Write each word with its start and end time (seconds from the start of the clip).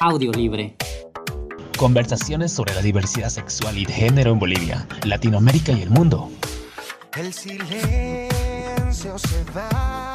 Audio 0.00 0.30
Libre. 0.30 0.76
Conversaciones 1.76 2.52
sobre 2.52 2.72
la 2.72 2.82
diversidad 2.82 3.30
sexual 3.30 3.76
y 3.78 3.84
de 3.84 3.92
género 3.92 4.30
en 4.30 4.38
Bolivia, 4.38 4.86
Latinoamérica 5.02 5.72
y 5.72 5.82
el 5.82 5.90
mundo. 5.90 6.30
El 7.16 7.32
silencio 7.32 9.18
se 9.18 9.44
va. 9.56 10.14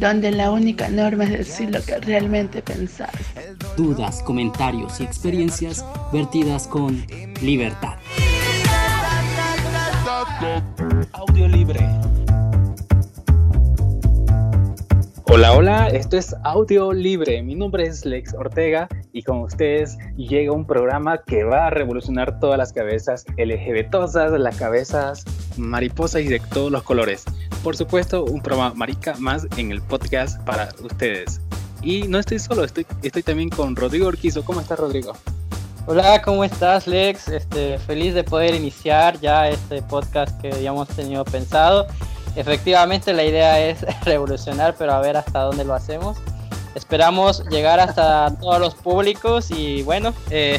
Donde 0.00 0.30
la 0.30 0.50
única 0.50 0.88
norma 0.88 1.24
es 1.24 1.32
decir 1.32 1.70
lo 1.70 1.82
que 1.82 1.98
realmente 1.98 2.62
pensás. 2.62 3.12
Dudas, 3.76 4.22
comentarios 4.22 5.00
y 5.00 5.04
experiencias 5.04 5.84
vertidas 6.10 6.66
con 6.66 7.04
libertad. 7.42 7.98
Audio 11.12 11.46
libre. 11.46 11.86
Hola, 15.34 15.54
hola, 15.56 15.88
esto 15.88 16.18
es 16.18 16.36
Audio 16.44 16.92
Libre. 16.92 17.42
Mi 17.42 17.54
nombre 17.54 17.86
es 17.86 18.04
Lex 18.04 18.34
Ortega 18.34 18.86
y 19.14 19.22
con 19.22 19.38
ustedes 19.38 19.96
llega 20.14 20.52
un 20.52 20.66
programa 20.66 21.22
que 21.24 21.42
va 21.42 21.68
a 21.68 21.70
revolucionar 21.70 22.38
todas 22.38 22.58
las 22.58 22.70
cabezas 22.74 23.24
LGBTosas, 23.38 24.32
las 24.32 24.56
cabezas 24.58 25.24
mariposas 25.56 26.20
y 26.20 26.28
de 26.28 26.38
todos 26.38 26.70
los 26.70 26.82
colores. 26.82 27.24
Por 27.64 27.74
supuesto, 27.74 28.26
un 28.26 28.42
programa 28.42 28.74
marica 28.74 29.14
más 29.20 29.46
en 29.56 29.72
el 29.72 29.80
podcast 29.80 30.38
para 30.42 30.68
ustedes. 30.84 31.40
Y 31.80 32.02
no 32.08 32.18
estoy 32.18 32.38
solo, 32.38 32.62
estoy, 32.62 32.86
estoy 33.02 33.22
también 33.22 33.48
con 33.48 33.74
Rodrigo 33.74 34.08
Orquizo. 34.08 34.44
¿Cómo 34.44 34.60
estás, 34.60 34.78
Rodrigo? 34.78 35.14
Hola, 35.86 36.20
¿cómo 36.20 36.44
estás, 36.44 36.86
Lex? 36.86 37.28
Este, 37.28 37.78
feliz 37.78 38.12
de 38.12 38.22
poder 38.22 38.54
iniciar 38.54 39.18
ya 39.18 39.48
este 39.48 39.80
podcast 39.80 40.38
que 40.42 40.52
habíamos 40.52 40.88
tenido 40.88 41.24
pensado. 41.24 41.86
Efectivamente, 42.36 43.12
la 43.12 43.24
idea 43.24 43.60
es 43.60 43.84
revolucionar, 44.04 44.74
pero 44.78 44.92
a 44.92 45.00
ver 45.00 45.16
hasta 45.16 45.40
dónde 45.40 45.64
lo 45.64 45.74
hacemos. 45.74 46.18
Esperamos 46.74 47.44
llegar 47.48 47.80
hasta 47.80 48.34
todos 48.40 48.58
los 48.58 48.74
públicos 48.74 49.50
y 49.50 49.82
bueno, 49.82 50.14
eh, 50.30 50.58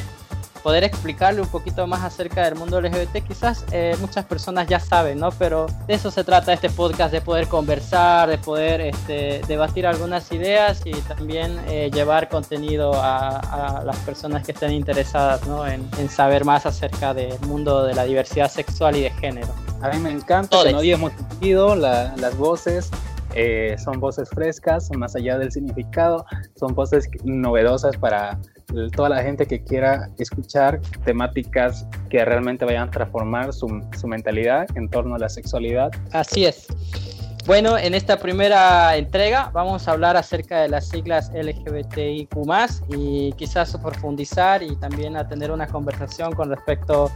poder 0.63 0.83
explicarle 0.85 1.41
un 1.41 1.47
poquito 1.47 1.85
más 1.85 2.01
acerca 2.01 2.45
del 2.45 2.55
mundo 2.55 2.79
LGBT. 2.81 3.27
Quizás 3.27 3.65
eh, 3.71 3.95
muchas 3.99 4.25
personas 4.25 4.67
ya 4.67 4.79
saben, 4.79 5.19
¿no? 5.19 5.29
Pero 5.31 5.67
de 5.85 5.93
eso 5.93 6.09
se 6.09 6.23
trata 6.23 6.53
este 6.53 6.69
podcast, 6.69 7.11
de 7.11 7.21
poder 7.21 7.47
conversar, 7.47 8.29
de 8.29 8.37
poder 8.37 8.81
este, 8.81 9.41
debatir 9.47 9.85
algunas 9.85 10.31
ideas 10.31 10.81
y 10.85 10.93
también 10.93 11.59
eh, 11.67 11.91
llevar 11.93 12.29
contenido 12.29 12.93
a, 12.95 13.81
las 13.85 13.97
personas 13.97 14.45
que 14.45 14.53
estén 14.53 14.71
interesadas 14.71 15.45
¿no? 15.45 15.67
en, 15.67 15.83
saber 16.09 16.45
más 16.45 16.65
acerca 16.65 17.13
del 17.13 17.37
mundo 17.41 17.83
de 17.83 17.93
la 17.93 18.05
diversidad 18.05 18.49
sexual 18.49 18.95
y 18.95 19.01
de 19.01 19.09
género. 19.09 19.53
A 19.83 19.89
mí 19.89 19.99
me 19.99 20.11
encanta 20.11 20.63
que 20.63 20.71
no 20.71 20.79
hayamos 20.79 21.11
sentido 21.11 21.75
las 21.75 22.37
voces 22.37 22.89
eh, 23.35 23.75
son 23.83 23.99
voces 23.99 24.29
frescas, 24.29 24.89
más 24.95 25.15
allá 25.15 25.37
del 25.37 25.51
significado, 25.51 26.25
son 26.55 26.73
voces 26.75 27.09
novedosas 27.23 27.97
para 27.97 28.39
toda 28.95 29.09
la 29.09 29.23
gente 29.23 29.45
que 29.45 29.63
quiera 29.63 30.09
escuchar 30.19 30.79
temáticas 31.03 31.85
que 32.09 32.23
realmente 32.23 32.63
vayan 32.63 32.87
a 32.87 32.91
transformar 32.91 33.51
su, 33.51 33.81
su 33.99 34.07
mentalidad 34.07 34.67
en 34.75 34.89
torno 34.89 35.15
a 35.15 35.19
la 35.19 35.29
sexualidad. 35.29 35.91
Así 36.11 36.45
es. 36.45 36.67
Bueno, 37.45 37.77
en 37.77 37.93
esta 37.93 38.19
primera 38.19 38.95
entrega 38.95 39.51
vamos 39.53 39.87
a 39.87 39.91
hablar 39.91 40.15
acerca 40.15 40.61
de 40.61 40.69
las 40.69 40.87
siglas 40.87 41.29
LGBTIQ 41.33 42.29
y 42.95 43.33
quizás 43.33 43.75
profundizar 43.77 44.63
y 44.63 44.77
también 44.77 45.17
a 45.17 45.27
tener 45.27 45.51
una 45.51 45.67
conversación 45.67 46.31
con 46.33 46.49
respecto 46.49 47.11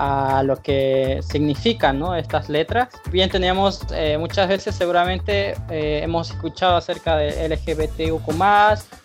a 0.00 0.42
lo 0.42 0.56
que 0.62 1.20
significan 1.22 1.98
¿no? 1.98 2.16
estas 2.16 2.48
letras. 2.48 2.88
Bien, 3.12 3.28
teníamos 3.28 3.82
eh, 3.92 4.16
muchas 4.18 4.48
veces 4.48 4.74
seguramente 4.74 5.54
eh, 5.68 6.00
hemos 6.02 6.30
escuchado 6.30 6.76
acerca 6.76 7.16
de 7.16 7.48
LGBTIQ 7.50 8.22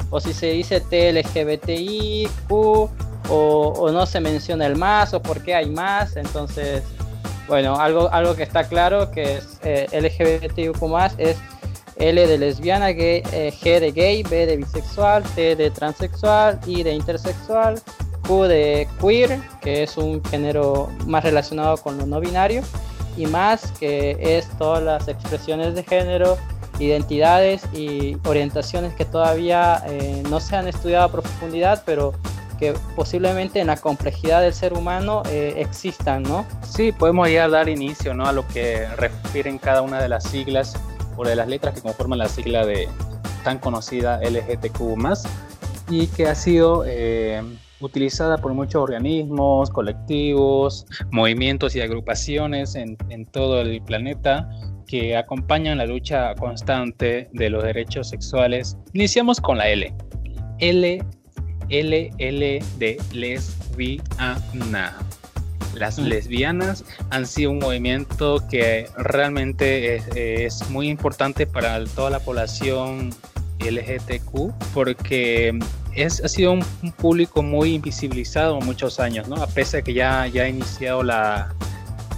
o 0.09 0.19
si 0.21 0.33
se 0.33 0.51
dice 0.51 0.79
TLGBTIQ 0.79 2.49
o, 2.49 2.89
o 3.29 3.91
no 3.91 4.05
se 4.05 4.21
menciona 4.21 4.66
el 4.67 4.77
más 4.77 5.13
o 5.13 5.21
por 5.21 5.43
qué 5.43 5.55
hay 5.55 5.69
más. 5.69 6.16
Entonces, 6.16 6.81
bueno, 7.49 7.77
algo, 7.77 8.09
algo 8.13 8.33
que 8.38 8.43
está 8.43 8.63
claro 8.63 9.12
que 9.12 9.35
es 9.35 9.59
eh, 9.63 9.88
LGBTIQ 9.91 10.77
es 11.17 11.35
L 11.97 12.25
de 12.25 12.38
lesbiana, 12.38 12.89
gay, 12.89 13.22
G 13.22 13.79
de 13.81 13.91
gay, 13.91 14.23
B 14.23 14.45
de 14.45 14.56
bisexual, 14.57 15.23
T 15.35 15.57
de 15.57 15.72
transexual, 15.72 16.57
I 16.67 16.83
de 16.83 16.94
intersexual, 16.94 17.81
de 18.25 18.88
queer, 19.00 19.40
que 19.62 19.84
es 19.84 19.97
un 19.97 20.24
género 20.25 20.90
más 21.06 21.24
relacionado 21.24 21.78
con 21.78 21.97
lo 21.97 22.06
no 22.06 22.19
binario, 22.19 22.63
y 23.18 23.28
más 23.28 23.72
que 23.80 24.18
es 24.19 24.50
todas 24.58 24.84
las 24.84 25.08
expresiones 25.08 25.75
de 25.75 25.84
género, 25.84 26.38
identidades 26.80 27.63
y 27.74 28.18
orientaciones 28.25 28.94
que 28.94 29.06
todavía 29.06 29.81
eh, 29.88 30.24
no 30.30 30.40
se 30.40 30.56
han 30.56 30.68
estudiado 30.68 31.06
a 31.06 31.12
profundidad, 31.12 31.84
pero 31.86 32.13
que 32.59 32.74
posiblemente 32.96 33.59
en 33.59 33.68
la 33.68 33.78
complejidad 33.78 34.42
del 34.42 34.53
ser 34.53 34.74
humano 34.74 35.24
eh, 35.30 35.56
existan, 35.57 36.24
¿no? 36.24 36.46
Sí, 36.68 36.92
podemos 36.92 37.30
ya 37.30 37.47
dar 37.47 37.69
inicio 37.69 38.13
¿no? 38.13 38.25
a 38.25 38.31
lo 38.31 38.47
que 38.47 38.88
refieren 38.96 39.57
cada 39.57 39.81
una 39.81 40.02
de 40.02 40.09
las 40.09 40.24
siglas 40.24 40.78
o 41.18 41.25
de 41.25 41.36
las 41.36 41.47
letras 41.47 41.75
que 41.75 41.81
conforman 41.81 42.19
la 42.19 42.30
sigla 42.30 42.66
de 42.66 42.88
tan 43.44 43.59
conocida 43.59 44.19
LGTQ+, 44.22 44.80
y 45.90 46.07
que 46.07 46.28
ha 46.28 46.36
sido 46.36 46.84
eh, 46.86 47.44
utilizada 47.80 48.38
por 48.38 48.53
muchos 48.53 48.81
organismos, 48.81 49.69
colectivos, 49.69 50.86
movimientos 51.12 51.75
y 51.75 51.81
agrupaciones 51.81 52.75
en, 52.75 52.97
todo 53.31 53.62
el 53.62 53.81
planeta 53.81 54.50
que 54.88 55.18
acompañan 55.18 55.80
la 55.80 55.86
lucha 55.86 56.36
constante 56.36 57.30
de 57.34 57.50
los 57.50 57.63
derechos 57.63 58.09
sexuales. 58.09 58.78
Iniciamos 58.94 59.41
con 59.41 59.58
la 59.58 59.69
L. 59.69 59.94
L, 60.59 61.03
L, 61.69 62.12
L 62.18 62.63
de 62.78 62.97
lesbiana. 63.12 64.97
Las 65.74 66.00
mm. 66.00 66.03
lesbianas 66.03 66.86
han 67.09 67.25
sido 67.25 67.52
un 67.52 67.59
movimiento 67.59 68.42
que 68.50 68.88
realmente 68.96 70.46
es 70.46 70.69
muy 70.69 70.88
importante 70.88 71.46
para 71.46 71.84
toda 71.84 72.09
la 72.09 72.19
población 72.19 73.09
LGTQ 73.59 74.53
porque 74.74 75.57
es, 75.95 76.23
ha 76.23 76.28
sido 76.28 76.51
un, 76.53 76.66
público 76.97 77.41
muy 77.41 77.75
invisibilizado 77.75 78.59
muchos 78.61 79.00
años, 79.00 79.28
¿no? 79.28 79.35
A 79.35 79.47
pesar 79.47 79.79
de 79.79 79.83
que 79.83 79.94
ya, 79.94 80.28
ya 80.28 80.44
ha 80.44 80.50
iniciado 80.50 81.03
la, 81.03 81.53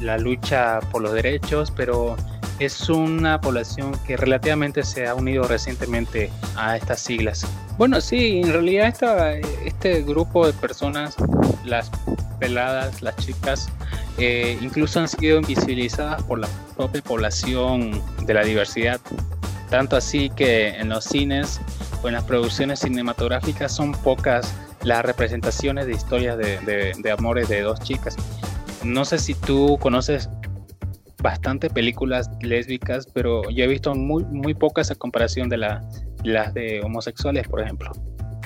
la 0.02 0.18
lucha 0.18 0.80
por 0.92 1.02
los 1.02 1.14
derechos, 1.14 1.72
pero 1.76 2.16
es 2.60 2.90
una 2.90 3.40
población 3.40 3.94
que 4.06 4.18
relativamente 4.18 4.84
se 4.84 5.08
ha 5.08 5.14
unido 5.14 5.44
recientemente 5.44 6.32
a 6.56 6.76
estas 6.78 7.00
siglas. 7.00 7.46
Bueno, 7.78 8.02
sí, 8.02 8.42
en 8.44 8.52
realidad 8.52 8.88
esta, 8.88 9.34
este 9.34 10.02
grupo 10.02 10.48
de 10.48 10.54
personas, 10.54 11.16
las 11.64 11.92
peladas, 12.40 13.02
las 13.02 13.16
chicas, 13.18 13.70
eh, 14.18 14.58
incluso 14.62 15.00
han 15.00 15.08
sido 15.08 15.38
invisibilizadas 15.38 16.24
por 16.24 16.40
la 16.40 16.48
propia 16.76 17.02
población 17.04 18.02
de 18.26 18.34
la 18.34 18.44
diversidad. 18.44 19.00
Tanto 19.70 19.98
así 19.98 20.30
que 20.30 20.70
en 20.70 20.90
los 20.90 21.04
cines 21.04 21.60
o 22.02 22.08
en 22.08 22.14
las 22.14 22.24
producciones 22.24 22.80
cinematográficas 22.80 23.76
son 23.76 23.92
pocas 23.92 24.54
las 24.84 25.04
representaciones 25.04 25.86
de 25.88 25.94
historias 25.94 26.38
de, 26.38 27.12
amores 27.12 27.50
de 27.50 27.62
dos 27.62 27.80
chicas. 27.82 28.16
No 28.84 29.04
sé 29.04 29.18
si 29.18 29.34
tú 29.34 29.78
conoces 29.82 30.30
bastante 31.22 31.70
películas 31.70 32.30
lésbicas, 32.42 33.08
pero 33.14 33.50
yo 33.50 33.66
he 33.66 33.68
visto 33.68 33.94
muy, 33.94 34.24
muy 34.26 34.54
pocas 34.54 34.92
a 34.92 34.96
comparación 34.96 35.50
de 35.50 35.58
la, 35.58 35.82
las 36.24 36.54
de 36.54 36.82
homosexuales, 36.82 37.48
por 37.48 37.62
ejemplo. 37.62 37.92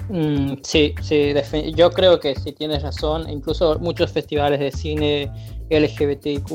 Mm, 0.10 0.56
sí, 0.64 0.96
sí, 1.02 1.34
yo 1.76 1.92
creo 1.92 2.20
que 2.20 2.36
sí 2.36 2.52
tienes 2.54 2.81
razón. 2.81 3.30
Incluso 3.30 3.78
muchos 3.80 4.12
festivales 4.12 4.60
de 4.60 4.72
cine 4.72 5.31
LGBTIQ, 5.70 6.50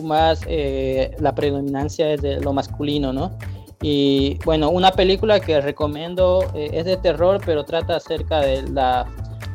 eh, 0.46 1.14
la 1.20 1.34
predominancia 1.34 2.12
es 2.12 2.22
de 2.22 2.40
lo 2.40 2.52
masculino, 2.52 3.12
¿no? 3.12 3.38
Y 3.82 4.38
bueno, 4.44 4.70
una 4.70 4.92
película 4.92 5.40
que 5.40 5.60
recomiendo 5.60 6.44
eh, 6.54 6.70
es 6.72 6.86
de 6.86 6.96
terror, 6.96 7.40
pero 7.44 7.64
trata 7.64 7.96
acerca 7.96 8.40
de 8.40 8.62
la 8.62 9.06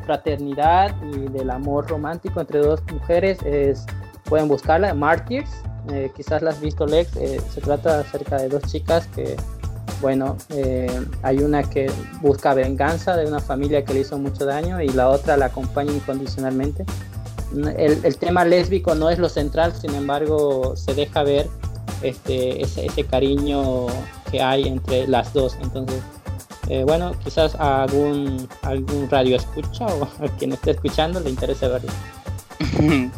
fraternidad 0.06 0.94
y 1.02 1.28
del 1.28 1.50
amor 1.50 1.88
romántico 1.88 2.40
entre 2.40 2.60
dos 2.60 2.80
mujeres. 2.92 3.38
Es, 3.44 3.84
pueden 4.24 4.48
buscarla, 4.48 4.94
Martyrs. 4.94 5.50
Eh, 5.90 6.12
quizás 6.16 6.42
la 6.42 6.50
has 6.50 6.60
visto, 6.60 6.86
Lex. 6.86 7.16
Eh, 7.16 7.40
se 7.52 7.60
trata 7.60 8.00
acerca 8.00 8.36
de 8.36 8.48
dos 8.48 8.62
chicas 8.64 9.08
que, 9.08 9.36
bueno, 10.00 10.36
hay 11.22 11.38
una 11.38 11.62
que 11.64 11.90
busca 12.20 12.54
venganza 12.54 13.16
de 13.16 13.26
una 13.26 13.40
familia 13.40 13.84
que 13.84 13.94
le 13.94 14.00
hizo 14.00 14.18
mucho 14.18 14.44
daño 14.44 14.80
y 14.80 14.88
la 14.88 15.08
otra 15.08 15.36
la 15.36 15.46
acompaña 15.46 15.92
incondicionalmente. 15.92 16.84
El, 17.76 17.98
el 18.04 18.16
tema 18.16 18.44
lésbico 18.44 18.94
no 18.94 19.10
es 19.10 19.18
lo 19.18 19.28
central, 19.28 19.72
sin 19.74 19.94
embargo, 19.94 20.74
se 20.74 20.94
deja 20.94 21.22
ver 21.22 21.48
este, 22.02 22.62
ese, 22.62 23.04
cariño 23.04 23.86
que 24.30 24.42
hay 24.42 24.68
entre 24.68 25.06
las 25.06 25.32
dos. 25.32 25.56
Entonces, 25.62 26.00
eh, 26.68 26.84
bueno, 26.84 27.12
quizás 27.24 27.54
a 27.56 27.82
algún, 27.82 28.48
algún 28.62 29.08
radio 29.10 29.36
escucha 29.36 29.86
o 29.86 30.04
a 30.04 30.28
quien 30.38 30.52
esté 30.52 30.72
escuchando 30.72 31.20
le 31.20 31.30
interese 31.30 31.68
verlo. 31.68 31.90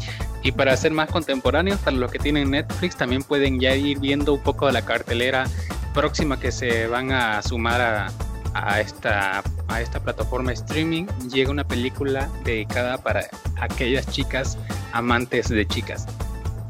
y 0.43 0.53
para 0.53 0.77
ser 0.77 0.93
más 0.93 1.11
contemporáneos, 1.11 1.79
para 1.81 1.97
los 1.97 2.11
que 2.11 2.19
tienen 2.19 2.51
Netflix, 2.51 2.97
también 2.97 3.23
pueden 3.23 3.61
ya 3.61 3.75
ir 3.75 3.99
viendo 3.99 4.35
un 4.35 4.41
poco 4.41 4.67
de 4.67 4.73
la 4.73 4.85
cartelera 4.85 5.45
próxima 5.93 6.41
que 6.41 6.51
se 6.51 6.87
van 6.87 7.13
a 7.13 7.41
sumar 7.43 7.81
a, 7.81 8.13
a 8.55 8.81
esta 8.81 9.43
a 9.69 9.81
esta 9.81 10.01
plataforma 10.01 10.53
streaming 10.53 11.07
llega 11.33 11.51
una 11.51 11.67
película 11.67 12.29
dedicada 12.45 12.99
para 12.99 13.27
aquellas 13.61 14.07
chicas 14.09 14.59
amantes 14.93 15.49
de 15.49 15.67
chicas. 15.67 16.07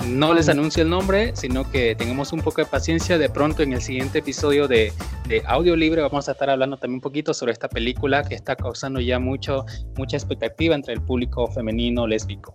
No 0.09 0.35
les 0.35 0.49
anuncio 0.49 0.83
el 0.83 0.91
nombre, 0.91 1.35
sino 1.35 1.71
que 1.71 1.95
tengamos 1.95 2.33
un 2.33 2.41
poco 2.41 2.61
de 2.61 2.67
paciencia. 2.67 3.17
De 3.17 3.29
pronto 3.29 3.63
en 3.63 3.73
el 3.73 3.81
siguiente 3.81 4.19
episodio 4.19 4.69
de, 4.69 4.93
de 5.29 5.43
Audio 5.47 5.77
Libre 5.77 6.03
vamos 6.03 6.29
a 6.29 6.33
estar 6.33 6.51
hablando 6.51 6.77
también 6.77 6.97
un 6.97 7.01
poquito 7.01 7.33
sobre 7.33 7.53
esta 7.53 7.69
película 7.69 8.23
que 8.23 8.35
está 8.35 8.55
causando 8.55 9.01
ya 9.01 9.19
mucho, 9.19 9.65
mucha 9.97 10.17
expectativa 10.17 10.75
entre 10.75 10.95
el 10.95 11.01
público 11.01 11.47
femenino 11.49 12.07
lésbico. 12.07 12.55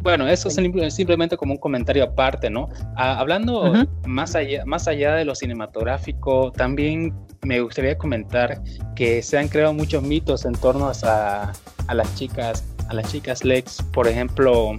Bueno, 0.00 0.28
eso 0.28 0.48
es 0.48 0.94
simplemente 0.94 1.36
como 1.36 1.54
un 1.54 1.58
comentario 1.58 2.04
aparte, 2.04 2.48
¿no? 2.48 2.68
Ah, 2.96 3.18
hablando 3.18 3.72
más, 4.06 4.34
allá, 4.34 4.64
más 4.64 4.86
allá 4.86 5.14
de 5.14 5.24
lo 5.24 5.34
cinematográfico, 5.34 6.52
también 6.52 7.12
me 7.42 7.60
gustaría 7.60 7.98
comentar 7.98 8.62
que 8.94 9.22
se 9.22 9.38
han 9.38 9.48
creado 9.48 9.74
muchos 9.74 10.02
mitos 10.02 10.44
en 10.44 10.52
torno 10.52 10.90
a, 11.02 11.52
a 11.88 11.94
las 11.94 12.14
chicas, 12.14 12.64
a 12.88 12.94
las 12.94 13.10
chicas 13.10 13.44
lex, 13.44 13.82
por 13.92 14.06
ejemplo, 14.06 14.76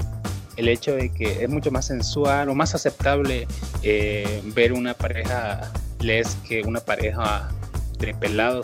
el 0.59 0.67
hecho 0.67 0.94
de 0.94 1.09
que 1.09 1.44
es 1.44 1.50
mucho 1.50 1.71
más 1.71 1.85
sensual 1.85 2.50
o 2.50 2.56
más 2.56 2.75
aceptable 2.75 3.47
eh, 3.81 4.41
ver 4.53 4.73
una 4.73 4.94
pareja 4.94 5.71
les 6.01 6.35
que 6.47 6.63
una 6.63 6.81
pareja 6.81 7.50
de. 7.97 8.61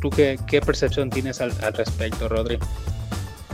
¿Tú 0.00 0.10
qué, 0.10 0.60
percepción 0.64 1.08
tienes 1.08 1.40
al, 1.40 1.52
respecto, 1.74 2.28
Rodri? 2.28 2.58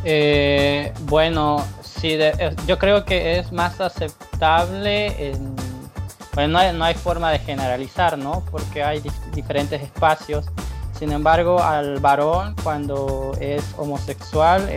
Eh, 0.05 0.93
bueno, 1.03 1.65
sí, 1.83 2.17
eh, 2.19 2.55
yo 2.67 2.79
creo 2.79 3.05
que 3.05 3.39
es 3.39 3.53
más 3.53 3.81
aceptable. 3.81 5.29
En, 5.29 5.55
bueno, 6.35 6.73
no 6.73 6.85
hay, 6.85 6.95
forma 6.95 7.31
de 7.31 7.39
generalizar, 7.41 8.17
¿no? 8.17 8.43
Porque 8.51 8.83
hay 8.83 9.03
diferentes 9.35 9.83
espacios. 9.83 10.47
Sin 10.99 11.13
embargo, 11.13 11.63
al 11.63 12.01
varón, 12.01 12.57
cuando 12.63 13.37
es 13.39 13.63
homosexual, 13.77 14.69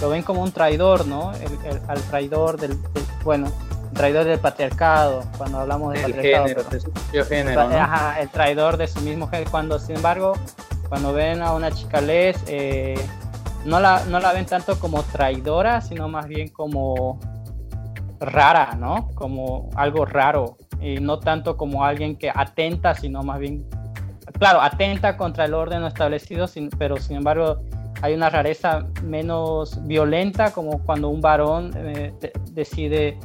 lo 0.00 0.08
ven 0.08 0.22
como 0.22 0.42
un 0.42 0.52
traidor, 0.52 1.06
¿no? 1.06 1.32
El, 1.34 1.80
al 1.88 2.00
traidor 2.02 2.58
del, 2.58 2.76
bueno, 3.22 3.50
traidor 3.94 4.24
del 4.24 4.38
patriarcado, 4.38 5.24
cuando 5.36 5.60
hablamos 5.60 5.92
del 5.92 6.02
patriarcado. 6.02 6.46
Género, 6.46 7.68
el 8.18 8.28
traidor 8.30 8.76
de 8.76 8.88
su 8.88 9.00
mismo 9.00 9.28
género. 9.28 9.50
Cuando, 9.50 9.78
sin 9.78 9.96
embargo, 9.96 10.34
cuando 10.88 11.12
ven 11.12 11.42
a 11.42 11.52
una 11.52 11.70
chica 11.70 12.00
les, 12.00 12.42
eh, 12.46 12.98
no 13.64 13.80
la, 13.80 14.04
no 14.06 14.20
la 14.20 14.32
ven 14.32 14.46
tanto 14.46 14.78
como 14.78 15.02
traidora, 15.02 15.80
sino 15.80 16.08
más 16.08 16.26
bien 16.26 16.48
como 16.48 17.20
rara, 18.18 18.74
¿no? 18.78 19.10
Como 19.14 19.70
algo 19.74 20.04
raro. 20.04 20.56
Y 20.80 20.98
no 20.98 21.18
tanto 21.18 21.56
como 21.56 21.84
alguien 21.84 22.16
que 22.16 22.32
atenta, 22.34 22.94
sino 22.94 23.22
más 23.22 23.38
bien, 23.38 23.66
claro, 24.38 24.62
atenta 24.62 25.16
contra 25.18 25.44
el 25.44 25.52
orden 25.52 25.84
establecido, 25.84 26.46
pero 26.78 26.96
sin 26.96 27.18
embargo 27.18 27.60
hay 28.02 28.14
una 28.14 28.30
rareza 28.30 28.86
menos 29.02 29.84
violenta, 29.86 30.52
como 30.52 30.82
cuando 30.84 31.08
un 31.08 31.20
varón 31.20 31.72
eh, 31.76 32.12
decide, 32.52 33.18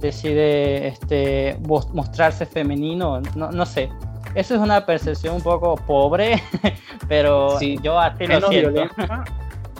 decide 0.00 0.88
este, 0.88 1.58
mostrarse 1.92 2.46
femenino, 2.46 3.20
no, 3.34 3.50
no 3.50 3.66
sé. 3.66 3.90
Eso 4.34 4.54
es 4.54 4.60
una 4.60 4.86
percepción 4.86 5.36
un 5.36 5.42
poco 5.42 5.74
pobre, 5.74 6.40
pero 7.08 7.60
yo 7.60 7.98
así 7.98 8.26
lo 8.26 8.48
siento 8.48 8.84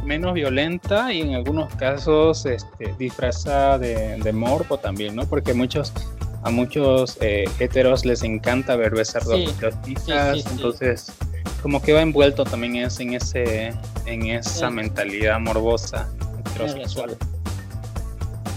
menos 0.05 0.33
violenta 0.33 1.13
y 1.13 1.21
en 1.21 1.35
algunos 1.35 1.75
casos 1.75 2.47
este, 2.47 2.95
disfrazada 2.99 3.79
de, 3.79 4.17
de, 4.17 4.33
morbo 4.33 4.79
también, 4.79 5.15
¿no? 5.15 5.27
Porque 5.27 5.53
muchos 5.53 5.93
a 6.43 6.51
muchos 6.51 7.19
eh, 7.21 7.45
heteros 7.59 8.05
les 8.05 8.23
encanta 8.23 8.77
ver 8.77 8.93
besar 8.93 9.23
sí, 9.23 9.47
entonces 10.51 11.13
como 11.63 11.83
que 11.83 11.93
va 11.93 12.03
envuelto 12.03 12.45
también 12.45 12.77
es 12.77 13.01
en 13.01 13.15
ese 13.15 13.75
en 14.07 14.27
esa 14.27 14.71
mentalidad 14.71 15.39
morbosa 15.39 16.09
heterosexual. 16.39 17.17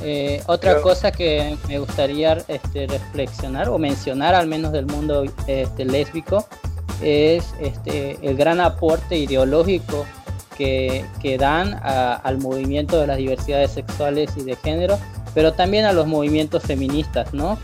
Eh, 0.05 0.41
otra 0.47 0.81
cosa 0.81 1.11
que 1.11 1.57
me 1.69 1.79
gustaría 1.79 2.43
este, 2.49 2.87
reflexionar 2.87 3.69
o 3.69 3.77
mencionar 3.77 4.35
al 4.35 4.47
menos 4.47 4.73
del 4.73 4.85
mundo 4.85 5.23
este, 5.47 5.85
lésbico 5.85 6.45
es 7.01 7.53
este, 7.61 8.17
el 8.21 8.35
gran 8.35 8.59
aporte 8.59 9.17
ideológico 9.17 10.05
que, 10.57 11.05
dan 11.39 11.79
al 11.83 12.37
movimiento 12.37 12.99
de 12.99 13.07
las 13.07 13.17
diversidades 13.17 13.71
sexuales 13.71 14.31
y 14.37 14.43
de 14.43 14.55
género, 14.55 14.99
pero 15.33 15.53
también 15.53 15.85
a 15.85 15.93
los 15.93 16.05
movimientos 16.05 16.63
feministas, 16.63 17.33
¿no? 17.33 17.57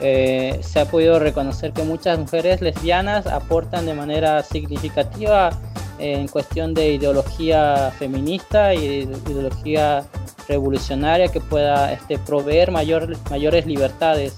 Eh, 0.00 0.58
se 0.62 0.80
ha 0.80 0.86
podido 0.86 1.18
reconocer 1.18 1.72
que 1.72 1.82
muchas 1.82 2.18
mujeres 2.18 2.60
lesbianas 2.60 3.26
aportan 3.26 3.86
de 3.86 3.94
manera 3.94 4.42
significativa 4.42 5.50
en 5.98 6.26
cuestión 6.28 6.72
de 6.72 6.94
ideología 6.94 7.92
feminista 7.98 8.74
y 8.74 9.02
ideología 9.02 10.04
revolucionaria 10.48 11.28
que 11.28 11.40
pueda 11.40 11.92
este, 11.92 12.18
proveer 12.18 12.70
mayor, 12.70 13.14
mayores 13.30 13.66
libertades, 13.66 14.36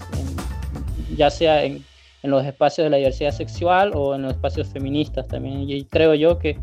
ya 1.16 1.30
sea 1.30 1.62
en, 1.62 1.84
en, 2.22 2.30
los 2.30 2.44
espacios 2.44 2.86
de 2.86 2.90
la 2.90 2.96
diversidad 2.96 3.30
sexual 3.30 3.92
o 3.94 4.16
en 4.16 4.22
los 4.22 4.32
espacios 4.32 4.68
feministas 4.68 5.28
también. 5.28 5.70
Y 5.70 5.84
creo 5.84 6.14
yo 6.14 6.38
que 6.38 6.58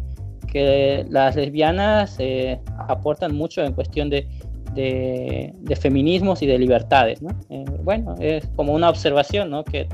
que 0.51 1.06
las 1.10 1.36
lesbianas 1.36 2.16
eh, 2.19 2.60
aportan 2.88 3.36
mucho 3.36 3.63
en 3.63 3.74
cuestión 3.74 4.10
de, 4.10 4.28
de, 4.74 5.54
feminismos 5.80 6.42
y 6.42 6.48
de 6.48 6.57
libertades. 6.57 7.21
¿no? 7.21 7.30
Eh, 7.50 7.66
bueno, 7.83 8.16
es 8.19 8.48
como 8.56 8.74
una 8.74 8.89
observación 8.89 9.50
¿no? 9.50 9.63
que, 9.63 9.88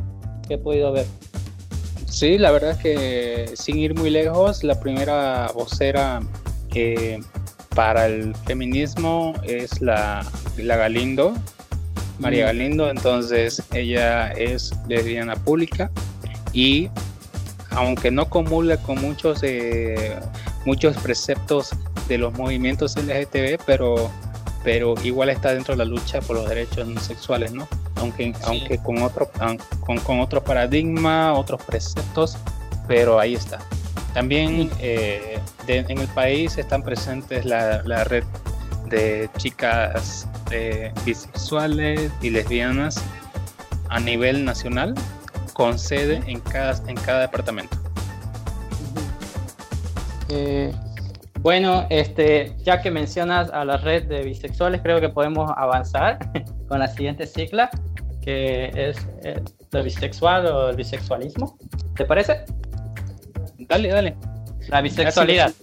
que, 0.48 0.56
he 0.56 0.58
podido 0.58 0.92
ver. 0.92 1.06
Sí, 2.06 2.38
la 2.38 2.52
verdad 2.52 2.72
es 2.72 2.78
que 2.78 3.50
sin 3.56 3.78
ir 3.78 3.94
muy 3.96 4.10
lejos, 4.10 4.64
la 4.64 4.80
primera 4.80 5.50
vocera 5.54 6.22
para 7.76 8.08
el 8.08 8.36
feminismo 8.36 9.34
es 9.44 9.82
la, 9.82 10.26
la 10.58 10.76
Galindo, 10.76 11.34
María 12.20 12.46
mm. 12.46 12.48
Galindo, 12.48 12.90
entonces 12.90 13.64
ella 13.74 14.32
es 14.32 14.74
lesbiana 14.88 15.36
pública 15.36 15.92
y 16.54 16.90
aunque 17.72 18.12
no 18.12 18.30
comulga 18.30 18.78
con 18.78 19.02
muchos, 19.02 19.40
eh, 19.44 20.16
muchos 20.66 20.96
preceptos 20.98 21.72
de 22.08 22.18
los 22.18 22.34
movimientos 22.38 22.96
LGTB, 22.96 23.60
pero, 23.66 24.10
pero 24.66 24.96
igual 25.04 25.30
está 25.30 25.54
dentro 25.54 25.76
de 25.76 25.78
la 25.78 25.86
lucha 25.86 26.20
por 26.22 26.38
los 26.38 26.50
derechos 26.50 26.88
sexuales, 27.04 27.54
¿no? 27.54 27.68
Aunque, 27.98 28.34
aunque 28.46 28.80
con, 28.80 29.02
otro, 29.04 29.30
con, 29.86 30.00
con, 30.00 30.20
otro 30.20 30.44
paradigma, 30.44 31.34
otros 31.34 31.62
preceptos, 31.62 32.36
pero 32.88 33.20
ahí 33.20 33.36
está. 33.36 33.60
También 34.16 34.72
eh, 34.80 35.40
en 35.68 36.00
el 36.00 36.08
país 36.08 36.58
están 36.58 36.82
presentes 36.82 37.46
la, 37.46 37.84
la 37.84 38.06
red 38.06 38.24
de 38.90 39.30
chicas 39.38 40.28
eh, 40.50 40.92
bisexuales 41.06 42.12
y 42.24 42.32
lesbianas 42.32 43.04
a 43.90 44.00
nivel 44.00 44.46
nacional 44.46 44.96
con 45.54 45.78
sede 45.78 46.24
en 46.26 46.40
cada, 46.40 46.82
en 46.90 46.96
cada 46.96 47.22
departamento. 47.22 47.78
Eh, 50.30 50.74
bueno, 51.46 51.86
este, 51.92 52.56
ya 52.64 52.82
que 52.82 52.90
mencionas 52.90 53.52
a 53.52 53.64
la 53.64 53.78
red 53.78 54.06
de 54.08 54.24
bisexuales, 54.24 54.82
creo 54.82 55.00
que 55.00 55.10
podemos 55.10 55.52
avanzar 55.56 56.18
con 56.68 56.80
la 56.80 56.88
siguiente 56.88 57.28
cicla, 57.28 57.70
que 58.20 58.72
es 58.74 58.98
el 59.22 59.44
eh, 59.72 59.82
bisexual 59.84 60.48
o 60.48 60.70
el 60.70 60.76
bisexualismo. 60.76 61.56
¿Te 61.96 62.04
parece? 62.04 62.46
Dale, 63.60 63.90
dale. 63.90 64.18
La 64.70 64.82
bisexualidad. 64.82 65.54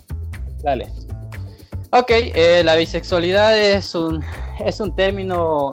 Dale. 0.62 0.86
Ok, 1.90 2.10
eh, 2.10 2.62
la 2.64 2.76
bisexualidad 2.76 3.58
es 3.58 3.96
un, 3.96 4.22
es 4.64 4.78
un 4.78 4.94
término 4.94 5.72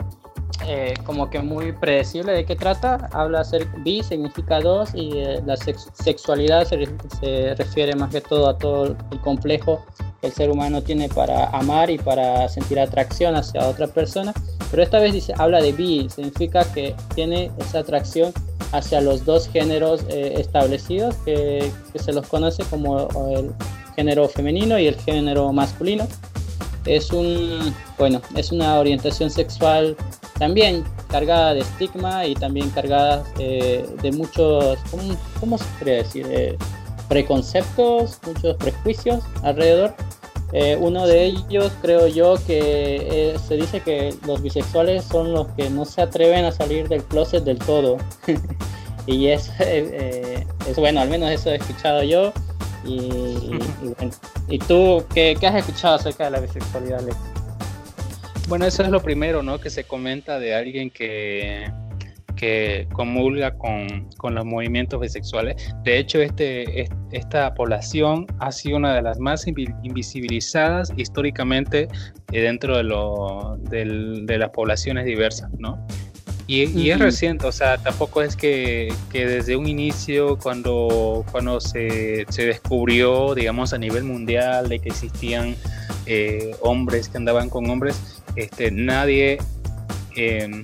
eh, 0.65 0.94
como 1.06 1.29
que 1.29 1.39
muy 1.39 1.72
predecible 1.72 2.34
de 2.34 2.46
qué 2.46 2.56
trata. 2.56 3.10
Habla 3.12 3.44
ser 3.44 3.65
bi, 3.77 4.03
significa 4.03 4.60
dos, 4.60 4.89
y 4.94 5.12
eh, 5.18 5.41
la 5.46 5.56
sexualidad 5.58 6.65
se, 6.65 7.56
refiere 7.56 7.96
más 7.96 8.12
que 8.12 8.22
todo 8.22 8.50
a 8.50 8.58
todo 8.58 8.96
el 9.12 9.20
complejo 9.22 9.86
que 10.22 10.27
el 10.27 10.34
ser 10.34 10.50
humano 10.50 10.82
tiene 10.82 11.08
para 11.08 11.50
amar 11.50 11.89
y 11.89 11.98
para 11.98 12.50
sentir 12.50 12.79
atracción 12.79 13.36
hacia 13.36 13.68
otra 13.68 13.88
persona. 13.88 14.34
Pero 14.70 14.84
esta 14.84 15.00
vez 15.00 15.13
dice, 15.13 15.34
habla 15.38 15.62
de 15.62 15.72
bi, 15.72 16.10
significa 16.10 16.63
que 16.74 16.96
tiene 17.15 17.51
esa 17.58 17.79
atracción 17.79 18.34
hacia 18.72 19.01
los 19.01 19.25
dos 19.25 19.48
géneros 19.48 20.03
eh, 20.10 20.36
establecidos 20.38 21.15
que 21.25 21.72
se 21.96 22.13
los 22.13 22.27
conoce 22.27 22.63
como 22.70 23.08
el 23.36 23.51
género 23.96 24.27
femenino 24.27 24.77
y 24.77 24.88
el 24.88 24.96
género 24.96 25.51
masculino 25.51 26.08
es 26.86 27.12
un 27.12 27.74
bueno 27.98 28.22
es 28.36 28.52
una 28.52 28.80
orientación 28.80 29.30
sexual 29.30 29.96
también 30.40 30.86
cargada 31.10 31.54
de 31.54 31.60
estigma 31.60 32.26
y 32.26 32.34
también 32.34 32.70
cargada 32.70 33.24
eh, 33.38 33.86
de 34.02 34.12
muchos, 34.14 34.80
¿cómo, 35.40 35.58
se 35.58 35.66
podría 35.78 35.96
decir? 35.98 36.26
Eh, 36.30 36.58
preconceptos, 37.10 38.20
muchos 38.26 38.56
prejuicios 38.56 39.24
alrededor. 39.44 39.94
Eh, 40.54 40.78
uno 40.80 41.06
de 41.06 41.26
ellos 41.26 41.72
creo 41.82 42.08
yo 42.08 42.36
que 42.48 43.36
se 43.48 43.56
dice 43.56 43.82
que 43.82 44.16
los 44.26 44.42
bisexuales 44.42 45.04
son 45.04 45.34
los 45.34 45.48
que 45.50 45.70
no 45.70 45.86
se 45.86 46.02
atreven 46.02 46.46
a 46.46 46.52
salir 46.52 46.88
del 46.88 47.04
closet 47.04 47.44
del 47.44 47.60
todo. 47.60 47.98
y 49.06 49.28
es, 49.28 49.52
es, 49.60 50.76
bueno, 50.78 51.02
al 51.02 51.10
menos 51.10 51.30
eso 51.30 51.50
he 51.50 51.56
escuchado 51.56 52.02
yo. 52.04 52.32
Y, 52.86 53.60
y, 54.48 54.60
tú 54.60 55.04
qué, 55.14 55.36
qué, 55.40 55.48
has 55.48 55.56
escuchado 55.56 55.96
acerca 55.96 56.26
de 56.26 56.32
la 56.32 56.40
bisexualidad, 56.40 57.00
Alex? 57.00 57.18
Bueno, 58.48 58.66
eso 58.66 58.84
es 58.84 58.90
lo 58.90 59.02
primero, 59.02 59.44
¿no? 59.44 59.60
Que 59.60 59.70
se 59.70 59.84
comenta 59.84 60.40
de 60.40 60.56
alguien 60.56 60.90
que, 60.90 61.72
que 62.40 62.88
comulga 62.94 63.54
con, 63.58 64.10
con, 64.18 64.34
los 64.34 64.46
movimientos 64.46 65.00
bisexuales. 65.02 65.72
De 65.84 66.00
hecho, 66.00 66.20
este, 66.20 66.88
esta 67.12 67.54
población 67.54 68.26
ha 68.40 68.52
sido 68.52 68.78
una 68.78 68.96
de 68.96 69.02
las 69.02 69.20
más 69.20 69.46
invisibilizadas 69.46 70.92
históricamente 70.96 71.90
eh, 72.32 72.42
dentro 72.42 72.78
de, 72.78 72.84
lo, 72.84 73.58
de 73.62 74.38
las 74.38 74.50
poblaciones 74.52 75.06
diversas, 75.06 75.52
¿no? 75.60 75.86
Y, 76.51 76.89
es 76.89 76.98
reciente, 76.98 77.46
o 77.46 77.51
sea, 77.51 77.77
tampoco 77.77 78.24
es 78.24 78.36
que, 78.36 78.91
que 79.12 79.27
desde 79.27 79.56
un 79.56 79.68
inicio, 79.68 80.36
cuando, 80.39 81.24
cuando 81.32 81.62
se, 81.62 82.25
se, 82.29 82.44
descubrió, 82.48 83.36
digamos, 83.36 83.72
a 83.72 83.77
nivel 83.77 84.03
mundial 84.03 84.68
de 84.68 84.79
que 84.79 84.89
existían 84.89 85.56
eh, 86.08 86.56
hombres 86.62 87.08
que 87.08 87.18
andaban 87.18 87.51
con 87.51 87.70
hombres, 87.70 88.24
este, 88.36 88.72
nadie 88.72 89.38
em, 90.15 90.63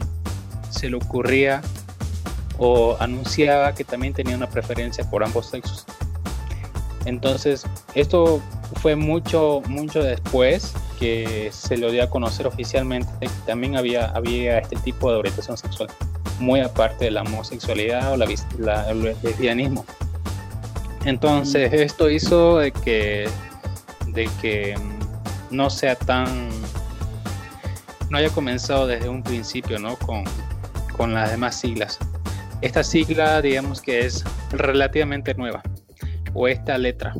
se 0.71 0.89
le 0.89 0.95
ocurría 0.95 1.61
o 2.57 2.97
anunciaba 2.99 3.75
que 3.75 3.83
también 3.83 4.11
tenía 4.11 4.35
una 4.35 4.49
preferencia 4.49 5.07
por 5.07 5.23
ambos 5.23 5.51
sexos. 5.51 5.85
Entonces, 7.05 7.65
esto 7.93 8.41
fue 8.81 8.95
mucho, 8.95 9.61
mucho 9.67 10.03
después 10.03 10.73
que 10.99 11.49
se 11.51 11.77
lo 11.77 11.91
dio 11.91 12.03
a 12.03 12.09
conocer 12.09 12.47
oficialmente 12.47 13.09
que 13.19 13.29
también 13.45 13.77
había, 13.77 14.07
había 14.07 14.57
este 14.57 14.75
tipo 14.77 15.11
de 15.11 15.17
orientación 15.17 15.57
sexual, 15.57 15.89
muy 16.39 16.61
aparte 16.61 17.05
de 17.05 17.11
la 17.11 17.21
homosexualidad 17.21 18.13
o 18.13 18.17
la, 18.17 18.89
el 18.89 19.15
lesbianismo. 19.21 19.85
Entonces, 21.05 21.71
mm. 21.71 21.75
esto 21.75 22.09
hizo 22.09 22.57
de 22.57 22.71
que, 22.71 23.29
de 24.07 24.29
que 24.41 24.75
mm, 24.75 25.55
no 25.55 25.69
sea 25.69 25.95
tan. 25.95 26.49
no 28.09 28.17
haya 28.17 28.29
comenzado 28.29 28.87
desde 28.87 29.07
un 29.07 29.21
principio, 29.21 29.77
¿no? 29.77 29.95
Con, 29.97 30.23
con 30.97 31.13
las 31.13 31.29
demás 31.29 31.59
siglas. 31.59 31.99
Esta 32.61 32.83
sigla, 32.83 33.41
digamos 33.41 33.81
que 33.81 34.05
es 34.05 34.23
relativamente 34.51 35.35
nueva, 35.35 35.61
o 36.35 36.47
esta 36.47 36.77
letra. 36.77 37.15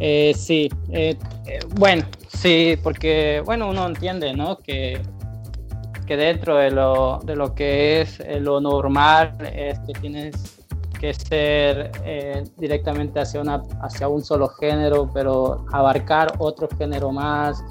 Eh, 0.00 0.34
sí, 0.34 0.68
eh, 0.90 1.16
eh, 1.46 1.60
bueno, 1.76 2.04
sí, 2.28 2.76
porque 2.82 3.42
bueno, 3.44 3.70
uno 3.70 3.86
entiende, 3.86 4.34
¿no? 4.34 4.58
Que, 4.58 5.00
que 6.06 6.16
dentro 6.16 6.56
de 6.56 6.70
lo, 6.70 7.20
de 7.24 7.36
lo 7.36 7.54
que 7.54 8.00
es 8.00 8.18
eh, 8.20 8.40
lo 8.40 8.60
normal 8.60 9.36
es 9.54 9.78
que 9.80 9.92
tienes 10.00 10.34
que 10.98 11.14
ser 11.14 11.92
directamente 12.56 13.20
hacia, 13.20 13.40
una, 13.42 13.62
hacia 13.82 14.08
un 14.08 14.24
solo 14.24 14.48
género, 14.48 15.10
pero 15.12 15.66
abarcar 15.70 16.32
otro 16.38 16.66
género 16.78 17.12
más, 17.12 17.62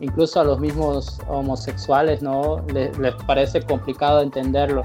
incluso 0.00 0.40
a 0.40 0.44
los 0.44 0.60
mismos 0.60 1.20
homosexuales, 1.28 2.22
¿no? 2.22 2.64
Les, 2.72 2.96
les 2.98 3.14
parece 3.26 3.62
complicado 3.62 4.22
entenderlo. 4.22 4.84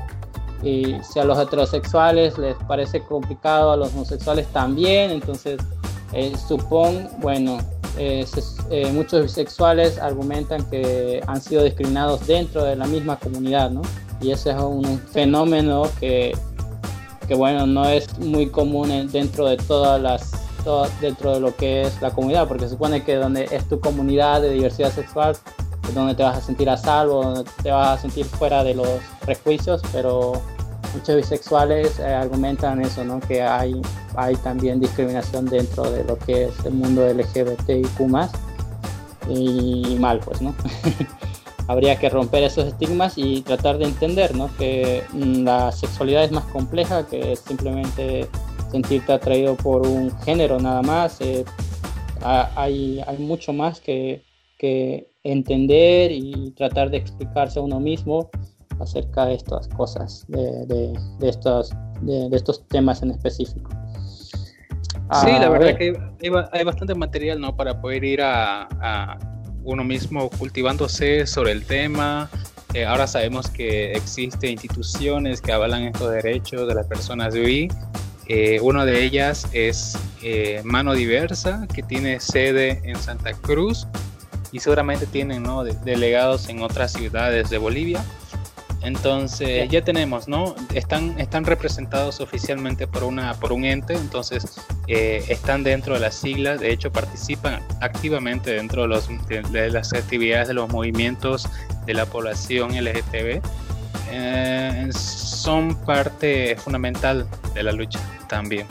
Y 0.63 0.95
si 1.03 1.19
a 1.19 1.25
los 1.25 1.37
heterosexuales 1.37 2.37
les 2.37 2.55
parece 2.67 3.03
complicado, 3.03 3.71
a 3.71 3.77
los 3.77 3.89
homosexuales 3.93 4.47
también, 4.47 5.11
entonces 5.11 5.59
eh, 6.13 6.33
supón, 6.47 7.09
bueno, 7.19 7.57
eh, 7.97 8.25
eh, 8.69 8.91
muchos 8.91 9.23
bisexuales 9.23 9.97
argumentan 9.99 10.63
que 10.69 11.21
han 11.27 11.41
sido 11.41 11.63
discriminados 11.63 12.25
dentro 12.25 12.63
de 12.63 12.75
la 12.75 12.85
misma 12.85 13.17
comunidad, 13.17 13.71
¿no? 13.71 13.81
Y 14.21 14.31
ese 14.31 14.51
es 14.51 14.57
un 14.57 14.99
fenómeno 14.99 15.89
que, 15.99 16.35
que 17.27 17.35
bueno, 17.35 17.67
no 17.67 17.89
es 17.89 18.17
muy 18.19 18.47
común 18.47 19.09
dentro 19.11 19.47
de 19.47 19.57
todas 19.57 20.01
las, 20.01 20.31
dentro 21.01 21.33
de 21.33 21.39
lo 21.39 21.55
que 21.55 21.81
es 21.81 22.01
la 22.01 22.11
comunidad, 22.11 22.47
porque 22.47 22.65
se 22.65 22.69
supone 22.69 23.03
que 23.03 23.15
donde 23.15 23.49
es 23.51 23.67
tu 23.67 23.79
comunidad 23.79 24.41
de 24.41 24.51
diversidad 24.51 24.91
sexual, 24.91 25.35
es 25.87 25.93
donde 25.93 26.15
te 26.15 26.23
vas 26.23 26.37
a 26.37 26.41
sentir 26.41 26.69
a 26.69 26.77
salvo, 26.77 27.23
donde 27.23 27.49
te 27.61 27.71
vas 27.71 27.99
a 27.99 28.01
sentir 28.01 28.25
fuera 28.25 28.63
de 28.63 28.75
los 28.75 28.87
prejuicios, 29.25 29.81
pero 29.91 30.41
muchos 30.93 31.15
bisexuales 31.15 31.99
eh, 31.99 32.05
argumentan 32.05 32.81
eso, 32.81 33.03
¿no? 33.03 33.19
Que 33.19 33.41
hay, 33.41 33.81
hay 34.15 34.35
también 34.37 34.79
discriminación 34.79 35.45
dentro 35.45 35.89
de 35.89 36.03
lo 36.03 36.17
que 36.17 36.45
es 36.45 36.65
el 36.65 36.73
mundo 36.73 37.07
LGBTIQ+, 37.07 37.99
y 39.29 39.95
mal, 39.99 40.19
pues, 40.19 40.41
¿no? 40.41 40.53
Habría 41.67 41.97
que 41.97 42.09
romper 42.09 42.43
esos 42.43 42.65
estigmas 42.65 43.17
y 43.17 43.41
tratar 43.41 43.77
de 43.77 43.85
entender, 43.85 44.35
¿no? 44.35 44.49
Que 44.57 45.03
mm, 45.13 45.43
la 45.43 45.71
sexualidad 45.71 46.25
es 46.25 46.31
más 46.31 46.43
compleja 46.45 47.07
que 47.07 47.35
simplemente 47.35 48.27
sentirte 48.69 49.13
atraído 49.13 49.55
por 49.55 49.87
un 49.87 50.11
género 50.21 50.59
nada 50.59 50.81
más. 50.81 51.21
Eh, 51.21 51.45
hay, 52.21 53.01
hay 53.05 53.17
mucho 53.17 53.53
más 53.53 53.79
que, 53.79 54.23
que 54.57 55.09
entender 55.23 56.11
y 56.11 56.51
tratar 56.51 56.89
de 56.89 56.97
explicarse 56.97 57.59
a 57.59 57.61
uno 57.61 57.79
mismo 57.79 58.29
acerca 58.79 59.25
de 59.25 59.35
estas 59.35 59.67
cosas, 59.69 60.25
de, 60.27 60.65
de, 61.19 61.29
estos, 61.29 61.71
de, 62.01 62.29
estos 62.31 62.67
temas 62.67 63.01
en 63.01 63.11
específico. 63.11 63.69
Sí, 65.21 65.31
la 65.31 65.49
verdad 65.49 65.77
que 65.77 65.95
hay, 66.51 66.63
bastante 66.63 66.95
material 66.95 67.39
¿no? 67.39 67.55
para 67.55 67.79
poder 67.79 68.03
ir 68.03 68.21
a, 68.21 69.17
uno 69.63 69.83
mismo 69.83 70.29
cultivándose 70.29 71.25
sobre 71.25 71.51
el 71.51 71.65
tema. 71.65 72.29
Eh, 72.73 72.85
ahora 72.85 73.07
sabemos 73.07 73.49
que 73.49 73.93
existen 73.93 74.51
instituciones 74.51 75.39
que 75.39 75.53
avalan 75.53 75.83
estos 75.83 76.11
derechos 76.11 76.67
de 76.67 76.75
las 76.75 76.87
personas 76.87 77.33
de 77.33 77.41
hoy. 77.41 77.71
Eh, 78.27 78.59
una 78.61 78.85
de 78.85 79.03
ellas 79.03 79.47
es 79.51 79.97
eh, 80.23 80.61
Mano 80.63 80.93
Diversa, 80.93 81.67
que 81.73 81.83
tiene 81.83 82.19
sede 82.19 82.81
en 82.83 82.95
Santa 82.95 83.33
Cruz 83.33 83.87
y 84.51 84.59
seguramente 84.59 85.05
tienen 85.05 85.43
¿no? 85.43 85.63
delegados 85.63 86.49
en 86.49 86.61
otras 86.61 86.93
ciudades 86.93 87.49
de 87.49 87.57
Bolivia. 87.57 88.03
Entonces 88.83 89.69
ya 89.69 89.81
tenemos, 89.81 90.27
¿no? 90.27 90.55
Están, 90.73 91.17
están 91.17 91.45
representados 91.45 92.19
oficialmente 92.19 92.85
por, 92.85 93.05
una, 93.05 93.33
por 93.35 93.53
un 93.53 93.63
ente, 93.63 93.93
entonces 93.93 94.43
eh, 94.87 95.23
están 95.29 95.63
dentro 95.63 95.93
de 95.93 96.01
las 96.01 96.15
siglas, 96.15 96.59
de 96.59 96.71
hecho 96.71 96.91
participan 96.91 97.61
activamente 97.79 98.51
dentro 98.51 98.81
de, 98.81 98.89
los, 98.89 99.07
de, 99.29 99.71
las 99.71 99.93
actividades 99.93 100.49
de 100.49 100.53
los 100.53 100.69
movimientos 100.69 101.47
de 101.85 101.93
la 101.93 102.05
población 102.05 102.71
LGTB. 102.71 103.41
Eh, 104.11 104.89
son 104.93 105.75
parte 105.75 106.57
fundamental 106.57 107.25
de 107.53 107.63
la 107.63 107.71
lucha 107.71 107.99
también. 108.27 108.67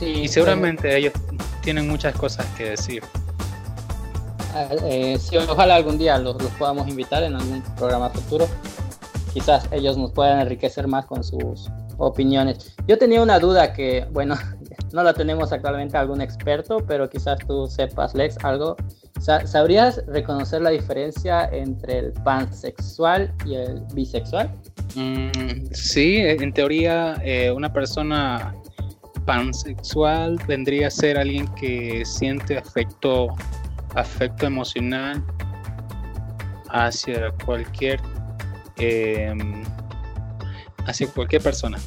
y 0.00 0.26
seguramente 0.26 0.96
ellos 0.96 1.12
tienen 1.60 1.86
muchas 1.86 2.16
cosas 2.16 2.46
que 2.56 2.70
decir. 2.70 3.02
Ah, 4.54 4.68
eh, 4.84 5.18
sí, 5.20 5.36
ojalá 5.36 5.74
algún 5.74 5.98
día 5.98 6.18
los, 6.18 6.40
los 6.42 6.50
podamos 6.52 6.88
invitar 6.88 7.22
en 7.22 7.34
algún 7.34 7.60
programa 7.76 8.08
futuro 8.08 8.48
quizás 9.32 9.68
ellos 9.72 9.96
nos 9.96 10.12
puedan 10.12 10.40
enriquecer 10.40 10.86
más 10.86 11.06
con 11.06 11.22
sus 11.22 11.70
opiniones. 11.98 12.74
Yo 12.86 12.98
tenía 12.98 13.22
una 13.22 13.38
duda 13.38 13.72
que, 13.72 14.06
bueno, 14.12 14.36
no 14.92 15.02
la 15.02 15.12
tenemos 15.12 15.52
actualmente 15.52 15.96
algún 15.96 16.20
experto, 16.20 16.78
pero 16.86 17.08
quizás 17.08 17.38
tú 17.46 17.66
sepas, 17.66 18.14
Lex, 18.14 18.36
algo. 18.44 18.76
¿Sabrías 19.20 20.04
reconocer 20.06 20.62
la 20.62 20.70
diferencia 20.70 21.48
entre 21.52 21.98
el 21.98 22.12
pansexual 22.12 23.34
y 23.44 23.56
el 23.56 23.82
bisexual? 23.92 24.48
Mm, 24.94 25.66
sí, 25.72 26.18
en 26.18 26.52
teoría 26.52 27.20
eh, 27.24 27.50
una 27.50 27.72
persona 27.72 28.54
pansexual 29.26 30.38
vendría 30.46 30.86
a 30.86 30.90
ser 30.90 31.18
alguien 31.18 31.46
que 31.54 32.04
siente 32.06 32.56
afecto, 32.56 33.28
afecto 33.94 34.46
emocional 34.46 35.22
hacia 36.70 37.32
cualquier 37.44 38.00
eh, 38.78 39.34
hacia 40.86 41.08
cualquier 41.08 41.42
persona. 41.42 41.78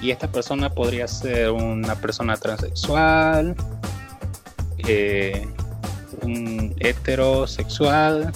Y 0.00 0.10
esta 0.10 0.28
persona 0.28 0.68
podría 0.70 1.06
ser 1.06 1.50
una 1.50 1.94
persona 1.94 2.36
transexual, 2.36 3.54
eh, 4.88 5.46
un 6.22 6.74
heterosexual, 6.80 8.32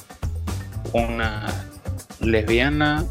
una 0.92 1.46
lesbiana. 2.20 3.04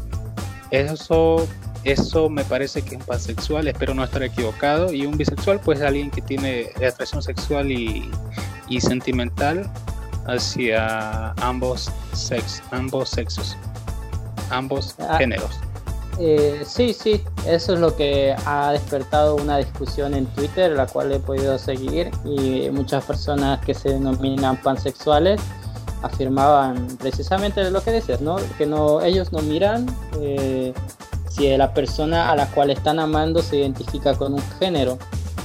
Eso, 0.70 1.46
eso 1.84 2.30
me 2.30 2.44
parece 2.44 2.82
que 2.82 2.94
es 2.96 3.04
pansexual, 3.04 3.68
espero 3.68 3.92
no 3.92 4.02
estar 4.02 4.22
equivocado. 4.22 4.92
Y 4.92 5.04
un 5.04 5.18
bisexual, 5.18 5.60
pues 5.60 5.82
alguien 5.82 6.10
que 6.10 6.22
tiene 6.22 6.70
atracción 6.76 7.22
sexual 7.22 7.70
y, 7.70 8.10
y 8.68 8.80
sentimental 8.80 9.70
hacia 10.26 11.32
ambos, 11.32 11.90
sex, 12.14 12.62
ambos 12.70 13.10
sexos 13.10 13.56
ambos 14.50 14.94
ah, 14.98 15.18
géneros. 15.18 15.50
Eh, 16.18 16.62
sí, 16.64 16.94
sí, 16.94 17.22
eso 17.46 17.74
es 17.74 17.80
lo 17.80 17.94
que 17.94 18.34
ha 18.46 18.72
despertado 18.72 19.36
una 19.36 19.58
discusión 19.58 20.14
en 20.14 20.26
Twitter, 20.26 20.72
la 20.72 20.86
cual 20.86 21.12
he 21.12 21.20
podido 21.20 21.58
seguir, 21.58 22.10
y 22.24 22.70
muchas 22.70 23.04
personas 23.04 23.60
que 23.64 23.74
se 23.74 23.90
denominan 23.90 24.56
pansexuales 24.62 25.40
afirmaban 26.02 26.86
precisamente 26.98 27.70
lo 27.70 27.82
que 27.82 27.92
dices, 27.92 28.20
¿no? 28.20 28.36
Que 28.56 28.66
no, 28.66 29.02
ellos 29.02 29.32
no 29.32 29.40
miran 29.40 29.86
eh, 30.20 30.72
si 31.28 31.54
la 31.56 31.74
persona 31.74 32.30
a 32.30 32.36
la 32.36 32.46
cual 32.46 32.70
están 32.70 32.98
amando 32.98 33.42
se 33.42 33.58
identifica 33.58 34.14
con 34.14 34.34
un 34.34 34.42
género, 34.58 34.98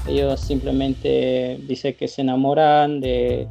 Ellos 0.08 0.40
simplemente 0.40 1.60
dicen 1.68 1.96
que 1.96 2.08
se 2.08 2.22
enamoran 2.22 3.02
de, 3.02 3.48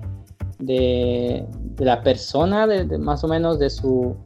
de, 0.58 1.44
la 1.78 2.02
persona, 2.02 2.66
de, 2.66 2.98
más 2.98 3.22
o 3.24 3.28
menos 3.28 3.58
de 3.58 3.70
su, 3.70 4.16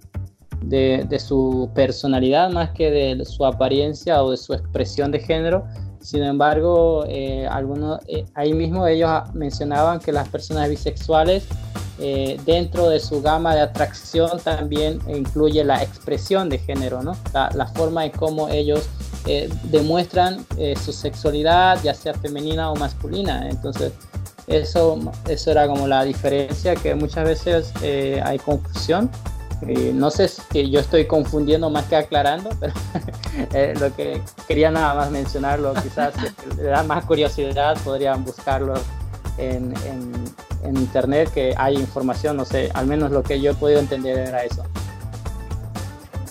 de, 0.69 1.19
su 1.19 1.71
personalidad 1.75 2.51
más 2.51 2.71
que 2.71 2.91
de 2.91 3.25
su 3.25 3.45
apariencia 3.45 4.23
o 4.23 4.31
de 4.31 4.37
su 4.37 4.55
expresión 4.55 5.11
de 5.11 5.21
género. 5.21 5.65
Sin 6.01 6.23
embargo, 6.23 7.05
eh, 7.09 7.47
algunos, 7.51 8.01
eh, 8.09 8.27
ahí 8.35 8.53
mismo 8.53 8.87
ellos 8.87 9.11
mencionaban 9.33 10.01
que 10.01 10.13
las 10.13 10.29
personas 10.29 10.69
bisexuales 10.69 11.47
eh, 11.99 12.39
dentro 12.45 12.91
de 12.91 13.01
su 13.01 13.23
gama 13.23 13.55
de 13.55 13.63
atracción 13.63 14.39
también 14.41 14.99
incluye 15.09 15.65
la 15.65 15.83
expresión 15.83 16.51
de 16.51 16.59
género, 16.59 17.03
¿no? 17.03 17.17
la, 17.33 17.67
forma 17.69 18.05
en 18.05 18.11
cómo 18.11 18.49
ellos 18.49 18.89
demuestran 19.71 20.45
su 20.85 20.93
sexualidad, 20.93 21.79
ya 21.83 21.95
sea 21.95 22.13
femenina 22.13 22.71
o 22.71 22.77
masculina. 22.77 23.49
Entonces, 23.49 23.93
eso, 24.47 24.99
eso 25.27 25.51
era 25.51 25.67
como 25.67 25.87
la 25.87 26.05
diferencia 26.05 26.75
que 26.75 26.95
muchas 26.95 27.25
veces 27.25 27.73
hay 28.23 28.39
confusión 28.39 29.09
eh, 29.63 29.93
no 29.95 30.11
sé 30.11 30.29
si 30.29 30.71
yo 30.71 30.81
estoy 30.81 31.07
confundiendo 31.07 31.71
más 31.71 31.87
que 31.87 31.97
aclarando, 31.97 32.51
pero 32.61 32.73
eh, 33.53 33.75
lo 33.79 33.95
que 33.95 34.21
quería 34.47 34.71
nada 34.71 34.95
más 34.95 35.11
mencionarlo, 35.11 35.75
quizás 35.75 36.15
si 36.51 36.57
le 36.57 36.65
da 36.65 36.83
más 36.83 37.05
curiosidad 37.05 37.77
podrían 37.85 38.25
buscarlo 38.25 38.75
en, 39.39 39.75
internet, 40.65 41.31
que 41.33 41.55
hay 41.59 41.77
información, 41.77 42.39
no 42.39 42.47
sé, 42.47 42.71
al 42.73 42.87
menos 42.87 43.11
lo 43.11 43.23
que 43.23 43.39
yo 43.39 43.51
he 43.51 43.55
podido 43.55 43.81
entender 43.81 44.19
era 44.19 44.45
eso. 44.45 44.65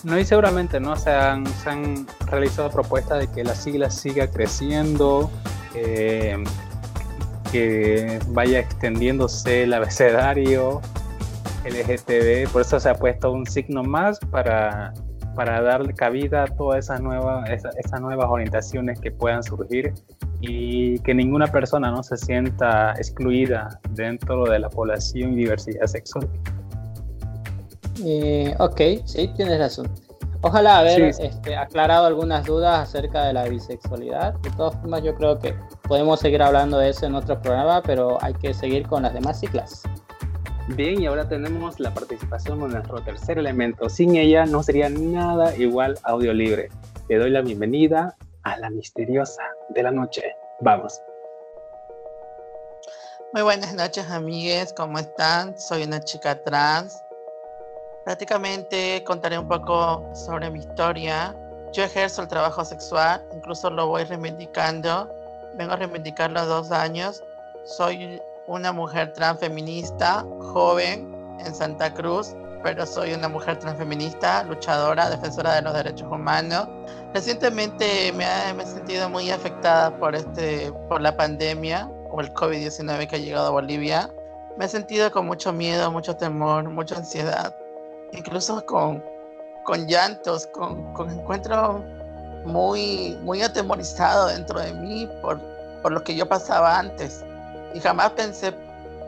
No, 0.02 0.18
y 0.18 0.24
seguramente, 0.24 0.80
¿no? 0.80 0.96
Se 0.96 1.10
han, 1.10 1.46
se 1.46 1.70
han 1.70 2.06
realizado 2.26 2.68
propuestas 2.68 3.20
de 3.20 3.28
que 3.28 3.44
la 3.44 3.54
sigla 3.54 3.90
siga 3.90 4.26
creciendo, 4.26 5.30
que 5.72 6.42
vaya 8.28 8.58
extendiéndose 8.58 9.62
el 9.62 9.72
abecedario, 9.72 10.82
LGTB, 11.64 12.50
por 12.52 12.62
eso 12.62 12.78
se 12.78 12.88
ha 12.88 12.94
puesto 12.94 13.32
un 13.32 13.46
signo 13.46 13.82
más 13.82 14.18
para, 14.30 14.92
para 15.34 15.60
darle 15.62 15.94
cabida 15.94 16.44
a 16.44 16.46
todas 16.46 16.84
esas 16.84 17.00
nuevas, 17.00 17.48
esas, 17.50 18.00
nuevas 18.00 18.26
orientaciones 18.28 19.00
que 19.00 19.10
puedan 19.10 19.42
surgir 19.42 19.92
y 20.40 20.98
que 21.00 21.14
ninguna 21.14 21.46
persona 21.46 21.90
no 21.90 22.02
se 22.02 22.16
sienta 22.16 22.92
excluida 22.92 23.80
dentro 23.90 24.44
de 24.44 24.58
la 24.58 24.68
población 24.68 25.32
y 25.32 25.36
diversidad 25.36 25.86
sexual. 25.86 26.28
Eh, 28.04 28.54
ok, 28.58 28.80
sí, 29.06 29.30
tienes 29.36 29.58
razón. 29.58 29.88
Ojalá 30.46 30.80
haber 30.80 31.00
este, 31.00 31.56
aclarado 31.56 32.04
algunas 32.04 32.44
dudas 32.44 32.80
acerca 32.80 33.24
de 33.24 33.32
la 33.32 33.44
bisexualidad. 33.44 34.34
De 34.40 34.50
todas 34.50 34.74
formas, 34.74 35.02
yo 35.02 35.14
creo 35.14 35.38
que 35.38 35.54
podemos 35.88 36.20
seguir 36.20 36.42
hablando 36.42 36.76
de 36.76 36.90
eso 36.90 37.06
en 37.06 37.14
otro 37.14 37.40
programa, 37.40 37.82
pero 37.82 38.18
hay 38.22 38.34
que 38.34 38.52
seguir 38.52 38.86
con 38.86 39.04
las 39.04 39.14
demás 39.14 39.40
siglas. 39.40 39.84
Bien, 40.68 41.02
y 41.02 41.06
ahora 41.06 41.28
tenemos 41.28 41.78
la 41.78 41.92
participación 41.92 42.58
de 42.60 42.68
nuestro 42.68 42.98
tercer 43.02 43.38
elemento. 43.38 43.90
Sin 43.90 44.16
ella 44.16 44.46
no 44.46 44.62
sería 44.62 44.88
nada 44.88 45.54
igual 45.56 45.98
audio 46.04 46.32
libre. 46.32 46.70
Le 47.10 47.18
doy 47.18 47.28
la 47.28 47.42
bienvenida 47.42 48.16
a 48.44 48.56
la 48.56 48.70
misteriosa 48.70 49.42
de 49.68 49.82
la 49.82 49.90
noche. 49.90 50.22
Vamos. 50.60 50.98
Muy 53.34 53.42
buenas 53.42 53.74
noches, 53.74 54.10
amigues. 54.10 54.72
¿Cómo 54.74 54.98
están? 54.98 55.58
Soy 55.60 55.82
una 55.82 56.00
chica 56.00 56.42
trans. 56.42 56.98
Prácticamente 58.06 59.04
contaré 59.06 59.38
un 59.38 59.48
poco 59.48 60.02
sobre 60.14 60.48
mi 60.48 60.60
historia. 60.60 61.36
Yo 61.74 61.82
ejerzo 61.82 62.22
el 62.22 62.28
trabajo 62.28 62.64
sexual, 62.64 63.22
incluso 63.34 63.68
lo 63.68 63.88
voy 63.88 64.04
reivindicando. 64.04 65.12
Vengo 65.58 65.74
a 65.74 65.76
reivindicarlo 65.76 66.46
dos 66.46 66.72
años. 66.72 67.22
Soy 67.64 68.18
una 68.46 68.72
mujer 68.72 69.12
transfeminista, 69.12 70.24
joven 70.40 71.14
en 71.38 71.54
Santa 71.54 71.92
Cruz, 71.92 72.34
pero 72.62 72.86
soy 72.86 73.12
una 73.12 73.28
mujer 73.28 73.58
transfeminista, 73.58 74.42
luchadora, 74.44 75.10
defensora 75.10 75.54
de 75.54 75.62
los 75.62 75.74
derechos 75.74 76.10
humanos. 76.10 76.66
Recientemente 77.12 78.12
me, 78.12 78.24
he 78.24 78.66
sentido 78.66 79.08
muy 79.08 79.30
afectada 79.30 79.96
por, 79.98 80.14
este, 80.14 80.72
por 80.88 81.00
la 81.00 81.16
pandemia 81.16 81.90
o 82.10 82.20
el 82.20 82.32
COVID-19 82.32 83.06
que 83.06 83.16
ha 83.16 83.18
llegado 83.18 83.48
a 83.48 83.50
Bolivia. 83.50 84.10
Me 84.56 84.64
he 84.64 84.68
sentido 84.68 85.10
con 85.10 85.26
mucho 85.26 85.52
miedo, 85.52 85.90
mucho 85.90 86.16
temor, 86.16 86.68
mucha 86.70 86.96
ansiedad, 86.96 87.54
incluso 88.12 88.64
con, 88.64 89.02
con 89.64 89.86
llantos, 89.86 90.46
con, 90.48 90.92
con 90.94 91.10
encuentros 91.10 91.82
muy, 92.44 93.18
muy 93.22 93.42
atemorizado 93.42 94.28
dentro 94.28 94.60
de 94.60 94.72
mí 94.74 95.08
por, 95.22 95.40
por 95.82 95.92
lo 95.92 96.02
que 96.02 96.14
yo 96.14 96.26
pasaba 96.28 96.78
antes 96.78 97.23
y 97.74 97.80
jamás 97.80 98.10
pensé 98.10 98.54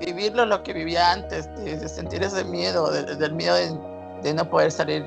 vivirlo 0.01 0.45
lo 0.45 0.63
que 0.63 0.73
vivía 0.73 1.13
antes, 1.13 1.49
de, 1.57 1.89
sentir 1.89 2.23
ese 2.23 2.45
miedo, 2.45 2.91
del 2.91 3.33
miedo 3.33 3.55
de, 4.23 4.35
no 4.35 4.45
poder 4.51 4.73
salir 4.73 5.05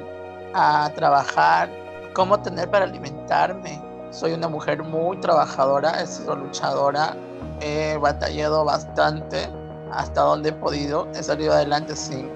a 0.54 0.90
trabajar, 0.96 1.70
cómo 2.14 2.40
tener 2.42 2.70
para 2.70 2.86
alimentarme. 2.86 3.80
Soy 4.12 4.34
una 4.34 4.48
mujer 4.48 4.82
muy 4.82 5.18
trabajadora, 5.18 6.02
he 6.02 6.08
sido 6.08 6.36
luchadora, 6.36 7.16
he 7.62 7.98
batallado 7.98 8.66
bastante 8.66 9.48
hasta 9.92 10.22
donde 10.22 10.50
he 10.50 10.54
podido, 10.54 11.08
he 11.14 11.22
salido 11.22 11.54
adelante 11.54 11.96
sin, 11.96 12.30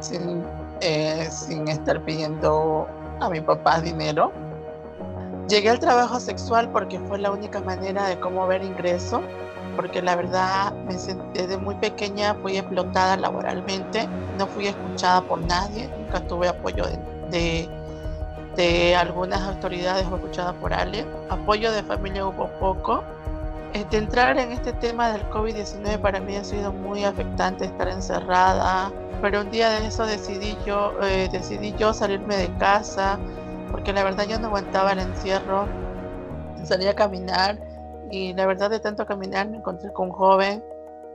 sin, 0.00 0.44
eh, 0.80 1.28
sin 1.30 1.68
estar 1.68 2.04
pidiendo 2.04 2.86
a 3.20 3.30
mi 3.30 3.40
papá 3.40 3.80
dinero. 3.80 4.32
Llegué 5.48 5.70
al 5.70 5.78
trabajo 5.78 6.18
sexual 6.20 6.68
porque 6.70 6.98
fue 7.00 7.18
la 7.18 7.30
única 7.30 7.60
manera 7.60 8.08
de 8.08 8.18
cómo 8.18 8.46
ver 8.46 8.62
ingreso 8.62 9.22
porque 9.76 10.02
la 10.02 10.16
verdad 10.16 10.72
me 10.86 10.94
desde 11.32 11.56
muy 11.56 11.74
pequeña 11.76 12.34
fui 12.34 12.56
explotada 12.56 13.16
laboralmente, 13.16 14.08
no 14.38 14.46
fui 14.46 14.66
escuchada 14.66 15.20
por 15.22 15.40
nadie, 15.40 15.88
nunca 15.98 16.20
tuve 16.20 16.48
apoyo 16.48 16.84
de, 17.30 17.68
de, 18.56 18.96
algunas 18.96 19.40
autoridades 19.42 20.06
o 20.10 20.16
escuchada 20.16 20.52
por 20.54 20.72
alguien, 20.72 21.06
apoyo 21.28 21.72
de 21.72 21.82
familia 21.82 22.26
hubo 22.26 22.48
poco. 22.60 23.02
Este, 23.72 23.96
entrar 23.96 24.38
en 24.38 24.52
este 24.52 24.72
tema 24.74 25.10
del 25.10 25.28
COVID-19 25.30 25.98
para 25.98 26.20
mí 26.20 26.36
ha 26.36 26.44
sido 26.44 26.72
muy 26.72 27.04
afectante 27.04 27.64
estar 27.64 27.88
encerrada, 27.88 28.92
pero 29.20 29.40
un 29.40 29.50
día 29.50 29.68
de 29.70 29.86
eso 29.88 30.06
decidí 30.06 30.56
yo, 30.64 30.92
eh, 31.02 31.28
decidí 31.32 31.74
yo 31.76 31.92
salirme 31.92 32.36
de 32.36 32.48
casa, 32.58 33.18
porque 33.72 33.92
la 33.92 34.04
verdad 34.04 34.26
yo 34.28 34.38
no 34.38 34.46
aguantaba 34.46 34.92
el 34.92 35.00
encierro, 35.00 35.66
salí 36.64 36.86
a 36.86 36.94
caminar 36.94 37.58
y 38.10 38.32
la 38.34 38.46
verdad 38.46 38.70
de 38.70 38.80
tanto 38.80 39.06
caminar 39.06 39.48
me 39.48 39.58
encontré 39.58 39.92
con 39.92 40.08
un 40.08 40.14
joven, 40.14 40.64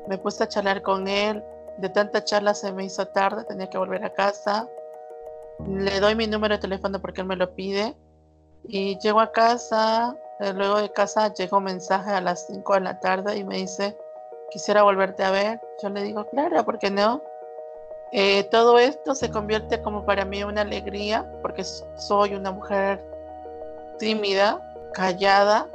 me 0.08 0.18
puse 0.18 0.44
a 0.44 0.48
charlar 0.48 0.82
con 0.82 1.08
él, 1.08 1.44
de 1.78 1.90
tanta 1.90 2.24
charla 2.24 2.54
se 2.54 2.72
me 2.72 2.86
hizo 2.86 3.06
tarde, 3.08 3.44
tenía 3.46 3.70
que 3.70 3.78
volver 3.78 4.04
a 4.04 4.14
casa, 4.14 4.68
le 5.68 6.00
doy 6.00 6.16
mi 6.16 6.28
número 6.28 6.56
de 6.56 6.62
teléfono 6.62 7.00
porque 7.00 7.22
él 7.22 7.28
me 7.28 7.36
lo 7.36 7.54
pide 7.54 7.96
y 8.64 8.98
llego 9.00 9.20
a 9.20 9.32
casa, 9.32 10.16
eh, 10.40 10.54
luego 10.54 10.80
de 10.80 10.92
casa 10.92 11.34
llegó 11.34 11.58
un 11.58 11.66
mensaje 11.66 12.12
a 12.12 12.22
las 12.22 12.48
5 12.48 12.74
de 12.76 12.80
la 12.82 13.00
tarde 13.00 13.38
y 13.38 13.44
me 13.44 13.58
dice, 13.58 13.98
quisiera 14.52 14.84
volverte 14.84 15.24
a 15.24 15.32
ver, 15.32 15.62
yo 15.82 15.90
le 15.90 16.04
digo, 16.04 16.26
claro, 16.28 16.64
¿por 16.64 16.80
qué 16.80 16.90
no? 16.90 17.22
Eh, 18.12 18.44
todo 18.46 18.80
esto 18.80 19.14
se 19.14 19.30
convierte 19.30 19.82
como 19.82 20.06
para 20.06 20.26
mí 20.26 20.44
una 20.44 20.62
alegría 20.62 21.32
porque 21.42 21.64
soy 21.64 22.34
una 22.34 22.52
mujer 22.52 23.04
tímida, 24.00 24.60
callada, 24.94 25.68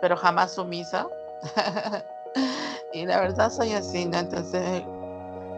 pero 0.00 0.16
jamás 0.16 0.52
sumisa. 0.52 1.06
y 2.92 3.06
la 3.06 3.20
verdad 3.20 3.50
soy 3.50 3.72
así, 3.72 4.06
¿no? 4.06 4.18
Entonces 4.18 4.82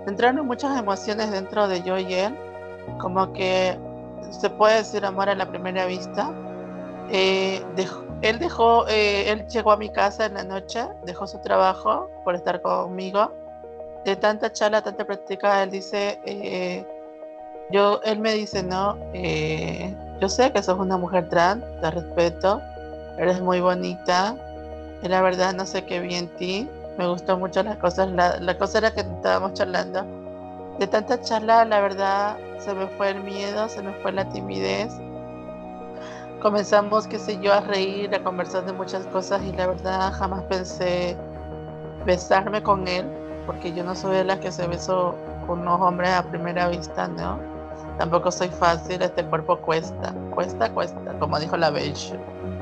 entraron 0.06 0.46
muchas 0.46 0.78
emociones 0.78 1.30
dentro 1.30 1.68
de 1.68 1.82
yo 1.82 1.98
y 1.98 2.14
él, 2.14 2.36
como 2.98 3.32
que 3.32 3.78
se 4.30 4.50
puede 4.50 4.78
decir 4.78 5.04
amor 5.04 5.28
a 5.28 5.34
la 5.34 5.46
primera 5.48 5.86
vista. 5.86 6.32
Eh, 7.10 7.62
él 8.22 8.38
dejó, 8.38 8.86
eh, 8.88 9.30
él 9.30 9.46
llegó 9.48 9.72
a 9.72 9.76
mi 9.76 9.90
casa 9.90 10.26
en 10.26 10.34
la 10.34 10.44
noche, 10.44 10.86
dejó 11.04 11.26
su 11.26 11.38
trabajo 11.38 12.08
por 12.24 12.34
estar 12.34 12.60
conmigo. 12.62 13.32
De 14.04 14.16
tanta 14.16 14.52
charla, 14.52 14.80
tanta 14.80 15.04
práctica, 15.04 15.62
él 15.62 15.70
dice, 15.70 16.20
eh, 16.24 16.86
yo, 17.70 18.00
él 18.04 18.18
me 18.18 18.32
dice, 18.32 18.62
no, 18.62 18.96
yo 20.20 20.28
sé 20.28 20.52
que 20.52 20.62
sos 20.62 20.78
una 20.78 20.96
mujer 20.96 21.28
trans, 21.28 21.62
te 21.80 21.90
respeto, 21.90 22.62
eres 23.20 23.40
muy 23.40 23.60
bonita. 23.60 24.34
Y 25.02 25.08
la 25.08 25.20
verdad 25.22 25.54
no 25.54 25.66
sé 25.66 25.84
qué 25.84 26.00
vi 26.00 26.14
en 26.14 26.28
ti. 26.36 26.68
Me 26.98 27.06
gustó 27.06 27.38
mucho 27.38 27.62
las 27.62 27.76
cosas. 27.76 28.08
La, 28.10 28.58
cosa 28.58 28.78
era 28.78 28.90
que 28.92 29.00
estábamos 29.00 29.54
charlando. 29.54 30.04
De 30.78 30.86
tanta 30.86 31.20
charla, 31.20 31.64
la 31.64 31.80
verdad, 31.80 32.36
se 32.58 32.74
me 32.74 32.86
fue 32.86 33.10
el 33.10 33.22
miedo, 33.22 33.68
se 33.68 33.82
me 33.82 33.92
fue 34.02 34.12
la 34.12 34.28
timidez. 34.30 34.92
Comenzamos, 36.40 37.06
qué 37.06 37.18
sé 37.18 37.38
yo, 37.40 37.52
a 37.52 37.60
reír, 37.60 38.14
a 38.14 38.24
conversar 38.24 38.64
de 38.64 38.72
muchas 38.72 39.04
cosas 39.06 39.42
y 39.42 39.52
la 39.52 39.66
verdad 39.66 40.10
jamás 40.14 40.42
pensé 40.44 41.14
besarme 42.06 42.62
con 42.62 42.88
él, 42.88 43.04
porque 43.44 43.74
yo 43.74 43.84
no 43.84 43.94
soy 43.94 44.16
de 44.16 44.24
las 44.24 44.38
que 44.38 44.50
se 44.50 44.66
besó 44.66 45.14
con 45.46 45.60
unos 45.60 45.78
hombres 45.82 46.10
a 46.10 46.22
primera 46.22 46.68
vista, 46.68 47.08
¿no? 47.08 47.38
Tampoco 47.98 48.30
soy 48.30 48.48
fácil, 48.48 49.02
este 49.02 49.22
cuerpo 49.26 49.58
cuesta, 49.58 50.14
cuesta, 50.40 50.72
cuesta, 50.72 51.18
como 51.18 51.38
dijo 51.38 51.54
la 51.58 51.68
Beige 51.68 52.18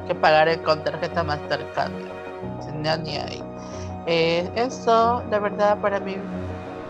que 0.09 0.15
pagar 0.17 0.61
con 0.65 0.83
tarjeta 0.83 1.23
Mastercard. 1.23 1.93
nada 2.75 2.97
ni 2.97 3.17
ahí. 3.17 3.41
Eh, 4.07 4.51
eso, 4.57 5.23
la 5.31 5.39
verdad, 5.39 5.79
para 5.81 6.01
mí 6.01 6.17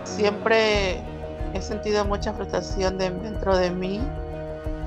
siempre 0.05 1.03
he 1.53 1.61
sentido 1.61 2.07
mucha 2.07 2.33
frustración 2.33 2.97
dentro 2.97 3.55
de 3.55 3.71
mí, 3.71 4.01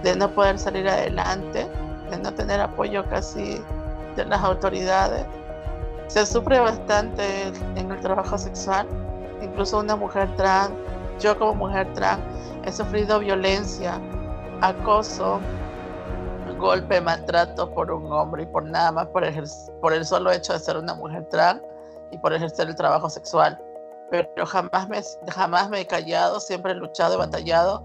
de 0.02 0.16
no 0.16 0.28
poder 0.32 0.58
salir 0.58 0.90
adelante, 0.90 1.68
de 2.10 2.18
no 2.18 2.34
tener 2.34 2.60
apoyo 2.60 3.08
casi 3.08 3.62
de 4.16 4.26
las 4.26 4.42
autoridades. 4.42 5.28
Se 6.08 6.26
sufre 6.26 6.60
bastante 6.60 7.50
en 7.76 7.92
el 7.92 8.00
trabajo 8.00 8.40
sexual, 8.40 8.88
incluso 9.40 9.80
una 9.80 9.96
mujer 9.96 10.36
trans, 10.36 10.72
yo 11.20 11.38
como 11.38 11.54
mujer 11.54 11.88
trans 11.94 12.22
he 12.66 12.72
sufrido 12.72 13.20
violencia, 13.20 14.00
acoso, 14.62 15.40
golpe, 16.62 17.02
maltrato 17.02 17.70
por 17.74 17.92
un 17.92 18.12
hombre 18.12 18.44
y 18.44 18.46
por 18.46 18.64
nada 18.64 18.92
más 18.92 19.08
por, 19.08 19.24
por 19.82 19.94
el 19.94 20.06
solo 20.06 20.32
hecho 20.32 20.54
de 20.54 20.60
ser 20.60 20.78
una 20.78 20.94
mujer 20.94 21.28
trans 21.30 21.62
y 22.12 22.18
por 22.20 22.34
ejercer 22.34 22.70
el 22.70 22.76
trabajo 22.76 23.10
sexual. 23.10 23.60
Pero 24.10 24.46
jamás 24.46 24.88
me, 24.88 25.02
jamás 25.32 25.70
me 25.70 25.82
he 25.82 25.88
callado, 25.88 26.40
siempre 26.40 26.72
he 26.74 26.76
luchado 26.76 27.16
y 27.16 27.18
batallado. 27.18 27.84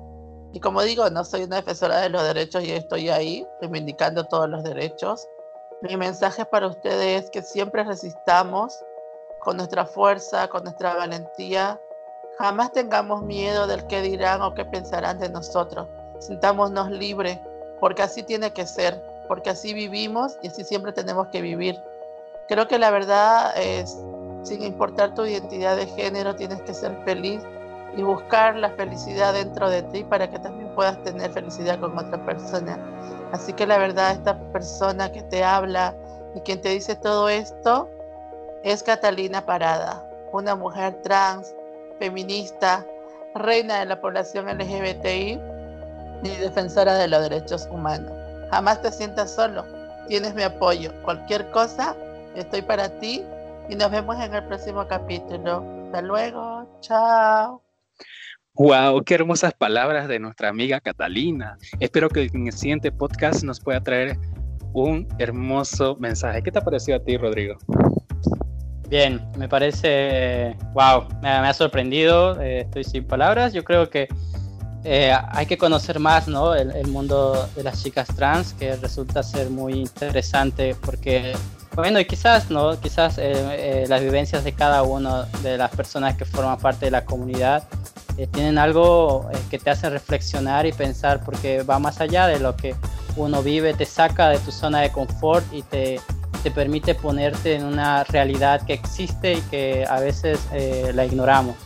Y 0.52 0.60
como 0.60 0.82
digo, 0.82 1.08
no 1.10 1.24
soy 1.24 1.44
una 1.44 1.56
defensora 1.56 1.98
de 1.98 2.08
los 2.08 2.22
derechos 2.22 2.62
y 2.62 2.72
estoy 2.72 3.08
ahí 3.10 3.46
reivindicando 3.60 4.24
todos 4.24 4.48
los 4.48 4.62
derechos. 4.62 5.26
Mi 5.82 5.96
mensaje 5.96 6.44
para 6.44 6.68
ustedes 6.68 7.24
es 7.24 7.30
que 7.30 7.42
siempre 7.42 7.84
resistamos 7.84 8.78
con 9.40 9.56
nuestra 9.56 9.86
fuerza, 9.86 10.48
con 10.48 10.64
nuestra 10.64 10.94
valentía. 10.94 11.80
Jamás 12.38 12.72
tengamos 12.72 13.22
miedo 13.22 13.66
del 13.66 13.86
qué 13.86 14.02
dirán 14.02 14.42
o 14.42 14.54
qué 14.54 14.64
pensarán 14.64 15.18
de 15.18 15.28
nosotros. 15.28 15.86
Sintámonos 16.18 16.90
libres, 16.90 17.38
porque 17.80 18.02
así 18.02 18.22
tiene 18.22 18.52
que 18.52 18.66
ser, 18.66 19.02
porque 19.28 19.50
así 19.50 19.74
vivimos 19.74 20.38
y 20.42 20.48
así 20.48 20.64
siempre 20.64 20.92
tenemos 20.92 21.28
que 21.28 21.40
vivir. 21.40 21.78
Creo 22.48 22.68
que 22.68 22.78
la 22.78 22.90
verdad 22.90 23.56
es, 23.56 23.98
sin 24.42 24.62
importar 24.62 25.14
tu 25.14 25.24
identidad 25.24 25.76
de 25.76 25.86
género, 25.86 26.36
tienes 26.36 26.62
que 26.62 26.74
ser 26.74 26.96
feliz 27.04 27.42
y 27.96 28.02
buscar 28.02 28.56
la 28.56 28.70
felicidad 28.70 29.32
dentro 29.32 29.70
de 29.70 29.82
ti 29.82 30.04
para 30.04 30.30
que 30.30 30.38
también 30.38 30.68
puedas 30.74 31.02
tener 31.02 31.32
felicidad 31.32 31.80
con 31.80 31.98
otra 31.98 32.24
persona. 32.24 32.78
Así 33.32 33.52
que 33.52 33.66
la 33.66 33.78
verdad, 33.78 34.12
esta 34.12 34.38
persona 34.52 35.10
que 35.10 35.22
te 35.22 35.42
habla 35.42 35.94
y 36.34 36.40
quien 36.40 36.60
te 36.60 36.68
dice 36.68 36.94
todo 36.94 37.28
esto 37.28 37.88
es 38.62 38.82
Catalina 38.82 39.44
Parada, 39.44 40.08
una 40.32 40.54
mujer 40.54 41.00
trans, 41.02 41.54
feminista, 41.98 42.84
reina 43.34 43.80
de 43.80 43.86
la 43.86 44.00
población 44.00 44.46
LGBTI 44.46 45.40
y 46.32 46.36
defensora 46.36 46.94
de 46.94 47.08
los 47.08 47.22
derechos 47.22 47.68
humanos. 47.70 48.12
Jamás 48.50 48.80
te 48.82 48.92
sientas 48.92 49.34
solo, 49.34 49.64
tienes 50.08 50.34
mi 50.34 50.42
apoyo. 50.42 50.92
Cualquier 51.02 51.50
cosa, 51.50 51.96
estoy 52.34 52.62
para 52.62 52.88
ti 53.00 53.22
y 53.68 53.74
nos 53.74 53.90
vemos 53.90 54.16
en 54.20 54.34
el 54.34 54.44
próximo 54.44 54.86
capítulo. 54.86 55.64
Hasta 55.86 56.02
luego, 56.02 56.78
chao. 56.80 57.62
Wow, 58.54 59.02
qué 59.04 59.14
hermosas 59.14 59.52
palabras 59.52 60.08
de 60.08 60.18
nuestra 60.18 60.48
amiga 60.48 60.80
Catalina. 60.80 61.58
Espero 61.78 62.08
que 62.08 62.30
en 62.32 62.46
el 62.46 62.52
siguiente 62.52 62.90
podcast 62.90 63.42
nos 63.42 63.60
pueda 63.60 63.82
traer 63.82 64.16
un 64.72 65.06
hermoso 65.18 65.96
mensaje. 65.96 66.42
¿Qué 66.42 66.50
te 66.50 66.58
ha 66.58 66.62
parecido 66.62 66.96
a 66.96 67.00
ti, 67.00 67.16
Rodrigo? 67.16 67.56
Bien, 68.88 69.20
me 69.36 69.48
parece, 69.48 70.56
wow, 70.72 71.06
me, 71.20 71.28
ha 71.28 71.52
sorprendido, 71.52 72.40
eh, 72.40 72.60
estoy 72.60 72.84
sin 72.84 73.04
palabras. 73.04 73.52
Yo 73.52 73.64
creo 73.64 73.90
que 73.90 74.08
eh, 74.88 75.12
hay 75.32 75.46
que 75.46 75.58
conocer 75.58 75.98
más 75.98 76.28
¿no? 76.28 76.54
el, 76.54 76.86
mundo 76.86 77.48
de 77.56 77.64
las 77.64 77.82
chicas 77.82 78.06
trans, 78.14 78.52
que 78.52 78.76
resulta 78.76 79.24
ser 79.24 79.50
muy 79.50 79.72
interesante 79.72 80.76
porque, 80.80 81.32
bueno, 81.74 81.98
y 81.98 82.04
quizás, 82.04 82.52
¿no? 82.52 82.78
quizás 82.78 83.18
eh, 83.18 83.32
eh, 83.34 83.84
las 83.88 84.00
vivencias 84.00 84.44
de 84.44 84.52
cada 84.52 84.84
una 84.84 85.24
de 85.42 85.58
las 85.58 85.72
personas 85.72 86.16
que 86.16 86.24
forman 86.24 86.56
parte 86.58 86.84
de 86.84 86.92
la 86.92 87.04
comunidad 87.04 87.64
tienen 88.32 88.58
algo 88.58 89.28
que 89.50 89.58
te 89.58 89.70
hace 89.70 89.90
reflexionar 89.90 90.66
y 90.66 90.72
pensar 90.72 91.20
porque 91.24 91.64
va 91.64 91.80
más 91.80 92.00
allá 92.00 92.28
de 92.28 92.38
lo 92.38 92.56
que 92.56 92.76
uno 93.16 93.42
vive, 93.42 93.74
te 93.74 93.84
saca 93.84 94.28
de 94.28 94.38
tu 94.38 94.52
zona 94.52 94.82
de 94.82 94.90
confort 94.90 95.44
y 95.52 95.62
te, 95.62 96.00
te 96.44 96.52
permite 96.52 96.94
ponerte 96.94 97.56
en 97.56 97.64
una 97.64 98.04
realidad 98.04 98.62
que 98.64 98.72
existe 98.72 99.34
y 99.34 99.40
que 99.50 99.84
a 99.84 99.98
veces 99.98 100.38
la 100.94 101.04
ignoramos. 101.04 101.56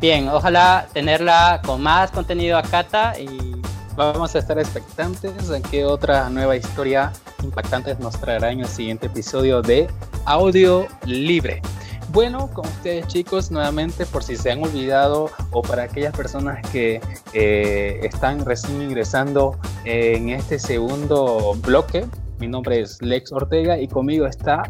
Bien, 0.00 0.28
ojalá 0.28 0.86
tenerla 0.92 1.62
con 1.64 1.80
más 1.80 2.10
contenido 2.10 2.58
a 2.58 2.62
Cata 2.62 3.18
y 3.18 3.56
vamos 3.96 4.34
a 4.34 4.38
estar 4.38 4.58
expectantes 4.58 5.48
de 5.48 5.62
qué 5.62 5.86
otra 5.86 6.28
nueva 6.28 6.56
historia 6.56 7.10
impactante 7.42 7.94
nos 7.94 8.20
traerá 8.20 8.50
en 8.50 8.60
el 8.60 8.68
siguiente 8.68 9.06
episodio 9.06 9.62
de 9.62 9.88
Audio 10.26 10.86
Libre. 11.06 11.62
Bueno, 12.12 12.50
con 12.52 12.66
ustedes 12.66 13.06
chicos, 13.08 13.50
nuevamente 13.50 14.04
por 14.04 14.22
si 14.22 14.36
se 14.36 14.50
han 14.50 14.62
olvidado 14.62 15.30
o 15.50 15.62
para 15.62 15.84
aquellas 15.84 16.14
personas 16.14 16.60
que 16.70 17.00
eh, 17.32 18.00
están 18.02 18.44
recién 18.44 18.82
ingresando 18.82 19.58
en 19.84 20.28
este 20.28 20.58
segundo 20.58 21.54
bloque, 21.62 22.06
mi 22.38 22.46
nombre 22.46 22.80
es 22.80 23.00
Lex 23.00 23.32
Ortega 23.32 23.78
y 23.78 23.88
conmigo 23.88 24.26
está 24.26 24.64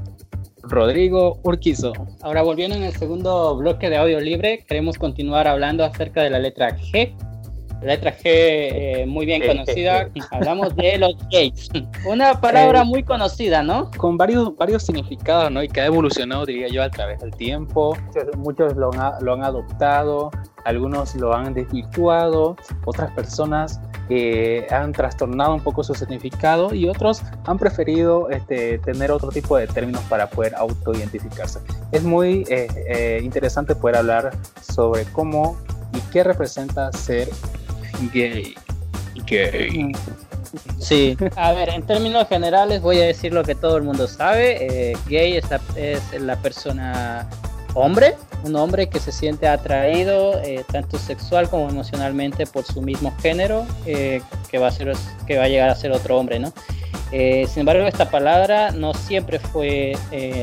Rodrigo 0.69 1.39
Urquizo. 1.43 1.93
Ahora 2.23 2.43
volviendo 2.43 2.77
en 2.77 2.83
el 2.83 2.93
segundo 2.93 3.57
bloque 3.57 3.89
de 3.91 3.97
audio 3.97 4.21
libre, 4.21 4.65
queremos 4.67 4.99
continuar 4.99 5.47
hablando 5.47 5.85
acerca 5.85 6.23
de 6.23 6.31
la 6.31 6.39
letra 6.39 6.77
G. 6.77 7.15
La 7.83 7.89
letra 7.89 8.13
G 8.13 8.21
eh, 8.25 9.05
muy 9.07 9.27
bien 9.27 9.47
conocida, 9.47 10.09
hablamos 10.31 10.75
de 10.77 10.99
los 10.99 11.17
gays. 11.31 11.69
Una 12.07 12.41
palabra 12.41 12.83
eh, 12.83 12.85
muy 12.85 13.03
conocida, 13.03 13.63
¿no? 13.63 13.91
Con 13.97 14.17
varios, 14.17 14.57
varios 14.57 14.83
significados, 14.83 15.51
¿no? 15.51 15.63
Y 15.63 15.69
que 15.69 15.83
ha 15.83 15.87
evolucionado, 15.87 16.47
diría 16.47 16.69
yo, 16.69 16.83
a 16.83 16.91
través 16.91 17.21
del 17.21 17.31
tiempo. 17.33 17.97
Muchos 18.39 18.75
lo 18.77 18.91
han, 18.95 19.25
lo 19.25 19.35
han 19.35 19.45
adoptado, 19.45 20.31
algunos 20.65 21.15
lo 21.17 21.35
han 21.35 21.53
desvirtuado, 21.55 22.57
otras 22.87 23.13
personas 23.13 23.81
eh, 24.09 24.67
han 24.71 24.93
trastornado 24.93 25.55
un 25.55 25.61
poco 25.61 25.83
su 25.83 25.95
significado 25.95 26.73
y 26.73 26.89
otros 26.89 27.23
han 27.45 27.59
preferido 27.59 28.31
este, 28.31 28.79
tener 28.79 29.11
otro 29.11 29.31
tipo 29.31 29.57
de 29.57 29.67
términos 29.67 30.03
para 30.09 30.31
poder 30.31 30.55
autoidentificarse. 30.55 31.59
Es 31.91 32.05
muy 32.05 32.45
eh, 32.49 32.69
eh, 32.89 33.21
interesante 33.23 33.75
poder 33.75 33.97
hablar 33.97 34.37
sobre 34.63 35.05
cómo 35.07 35.57
y 35.93 36.01
qué 36.13 36.23
representa 36.23 36.93
ser 36.93 37.29
gay. 38.13 38.55
Gay. 39.27 39.93
Sí, 40.79 41.17
a 41.35 41.53
ver, 41.53 41.71
en 41.71 41.83
términos 41.83 42.29
generales 42.29 42.81
voy 42.81 43.01
a 43.01 43.07
decir 43.07 43.33
lo 43.33 43.43
que 43.43 43.55
todo 43.55 43.77
el 43.77 43.83
mundo 43.83 44.07
sabe. 44.07 44.97
gay 45.09 45.37
es 45.37 45.47
es 45.77 46.21
la 46.21 46.37
persona 46.37 47.29
hombre, 47.77 48.15
un 48.45 48.57
hombre 48.57 48.89
que 48.89 48.99
se 48.99 49.13
siente 49.13 49.47
atraído 49.47 50.41
eh, 50.43 50.65
tanto 50.73 50.99
sexual 50.99 51.49
como 51.49 51.69
emocionalmente 51.69 52.47
por 52.47 52.65
su 52.65 52.81
mismo 52.81 53.15
género, 53.21 53.67
eh, 53.85 54.23
que, 54.51 54.59
va 54.59 54.69
a 54.69 54.71
ser, 54.71 54.93
que 55.27 55.37
va 55.37 55.45
a 55.45 55.49
llegar 55.49 55.69
a 55.69 55.75
ser 55.75 55.93
otro 55.93 56.19
hombre, 56.19 56.39
¿no? 56.39 56.53
Eh, 57.13 57.47
sin 57.49 57.61
embargo, 57.61 57.87
esta 57.87 58.11
palabra 58.11 58.73
no 58.73 58.93
siempre 58.95 59.39
fue 59.39 59.97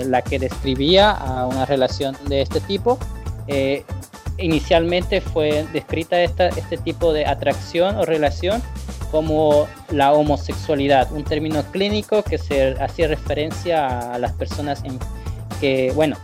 la 0.05 0.21
que 0.21 0.39
describía 0.39 1.11
a 1.11 1.45
una 1.47 1.65
relación 1.65 2.15
de 2.27 2.41
este 2.41 2.61
tipo. 2.61 2.97
inicialmente 4.37 5.19
fue 5.19 5.65
descrita 5.73 6.21
este 6.23 6.77
tipo 6.77 7.13
de 7.13 7.25
atracción 7.25 7.97
o 7.97 8.05
relación 8.05 8.61
como 9.11 9.67
la 9.89 10.13
homosexualidad, 10.13 11.11
un 11.11 11.23
término 11.23 11.63
clínico 11.71 12.23
que 12.23 12.37
se 12.37 12.71
hacía 12.81 13.07
referencia 13.07 14.13
a 14.13 14.17
las 14.17 14.31
personas 14.31 14.83
en 14.85 14.97
que, 15.59 15.91
bueno, 15.93 16.17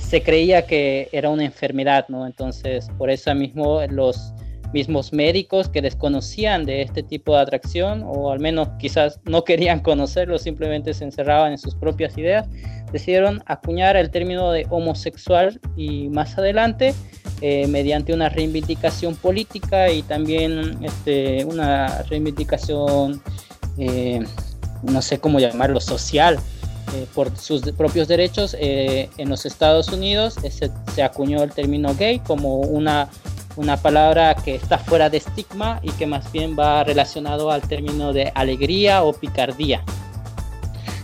se 0.00 0.22
creía 0.22 0.66
que 0.66 1.08
era 1.12 1.28
una 1.28 1.44
enfermedad, 1.44 2.06
¿no? 2.08 2.26
Entonces, 2.26 2.88
por 2.98 3.10
eso 3.10 3.34
mismo 3.34 3.80
los 3.88 4.32
mismos 4.72 5.12
médicos 5.12 5.68
que 5.68 5.80
desconocían 5.80 6.64
de 6.64 6.82
este 6.82 7.02
tipo 7.02 7.34
de 7.34 7.40
atracción, 7.40 8.02
o 8.04 8.30
al 8.30 8.40
menos 8.40 8.68
quizás 8.78 9.20
no 9.24 9.44
querían 9.44 9.80
conocerlo, 9.80 10.38
simplemente 10.38 10.92
se 10.94 11.04
encerraban 11.04 11.52
en 11.52 11.58
sus 11.58 11.74
propias 11.74 12.16
ideas, 12.18 12.48
decidieron 12.92 13.42
acuñar 13.46 13.96
el 13.96 14.10
término 14.10 14.50
de 14.52 14.66
homosexual 14.70 15.60
y 15.76 16.08
más 16.08 16.36
adelante, 16.38 16.94
eh, 17.40 17.66
mediante 17.66 18.12
una 18.14 18.28
reivindicación 18.28 19.14
política 19.16 19.90
y 19.90 20.02
también 20.02 20.78
este, 20.82 21.44
una 21.44 22.02
reivindicación, 22.04 23.22
eh, 23.78 24.20
no 24.82 25.02
sé 25.02 25.18
cómo 25.18 25.38
llamarlo, 25.38 25.80
social, 25.80 26.38
eh, 26.96 27.06
por 27.14 27.36
sus 27.36 27.60
propios 27.72 28.08
derechos 28.08 28.56
eh, 28.58 29.10
en 29.18 29.28
los 29.28 29.44
Estados 29.44 29.88
Unidos 29.88 30.36
se, 30.48 31.02
acuñó 31.02 31.42
el 31.42 31.52
término 31.52 31.94
gay 31.94 32.20
como 32.20 32.60
una, 32.60 33.10
una 33.56 33.76
palabra 33.76 34.34
que 34.34 34.54
está 34.54 34.78
fuera 34.78 35.10
de 35.10 35.18
estigma 35.18 35.78
y 35.82 35.90
que 35.90 36.06
más 36.06 36.32
bien 36.32 36.56
va 36.58 36.84
relacionado 36.84 37.50
al 37.50 37.60
término 37.60 38.14
de 38.14 38.32
alegría 38.34 39.02
o 39.02 39.12
picardía. 39.12 39.82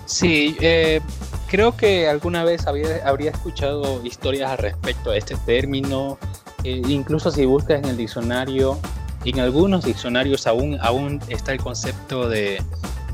Sí, 0.07 0.57
eh, 0.61 1.01
creo 1.49 1.77
que 1.77 2.09
alguna 2.09 2.43
vez 2.43 2.67
había, 2.67 3.07
habría 3.07 3.31
escuchado 3.31 4.03
historias 4.03 4.51
al 4.51 4.59
respecto 4.59 5.11
de 5.11 5.19
este 5.19 5.37
término, 5.45 6.19
incluso 6.65 7.31
si 7.31 7.45
buscas 7.45 7.81
en 7.81 7.85
el 7.91 7.97
diccionario, 7.99 8.79
en 9.27 9.41
algunos 9.41 9.85
diccionarios 9.85 10.47
aún, 10.47 10.79
aún 10.81 11.21
está 11.29 11.53
el 11.53 11.61
concepto 11.61 12.29
de, 12.29 12.63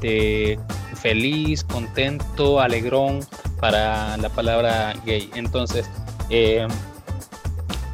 de 0.01 0.61
feliz, 1.01 1.65
contento, 1.65 2.61
alegrón, 2.61 3.21
para 3.61 4.17
la 4.17 4.29
palabra 4.29 4.95
gay. 5.05 5.31
Entonces, 5.35 5.89
eh, 6.31 6.67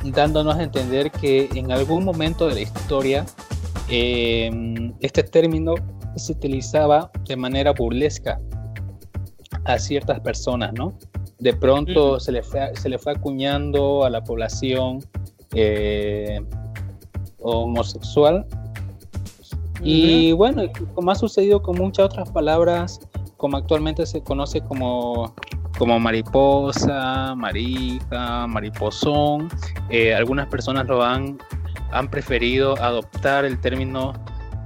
dándonos 0.05 0.57
a 0.57 0.62
entender 0.62 1.11
que 1.11 1.49
en 1.55 1.73
algún 1.73 2.05
momento 2.05 2.47
de 2.47 2.55
la 2.55 2.61
historia 2.61 3.25
eh, 3.88 4.51
este 5.01 5.23
término 5.23 5.75
se 6.17 6.33
utilizaba 6.33 7.11
de 7.27 7.37
manera 7.37 7.73
burlesca 7.73 8.40
a 9.64 9.79
ciertas 9.79 10.21
personas, 10.21 10.73
¿no? 10.75 10.97
De 11.38 11.55
pronto 11.55 12.21
se, 12.21 12.33
le 12.33 12.43
fue, 12.43 12.75
se 12.77 12.88
le 12.88 12.99
fue 12.99 13.12
acuñando 13.12 14.05
a 14.05 14.11
la 14.11 14.23
población 14.23 15.01
eh, 15.55 16.40
homosexual. 17.40 18.47
Y 19.85 20.33
bueno, 20.33 20.62
como 20.94 21.11
ha 21.11 21.14
sucedido 21.14 21.62
con 21.62 21.77
muchas 21.77 22.07
otras 22.07 22.31
palabras, 22.31 23.01
como 23.37 23.59
actualmente 23.59 24.07
se 24.07 24.23
conoce 24.23 24.62
como, 24.62 25.35
como 25.79 26.01
mariposa, 26.01 27.35
marica, 27.35 28.47
mariposón, 28.47 29.51
eh, 29.90 30.14
algunas 30.14 30.47
personas 30.49 30.87
lo 30.87 31.03
han, 31.03 31.38
han 31.92 32.09
preferido 32.09 32.75
adoptar 32.83 33.44
el 33.44 33.61
término 33.61 34.14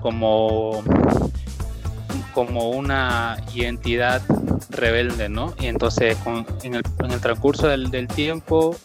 como, 0.00 0.84
como 2.32 2.70
una 2.70 3.38
identidad 3.52 4.22
rebelde, 4.70 5.28
¿no? 5.28 5.52
Y 5.58 5.66
entonces 5.66 6.16
en, 6.62 6.74
el, 6.76 6.82
en, 7.02 7.10
el, 7.10 7.20
transcurso 7.20 7.66
del, 7.66 7.90
del 7.90 8.06
tiempo 8.06 8.76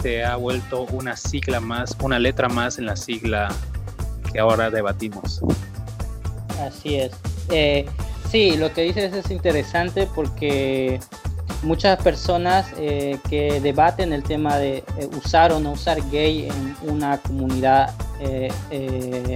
se 0.00 0.24
ha 0.24 0.36
vuelto 0.36 0.82
una 0.92 1.16
sigla 1.16 1.58
más, 1.58 1.96
una 2.00 2.20
letra 2.20 2.48
más 2.48 2.78
en 2.78 2.86
la 2.86 2.94
sigla 2.94 3.48
que 4.32 4.38
ahora 4.38 4.70
debatimos. 4.70 5.40
Así 6.60 6.96
es. 6.96 7.12
Eh, 7.50 7.86
sí, 8.30 8.56
lo 8.56 8.72
que 8.72 8.82
dices 8.82 9.12
es 9.12 9.30
interesante 9.30 10.08
porque 10.14 11.00
muchas 11.62 12.00
personas 12.02 12.66
eh, 12.78 13.18
que 13.28 13.60
debaten 13.60 14.12
el 14.12 14.22
tema 14.22 14.58
de 14.58 14.78
eh, 14.78 15.08
usar 15.16 15.52
o 15.52 15.60
no 15.60 15.72
usar 15.72 15.98
gay 16.10 16.48
en 16.48 16.90
una 16.90 17.18
comunidad 17.18 17.94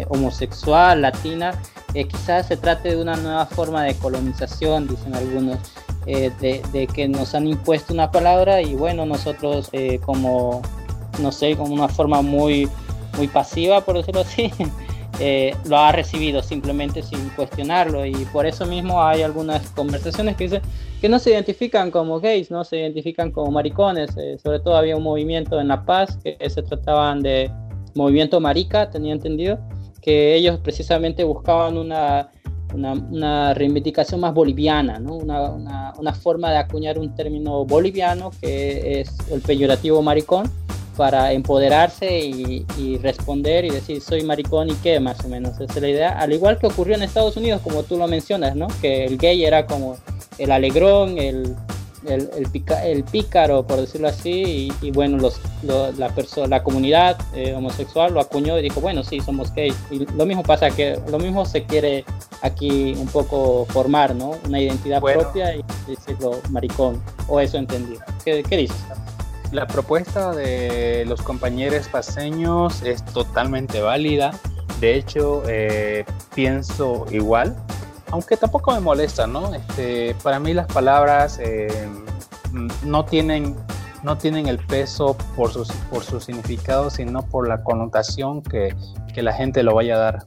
homosexual, 0.08 1.02
latina, 1.02 1.52
quizás 1.92 2.48
se 2.48 2.56
trate 2.56 2.88
de 2.88 3.00
una 3.00 3.14
nueva 3.14 3.46
forma 3.46 3.84
de 3.84 3.94
colonización, 3.94 4.88
dicen 4.88 5.14
algunos, 5.14 5.58
de, 6.04 6.60
de, 6.72 6.88
que 6.88 7.06
nos 7.06 7.32
han 7.36 7.46
impuesto 7.46 7.94
una 7.94 8.10
palabra 8.10 8.60
y 8.60 8.74
bueno, 8.74 9.06
nosotros 9.06 9.70
como, 10.04 10.62
no 11.20 11.30
sé, 11.30 11.56
como 11.56 11.74
una 11.74 11.88
forma 11.88 12.22
muy, 12.22 12.68
muy 13.16 13.28
pasiva, 13.28 13.82
por 13.82 13.96
decirlo 13.96 14.22
así, 14.22 14.52
eh, 15.20 15.54
lo 15.66 15.78
ha 15.78 15.92
recibido 15.92 16.42
simplemente 16.42 17.02
sin 17.02 17.28
cuestionarlo 17.30 18.06
y 18.06 18.12
por 18.32 18.46
eso 18.46 18.66
mismo 18.66 19.02
hay 19.02 19.22
algunas 19.22 19.68
conversaciones 19.70 20.36
que 20.36 20.44
dicen 20.44 20.62
que 21.00 21.08
no 21.08 21.18
se 21.18 21.30
identifican 21.30 21.90
como 21.90 22.20
gays, 22.20 22.50
no 22.50 22.64
se 22.64 22.78
identifican 22.78 23.30
como 23.30 23.50
maricones, 23.50 24.16
eh, 24.16 24.38
sobre 24.42 24.60
todo 24.60 24.76
había 24.76 24.96
un 24.96 25.02
movimiento 25.02 25.60
en 25.60 25.68
La 25.68 25.84
Paz 25.84 26.18
que 26.22 26.36
se 26.48 26.62
trataban 26.62 27.20
de 27.20 27.50
movimiento 27.94 28.40
marica, 28.40 28.88
tenía 28.88 29.12
entendido, 29.12 29.58
que 30.00 30.34
ellos 30.34 30.58
precisamente 30.60 31.24
buscaban 31.24 31.76
una, 31.76 32.30
una, 32.74 32.92
una 32.92 33.54
reivindicación 33.54 34.20
más 34.20 34.32
boliviana, 34.32 34.98
¿no? 34.98 35.16
una, 35.16 35.92
una, 35.98 36.14
forma 36.14 36.50
de 36.50 36.58
acuñar 36.58 36.98
un 36.98 37.14
término 37.14 37.64
boliviano 37.64 38.30
que 38.40 39.00
es 39.00 39.16
el 39.30 39.40
peyorativo 39.40 40.02
maricón 40.02 40.50
para 40.96 41.32
empoderarse 41.32 42.20
y, 42.20 42.98
responder 43.02 43.64
y 43.64 43.70
decir 43.70 44.00
soy 44.00 44.22
maricón 44.22 44.70
y 44.70 44.74
qué, 44.74 45.00
más 45.00 45.24
o 45.24 45.28
menos, 45.28 45.54
esa 45.60 45.64
es 45.64 45.80
la 45.80 45.88
idea. 45.88 46.18
Al 46.18 46.32
igual 46.32 46.58
que 46.58 46.66
ocurrió 46.66 46.94
en 46.94 47.02
Estados 47.02 47.36
Unidos, 47.36 47.60
como 47.62 47.82
tú 47.82 47.96
lo 47.96 48.06
mencionas, 48.06 48.54
¿no? 48.54 48.68
Que 48.80 49.04
el 49.04 49.18
gay 49.18 49.44
era 49.44 49.66
como 49.66 49.96
el 50.38 50.50
alegrón, 50.50 51.18
el, 51.18 51.56
el, 52.06 52.30
el, 52.84 53.04
pícaro, 53.04 53.66
por 53.66 53.80
decirlo 53.80 54.08
así, 54.08 54.72
y, 54.80 54.90
bueno, 54.90 55.18
los, 55.18 55.40
la, 55.62 55.92
la 56.46 56.62
comunidad 56.62 57.18
eh, 57.34 57.54
homosexual 57.54 58.12
lo 58.12 58.20
acuñó 58.20 58.58
y 58.58 58.62
dijo, 58.62 58.80
bueno, 58.80 59.02
sí, 59.02 59.20
somos 59.20 59.52
gays. 59.54 59.76
Y 59.90 60.04
lo 60.14 60.26
mismo 60.26 60.42
pasa 60.42 60.70
que, 60.70 60.98
lo 61.10 61.18
mismo 61.18 61.46
se 61.46 61.64
quiere 61.64 62.04
aquí 62.42 62.94
un 62.98 63.06
poco 63.06 63.66
formar, 63.70 64.14
¿no? 64.14 64.32
Una 64.46 64.60
identidad 64.60 65.00
propia 65.00 65.56
y 65.56 65.64
decirlo 65.86 66.40
maricón, 66.50 67.02
o 67.28 67.40
eso 67.40 67.56
entendido. 67.56 68.02
¿Qué, 68.24 68.42
qué 68.42 68.56
dices? 68.56 68.76
La 69.52 69.66
propuesta 69.66 70.32
de 70.32 71.04
los 71.06 71.20
compañeros 71.20 71.86
paseños 71.88 72.82
es 72.82 73.04
totalmente 73.04 73.82
válida. 73.82 74.32
De 74.80 74.96
hecho, 74.96 75.42
eh, 75.46 76.04
pienso 76.34 77.04
igual, 77.10 77.54
aunque 78.10 78.36
tampoco 78.36 78.72
me 78.72 78.80
molesta, 78.80 79.26
¿no? 79.26 79.54
Este, 79.54 80.16
para 80.22 80.40
mí 80.40 80.54
las 80.54 80.66
palabras 80.66 81.38
eh, 81.40 81.68
no, 82.82 83.04
tienen, 83.04 83.54
no 84.02 84.16
tienen 84.16 84.48
el 84.48 84.58
peso 84.58 85.16
por 85.36 85.52
su, 85.52 85.70
por 85.90 86.02
su 86.02 86.18
significado, 86.18 86.88
sino 86.90 87.22
por 87.22 87.46
la 87.46 87.62
connotación 87.62 88.42
que, 88.42 88.74
que 89.14 89.22
la 89.22 89.34
gente 89.34 89.62
lo 89.62 89.74
vaya 89.74 89.96
a 89.96 89.98
dar. 89.98 90.18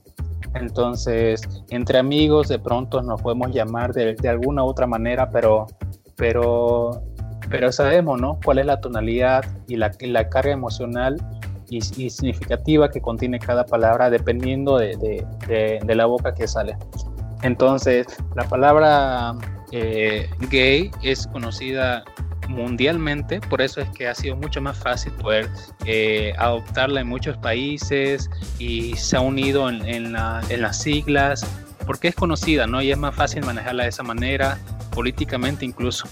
Entonces, 0.53 1.41
entre 1.69 1.97
amigos 1.97 2.47
de 2.47 2.59
pronto 2.59 3.01
nos 3.01 3.21
podemos 3.21 3.51
llamar 3.51 3.91
de, 3.91 4.13
de 4.13 4.29
alguna 4.29 4.63
u 4.63 4.67
otra 4.67 4.87
manera, 4.87 5.29
pero, 5.29 5.65
pero 6.15 7.03
pero 7.49 7.71
sabemos, 7.71 8.19
¿no? 8.19 8.39
Cuál 8.43 8.59
es 8.59 8.65
la 8.65 8.81
tonalidad 8.81 9.45
y 9.67 9.75
la, 9.75 9.91
la 10.01 10.29
carga 10.29 10.51
emocional 10.51 11.17
y, 11.69 11.81
significativa 11.81 12.89
que 12.89 13.01
contiene 13.01 13.39
cada 13.39 13.65
palabra 13.65 14.09
dependiendo 14.09 14.77
de, 14.77 15.25
de, 15.47 15.95
la 15.95 16.05
boca 16.05 16.33
que 16.33 16.47
sale. 16.47 16.77
Entonces, 17.41 18.07
la 18.35 18.43
palabra 18.47 19.35
eh, 19.71 20.29
gay 20.49 20.91
es 21.03 21.27
conocida 21.27 22.03
mundialmente, 22.47 23.41
por 23.41 23.61
eso 23.61 23.81
es 23.81 23.89
que 23.89 24.07
ha 24.07 24.13
sido 24.13 24.35
mucho 24.35 24.61
más 24.61 24.77
fácil 24.77 25.11
poder 25.13 25.49
eh, 25.85 26.33
adoptarla 26.37 27.01
en 27.01 27.07
muchos 27.07 27.37
países 27.37 28.29
y 28.59 28.95
se 28.95 29.17
ha 29.17 29.21
unido 29.21 29.67
en, 29.67 29.83
en, 29.85 30.13
la, 30.13 30.41
en, 30.49 30.61
las 30.61 30.79
siglas, 30.79 31.45
porque 31.85 32.07
es 32.07 32.15
conocida, 32.15 32.67
¿no? 32.67 32.81
Y 32.81 32.91
es 32.91 32.97
más 32.97 33.15
fácil 33.15 33.45
manejarla 33.45 33.83
de 33.83 33.89
esa 33.89 34.03
manera, 34.03 34.57
políticamente 34.91 35.65
incluso. 35.65 36.07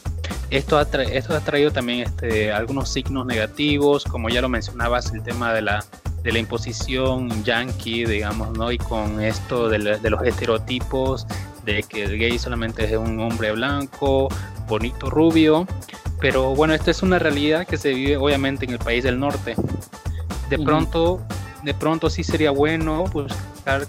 Esto 0.49 0.77
ha, 0.77 0.83
esto 0.83 1.35
ha 1.35 1.39
traído 1.39 1.71
también 1.71 2.01
este, 2.01 2.51
algunos 2.51 2.89
signos 2.89 3.25
negativos, 3.25 4.03
como 4.03 4.29
ya 4.29 4.41
lo 4.41 4.49
mencionabas, 4.49 5.11
el 5.11 5.23
tema 5.23 5.53
de 5.53 5.63
la, 5.63 5.83
de 6.23 6.31
la 6.31 6.39
imposición 6.39 7.43
yankee, 7.43 8.05
digamos, 8.05 8.57
¿no? 8.57 8.71
Y 8.71 8.77
con 8.77 9.21
esto 9.21 9.67
de, 9.67 9.79
los 9.79 10.23
estereotipos 10.23 11.27
de 11.65 11.83
que 11.83 12.03
el 12.03 12.17
gay 12.17 12.37
solamente 12.39 12.85
es 12.85 12.97
un 12.97 13.19
hombre 13.19 13.51
blanco, 13.51 14.29
bonito, 14.67 15.09
rubio. 15.09 15.67
Pero 16.19 16.55
bueno, 16.55 16.73
esta 16.73 16.91
es 16.91 17.03
una 17.03 17.19
realidad 17.19 17.67
que 17.67 17.77
se 17.77 17.93
vive 17.93 18.17
obviamente 18.17 18.65
en 18.65 18.71
el 18.71 18.79
país 18.79 19.03
del 19.03 19.19
norte. 19.19 19.55
De 20.49 20.59
pronto, 20.59 21.19
de 21.63 21.73
pronto 21.73 22.09
sí 22.09 22.23
sería 22.23 22.51
bueno 22.51 23.05
pues, 23.11 23.33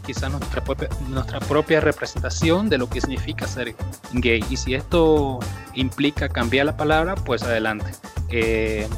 quizás 0.04 0.30
nuestra 0.30 0.62
propia, 0.62 0.88
nuestra 1.08 1.40
propia 1.40 1.80
representación 1.80 2.68
de 2.68 2.78
lo 2.78 2.88
que 2.88 3.00
significa 3.00 3.46
ser 3.46 3.74
gay. 4.12 4.44
Y 4.50 4.56
si 4.56 4.74
esto 4.74 5.40
implica 5.74 6.28
cambiar 6.28 6.66
la 6.66 6.76
palabra, 6.76 7.14
pues 7.14 7.42
adelante. 7.42 7.90
Eh, 8.30 8.88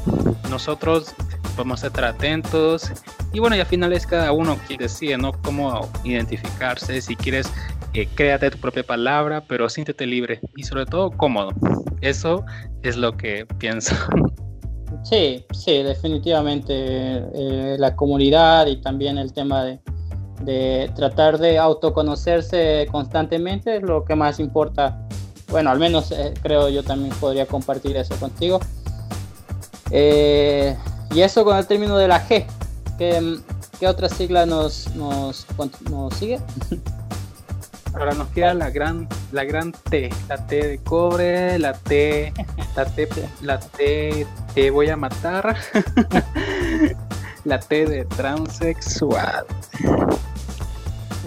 nosotros 0.49 1.13
a 1.59 1.87
estar 1.87 2.05
atentos 2.05 2.91
y 3.33 3.39
bueno, 3.39 3.55
y 3.55 3.59
al 3.59 3.65
final 3.65 3.91
es 3.91 4.05
cada 4.05 4.31
uno 4.31 4.57
quien 4.67 4.79
decide, 4.79 5.17
¿no? 5.17 5.31
Cómo 5.41 5.89
identificarse, 6.03 7.01
si 7.01 7.15
quieres, 7.15 7.51
eh, 7.93 8.07
créate 8.13 8.51
tu 8.51 8.59
propia 8.59 8.83
palabra, 8.83 9.43
pero 9.47 9.67
siéntete 9.67 10.05
libre 10.05 10.39
y 10.55 10.63
sobre 10.63 10.85
todo 10.85 11.09
cómodo. 11.09 11.49
Eso 12.01 12.45
es 12.83 12.95
lo 12.95 13.17
que 13.17 13.47
pienso. 13.57 13.95
Sí, 15.03 15.45
sí, 15.51 15.83
definitivamente 15.83 16.73
eh, 16.75 17.75
la 17.79 17.95
comunidad 17.95 18.67
y 18.67 18.77
también 18.77 19.17
el 19.17 19.33
tema 19.33 19.63
de, 19.63 19.79
de 20.41 20.91
tratar 20.95 21.37
de 21.37 21.57
autoconocerse 21.57 22.87
constantemente 22.91 23.77
es 23.77 23.83
lo 23.83 24.05
que 24.05 24.15
más 24.15 24.39
importa. 24.39 24.99
Bueno, 25.49 25.69
al 25.69 25.79
menos 25.79 26.11
eh, 26.11 26.33
creo 26.41 26.69
yo 26.69 26.83
también 26.83 27.13
podría 27.15 27.45
compartir 27.45 27.95
eso 27.97 28.15
contigo. 28.15 28.59
Eh, 29.91 30.75
y 31.11 31.21
eso 31.21 31.43
con 31.43 31.57
el 31.57 31.65
término 31.65 31.97
de 31.97 32.07
la 32.07 32.27
G. 32.27 32.45
¿Qué, 32.97 33.39
qué 33.79 33.87
otra 33.87 34.09
sigla 34.09 34.45
nos, 34.45 34.93
nos, 34.95 35.45
nos 35.89 36.13
sigue? 36.15 36.39
Ahora 37.93 38.13
nos 38.13 38.27
queda 38.27 38.53
la 38.53 38.69
gran, 38.69 39.07
la 39.31 39.43
gran 39.43 39.71
T, 39.71 40.09
la 40.29 40.45
T 40.45 40.67
de 40.67 40.77
cobre, 40.79 41.57
la 41.57 41.73
T, 41.73 42.31
la 42.75 42.85
T, 42.85 43.09
la 43.41 43.59
T, 43.59 44.27
te 44.53 44.69
voy 44.69 44.89
a 44.89 44.95
matar, 44.95 45.57
la 47.47 47.59
T 47.59 47.85
de 47.85 48.05
transexual. 48.05 49.45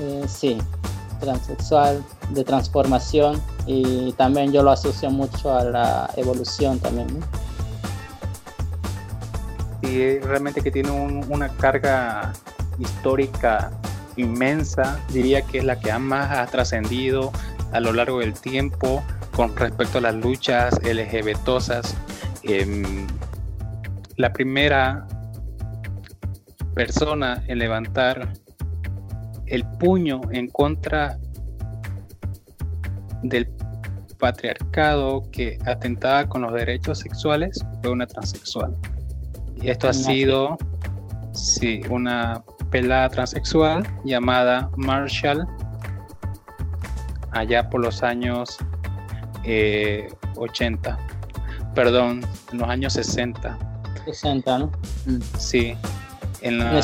Eh, 0.01 0.25
sí, 0.29 0.59
transexual, 1.19 2.05
de 2.31 2.45
transformación 2.45 3.41
y 3.67 4.13
también 4.13 4.53
yo 4.53 4.63
lo 4.63 4.71
asocio 4.71 5.11
mucho 5.11 5.55
a 5.55 5.65
la 5.65 6.11
evolución 6.17 6.79
también. 6.79 7.09
Y 9.83 10.19
realmente 10.19 10.61
que 10.61 10.71
tiene 10.71 10.91
una 10.91 11.49
carga 11.49 12.33
histórica 12.79 13.71
inmensa, 14.17 15.01
diría 15.13 15.43
que 15.43 15.59
es 15.59 15.65
la 15.65 15.81
que 15.81 15.93
más 15.99 16.37
ha 16.37 16.47
trascendido 16.47 17.33
a 17.73 17.81
lo 17.81 17.93
largo 17.93 18.21
del 18.21 18.35
tiempo 18.35 19.03
con 19.35 19.57
respecto 19.57 19.99
a 19.99 20.01
las 20.03 20.15
luchas 20.15 20.79
LGBTosas. 20.83 21.95
Em, 22.43 23.07
la 24.17 24.33
primera 24.33 25.07
persona 26.75 27.43
en 27.47 27.59
levantar 27.59 28.33
el 29.47 29.65
puño 29.79 30.21
en 30.31 30.49
contra 30.49 31.19
del 33.23 33.49
patriarcado 34.19 35.23
que 35.33 35.59
atentaba 35.67 36.29
con 36.29 36.43
los 36.43 36.53
derechos 36.53 37.01
sexuales 37.01 37.65
fue 37.83 37.91
una 37.91 38.07
transexual. 38.07 38.77
Y 39.61 39.69
esto 39.69 39.89
ha 39.89 39.93
sido, 39.93 40.57
sí, 41.33 41.81
una 41.91 42.43
pelada 42.71 43.09
transexual 43.09 43.83
llamada 44.05 44.71
Marshall, 44.77 45.47
allá 47.33 47.69
por 47.69 47.83
los 47.83 48.03
años 48.03 48.57
80, 49.43 49.45
eh, 49.45 50.09
perdón, 51.75 52.21
en 52.53 52.59
los 52.59 52.69
años 52.69 52.93
60. 52.93 53.59
60, 54.05 54.59
¿no? 54.59 54.71
Sí, 55.39 55.77
en, 56.43 56.59
la, 56.59 56.81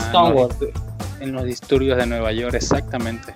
en 1.20 1.32
los 1.32 1.44
disturbios 1.44 1.96
de 1.98 2.06
Nueva 2.06 2.32
York, 2.32 2.54
exactamente. 2.54 3.34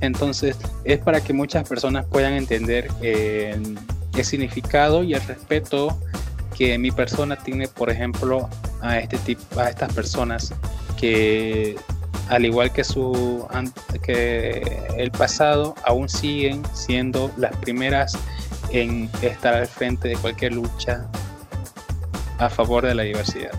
Entonces, 0.00 0.56
es 0.84 0.98
para 0.98 1.20
que 1.20 1.32
muchas 1.32 1.68
personas 1.68 2.06
puedan 2.06 2.32
entender 2.32 2.88
eh, 3.02 3.60
el 4.14 4.24
significado 4.24 5.02
y 5.02 5.14
el 5.14 5.22
respeto 5.22 5.98
que 6.56 6.78
mi 6.78 6.90
persona 6.90 7.36
tiene, 7.36 7.68
por 7.68 7.90
ejemplo, 7.90 8.48
a 8.80 8.98
este 8.98 9.18
tipo, 9.18 9.60
a 9.60 9.68
estas 9.68 9.92
personas 9.92 10.54
que 10.98 11.76
al 12.28 12.44
igual 12.44 12.72
que 12.72 12.84
su 12.84 13.46
que 14.02 14.82
el 14.96 15.10
pasado 15.10 15.74
aún 15.84 16.08
siguen 16.08 16.62
siendo 16.74 17.30
las 17.36 17.54
primeras 17.56 18.16
en 18.70 19.10
estar 19.20 19.54
al 19.54 19.66
frente 19.66 20.08
de 20.08 20.16
cualquier 20.16 20.52
lucha 20.52 21.08
a 22.38 22.48
favor 22.48 22.86
de 22.86 22.94
la 22.94 23.02
diversidad. 23.02 23.50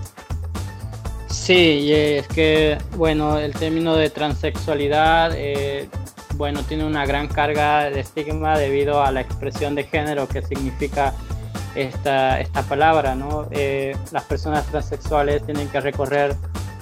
Sí, 1.51 1.91
es 1.91 2.29
que, 2.29 2.77
bueno, 2.95 3.37
el 3.37 3.51
término 3.51 3.97
de 3.97 4.09
transexualidad, 4.09 5.33
eh, 5.35 5.89
bueno, 6.35 6.63
tiene 6.63 6.85
una 6.85 7.05
gran 7.05 7.27
carga 7.27 7.89
de 7.89 7.99
estigma 7.99 8.57
debido 8.57 9.03
a 9.03 9.11
la 9.11 9.19
expresión 9.19 9.75
de 9.75 9.83
género 9.83 10.29
que 10.29 10.41
significa 10.43 11.13
esta, 11.75 12.39
esta 12.39 12.63
palabra, 12.63 13.15
¿no? 13.15 13.49
Eh, 13.51 13.93
las 14.13 14.23
personas 14.23 14.65
transexuales 14.67 15.45
tienen 15.45 15.67
que 15.67 15.81
recorrer 15.81 16.37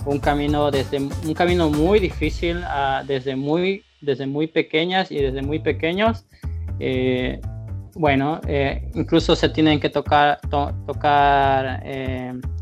un 0.06 0.20
camino 0.20 0.70
desde 0.70 1.00
un 1.00 1.34
camino 1.34 1.72
muy 1.72 2.00
difícil 2.00 2.64
desde 3.08 3.36
muy 3.36 3.84
desde 4.02 4.28
muy 4.28 4.46
pequeñas 4.46 5.12
y 5.12 5.18
desde 5.18 5.42
muy 5.42 5.60
pequeños 5.60 6.26
eh, 6.80 7.42
bueno 7.96 8.40
incluso 8.94 9.36
se 9.36 9.50
tienen 9.50 9.80
que 9.80 9.90
tocar 9.90 10.40
tocar 10.50 11.84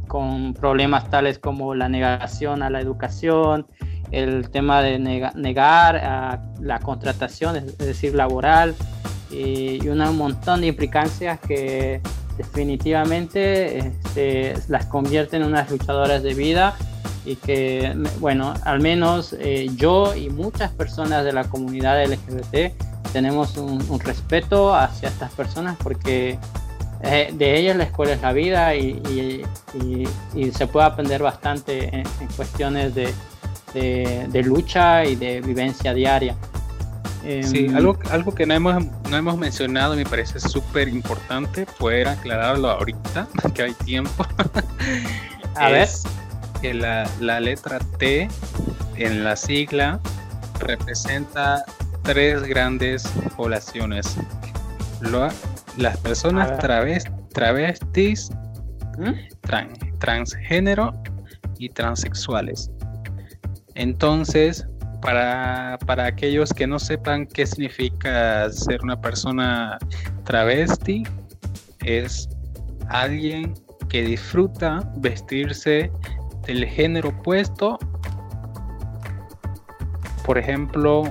con 0.08 0.54
problemas 0.54 1.10
tales 1.10 1.40
como 1.40 1.76
la 1.76 1.90
negación 1.90 2.64
a 2.64 2.70
la 2.70 2.82
educación, 2.82 3.68
el 4.12 4.50
tema 4.50 4.82
de 4.82 5.00
negar 5.00 5.98
a 5.98 6.42
la 6.62 6.80
contratación, 6.80 7.58
es 7.58 7.78
decir, 7.78 8.16
laboral, 8.16 8.76
y, 9.30 9.88
un 9.88 10.18
montón 10.18 10.62
de 10.62 10.68
implicancias 10.68 11.40
que 11.40 12.02
definitivamente 12.38 13.80
este, 13.80 14.54
las 14.68 14.86
convierten 14.86 15.42
en 15.42 15.50
unas 15.50 15.70
luchadoras 15.70 16.24
de 16.24 16.34
vida 16.34 16.76
y 17.26 17.36
que, 17.36 17.94
bueno, 18.20 18.54
al 18.64 18.80
menos 18.80 19.36
eh, 19.40 19.68
yo 19.76 20.16
y 20.16 20.30
muchas 20.30 20.72
personas 20.72 21.26
de 21.26 21.34
la 21.34 21.44
comunidad 21.46 22.02
LGBT 22.06 22.74
tenemos 23.12 23.58
un 23.58 24.00
respeto 24.00 24.76
hacia 24.76 25.10
estas 25.10 25.32
personas 25.34 25.78
porque 25.82 26.38
eh, 27.04 27.30
de 27.34 27.58
ellas 27.58 27.76
la 27.76 27.84
escuela 27.84 28.14
es 28.14 28.22
la 28.22 28.34
vida 28.34 28.76
y, 28.76 29.44
se 30.54 30.68
puede 30.68 30.86
aprender 30.86 31.22
bastante 31.22 31.96
en, 31.96 32.06
cuestiones 32.36 32.94
de, 32.96 34.44
lucha 34.44 35.06
y 35.06 35.16
de 35.16 35.42
vivencia 35.42 35.94
diaria. 35.94 36.36
Sí, 37.44 37.66
em, 37.66 37.76
algo, 37.76 37.98
algo 38.10 38.34
que 38.34 38.46
no 38.46 38.54
hemos, 38.54 38.86
no 39.10 39.18
hemos 39.18 39.38
mencionado 39.38 39.96
me 39.96 40.06
parece 40.06 40.40
súper 40.40 40.88
importante 40.88 41.66
poder 41.78 42.08
aclararlo 42.08 42.70
ahorita, 42.70 43.28
que 43.54 43.64
hay 43.64 43.74
tiempo. 43.74 44.26
A 45.56 45.70
ver. 45.70 45.90
Que 46.62 46.74
la, 46.74 47.08
la 47.20 47.40
letra 47.40 47.80
T 48.00 48.28
en 48.96 49.24
la 49.24 49.36
sigla 49.36 50.00
representa 50.60 51.64
tres 52.04 52.44
grandes 52.44 53.04
poblaciones. 53.36 54.16
Lo, 55.02 55.30
las 55.78 55.98
personas 55.98 56.58
travestis, 57.34 58.32
¿Mm? 58.98 59.12
transgénero 60.00 60.92
y 61.60 61.70
transexuales. 61.70 62.72
Entonces, 63.76 64.68
para, 65.02 65.78
para, 65.86 66.08
aquellos 66.08 66.52
que 66.52 66.66
no 66.66 66.80
sepan 66.80 67.28
qué 67.28 67.46
significa 67.46 68.50
ser 68.50 68.82
una 68.82 69.00
persona 69.00 69.78
travesti, 70.24 71.04
es 71.86 72.28
alguien 72.90 73.54
que 73.90 74.02
disfruta 74.02 74.80
vestirse 74.98 75.92
del 76.48 76.66
género 76.66 77.10
opuesto. 77.10 77.78
Por 80.26 80.40
ejemplo, 80.40 81.04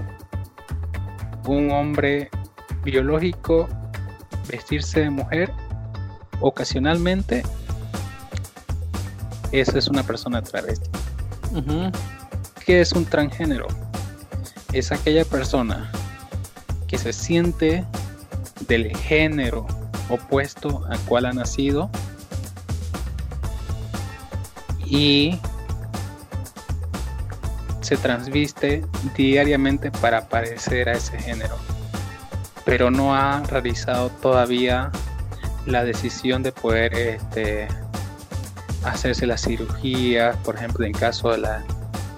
un 1.46 1.70
hombre 1.70 2.28
biológico 2.82 3.68
vestirse 4.48 5.00
de 5.00 5.10
mujer 5.10 5.52
ocasionalmente, 6.40 7.42
eso 9.52 9.78
es 9.78 9.88
una 9.88 10.02
persona 10.02 10.42
travesti. 10.42 10.90
¿Qué 12.64 12.80
es 12.80 12.92
un 12.92 13.04
transgénero? 13.04 13.66
Es 14.72 14.92
aquella 14.92 15.24
persona 15.24 15.90
que 16.88 16.98
se 16.98 17.12
siente 17.12 17.84
del 18.68 18.96
género 18.96 19.66
opuesto 20.08 20.84
al 20.88 20.98
cual 21.00 21.26
ha 21.26 21.32
nacido 21.32 21.90
y 24.84 25.38
se 27.80 27.96
transviste 27.96 28.84
diariamente 29.16 29.90
para 29.90 30.28
parecer 30.28 30.88
a 30.88 30.92
ese 30.92 31.18
género 31.18 31.56
pero 32.66 32.90
no 32.90 33.14
ha 33.14 33.42
realizado 33.44 34.10
todavía 34.20 34.90
la 35.66 35.84
decisión 35.84 36.42
de 36.42 36.50
poder 36.50 36.92
este, 36.94 37.68
hacerse 38.84 39.24
la 39.24 39.38
cirugía, 39.38 40.32
por 40.44 40.56
ejemplo, 40.56 40.84
en 40.84 40.92
caso 40.92 41.30
de, 41.30 41.38
la, 41.38 41.64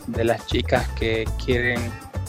de 0.07 0.25
las 0.25 0.45
chicas 0.47 0.89
que 0.99 1.29
quieren 1.45 1.79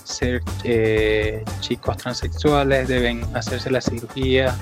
ser 0.04 0.42
eh, 0.66 1.46
chicos 1.62 1.96
transexuales, 1.96 2.90
deben 2.90 3.24
hacerse 3.36 3.72
la 3.72 3.80
cirugía 3.80 4.54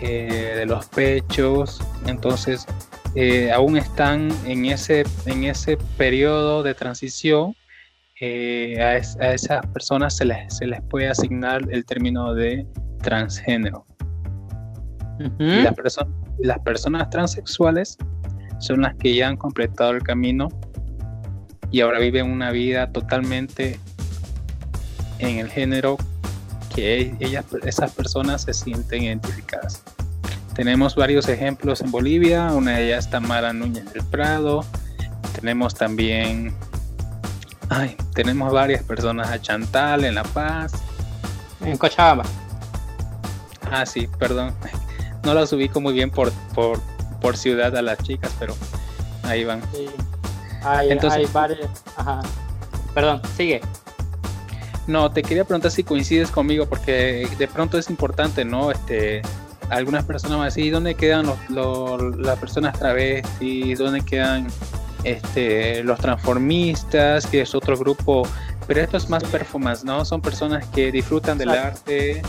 eh, 0.00 0.54
de 0.56 0.66
los 0.66 0.86
pechos, 0.86 1.80
entonces 2.06 2.66
eh, 3.16 3.50
aún 3.50 3.76
están 3.76 4.30
en 4.46 4.66
ese, 4.66 5.04
en 5.26 5.42
ese 5.44 5.76
periodo 5.96 6.62
de 6.62 6.74
transición. 6.74 7.56
A, 8.22 8.84
a, 8.84 9.34
esas 9.34 9.66
personas 9.72 10.16
se 10.16 10.24
les, 10.24 10.56
se 10.56 10.64
les 10.64 10.80
puede 10.82 11.08
asignar 11.08 11.60
el 11.72 11.84
término 11.84 12.34
de 12.34 12.64
transgénero. 13.02 13.86
y 15.38 15.62
las, 15.62 15.74
las 16.38 16.58
personas 16.60 17.10
transexuales 17.10 17.96
son 18.58 18.82
las 18.82 18.94
que 18.96 19.14
ya 19.14 19.28
han 19.28 19.36
completado 19.36 19.90
el 19.90 20.02
camino 20.02 20.48
y 21.70 21.80
ahora 21.80 21.98
viven 21.98 22.30
una 22.30 22.50
vida 22.50 22.92
totalmente 22.92 23.78
en 25.18 25.38
el 25.38 25.48
género 25.48 25.96
que 26.74 27.14
ellas, 27.20 27.44
esas 27.64 27.92
personas 27.92 28.42
se 28.42 28.54
sienten 28.54 29.04
identificadas. 29.04 29.82
Tenemos 30.54 30.96
varios 30.96 31.28
ejemplos 31.28 31.80
en 31.80 31.90
Bolivia, 31.90 32.52
una 32.52 32.72
de 32.72 32.86
ellas 32.86 33.10
Tamara 33.10 33.52
Núñez 33.52 33.90
del 33.92 34.04
Prado, 34.04 34.64
tenemos 35.32 35.74
también, 35.74 36.54
ay, 37.70 37.96
tenemos 38.14 38.52
varias 38.52 38.82
personas 38.82 39.30
a 39.30 39.40
Chantal 39.40 40.04
en 40.04 40.14
La 40.14 40.24
Paz. 40.24 40.72
En 41.64 41.76
Cochabamba. 41.78 42.24
Ah, 43.72 43.86
sí, 43.86 44.08
perdón. 44.18 44.54
No 45.24 45.34
las 45.34 45.52
ubico 45.52 45.80
muy 45.80 45.94
bien 45.94 46.10
por, 46.10 46.32
por, 46.52 47.36
ciudad 47.36 47.76
a 47.76 47.80
las 47.80 47.96
chicas, 47.98 48.32
pero 48.40 48.56
ahí 49.22 49.44
van. 49.44 49.62
Sí. 49.72 49.86
Hay, 50.64 50.90
Entonces, 50.90 51.32
varios. 51.32 51.70
Ajá. 51.96 52.22
Perdón, 52.92 53.22
sigue. 53.36 53.60
No, 54.88 55.12
te 55.12 55.22
quería 55.22 55.44
preguntar 55.44 55.70
si 55.70 55.84
coincides 55.84 56.32
conmigo, 56.32 56.66
porque 56.66 57.28
de 57.38 57.46
pronto 57.46 57.78
es 57.78 57.88
importante, 57.88 58.44
¿no? 58.44 58.72
Este, 58.72 59.22
algunas 59.70 60.04
personas 60.04 60.38
van 60.38 60.42
a 60.42 60.46
decir, 60.46 60.72
¿dónde 60.72 60.96
quedan 60.96 61.26
los, 61.48 62.18
las 62.18 62.36
personas 62.40 62.76
travestis? 62.76 63.78
¿Dónde 63.78 64.00
quedan 64.00 64.48
este, 65.04 65.84
los 65.84 66.00
transformistas? 66.00 67.28
Que 67.28 67.42
es 67.42 67.54
otro 67.54 67.78
grupo. 67.78 68.26
Pero 68.66 68.80
esto 68.80 68.96
es 68.96 69.08
más 69.08 69.22
performance, 69.22 69.84
¿no? 69.84 70.04
Son 70.04 70.20
personas 70.20 70.66
que 70.66 70.90
disfrutan 70.90 71.38
del 71.38 71.50
arte, 71.50 72.22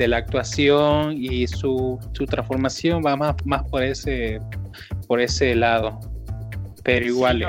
de 0.00 0.08
la 0.08 0.16
actuación 0.16 1.12
y 1.18 1.46
su, 1.46 1.98
su 2.12 2.24
transformación 2.24 3.02
va 3.04 3.16
más, 3.16 3.34
más 3.44 3.62
por 3.64 3.82
ese 3.82 4.40
por 5.06 5.20
ese 5.20 5.54
lado. 5.54 6.00
Pero 6.82 7.04
igual 7.04 7.46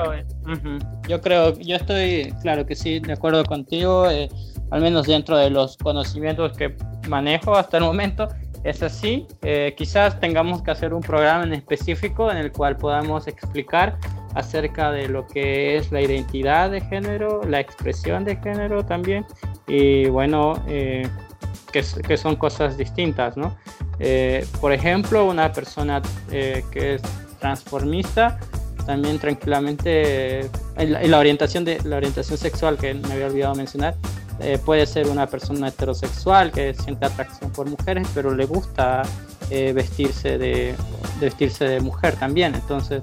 yo 1.08 1.20
creo 1.22 1.58
yo 1.58 1.76
estoy 1.76 2.34
claro 2.42 2.66
que 2.66 2.74
sí 2.74 3.00
de 3.00 3.14
acuerdo 3.14 3.42
contigo 3.44 4.08
eh, 4.10 4.28
al 4.70 4.82
menos 4.82 5.06
dentro 5.06 5.38
de 5.38 5.48
los 5.48 5.78
conocimientos 5.78 6.54
que 6.58 6.76
manejo 7.08 7.56
hasta 7.56 7.78
el 7.78 7.84
momento 7.84 8.28
es 8.64 8.82
así. 8.82 9.26
Eh, 9.42 9.74
quizás 9.76 10.20
tengamos 10.20 10.62
que 10.62 10.70
hacer 10.70 10.92
un 10.92 11.00
programa 11.00 11.44
en 11.44 11.54
específico 11.54 12.30
en 12.30 12.36
el 12.36 12.52
cual 12.52 12.76
podamos 12.76 13.26
explicar 13.26 13.96
acerca 14.34 14.92
de 14.92 15.08
lo 15.08 15.26
que 15.26 15.76
es 15.76 15.90
la 15.90 16.00
identidad 16.00 16.70
de 16.70 16.80
género 16.80 17.40
la 17.48 17.60
expresión 17.60 18.24
de 18.24 18.36
género 18.36 18.84
también. 18.84 19.24
Y 19.66 20.06
bueno 20.08 20.62
eh, 20.68 21.08
que, 21.72 22.16
son 22.16 22.36
cosas 22.36 22.76
distintas, 22.76 23.36
¿no? 23.36 23.56
Eh, 23.98 24.46
por 24.60 24.72
ejemplo, 24.72 25.24
una 25.26 25.52
persona 25.52 26.02
eh, 26.30 26.64
que 26.70 26.94
es 26.94 27.02
transformista 27.40 28.38
también 28.86 29.18
tranquilamente 29.18 30.40
en 30.76 31.10
la, 31.10 31.18
orientación 31.18 31.64
de 31.64 31.80
la 31.84 31.96
orientación 31.96 32.36
sexual 32.36 32.76
que 32.76 32.94
me 32.94 33.12
había 33.12 33.26
olvidado 33.26 33.54
mencionar 33.54 33.94
eh, 34.40 34.58
puede 34.64 34.86
ser 34.86 35.06
una 35.06 35.28
persona 35.28 35.68
heterosexual 35.68 36.50
que 36.50 36.74
siente 36.74 37.06
atracción 37.06 37.52
por 37.52 37.68
mujeres 37.70 38.08
pero 38.12 38.34
le 38.34 38.44
gusta 38.44 39.02
vestirse 39.50 40.38
de, 40.38 40.74
vestirse 41.20 41.64
de 41.64 41.80
mujer 41.80 42.16
también 42.16 42.56
entonces 42.56 43.02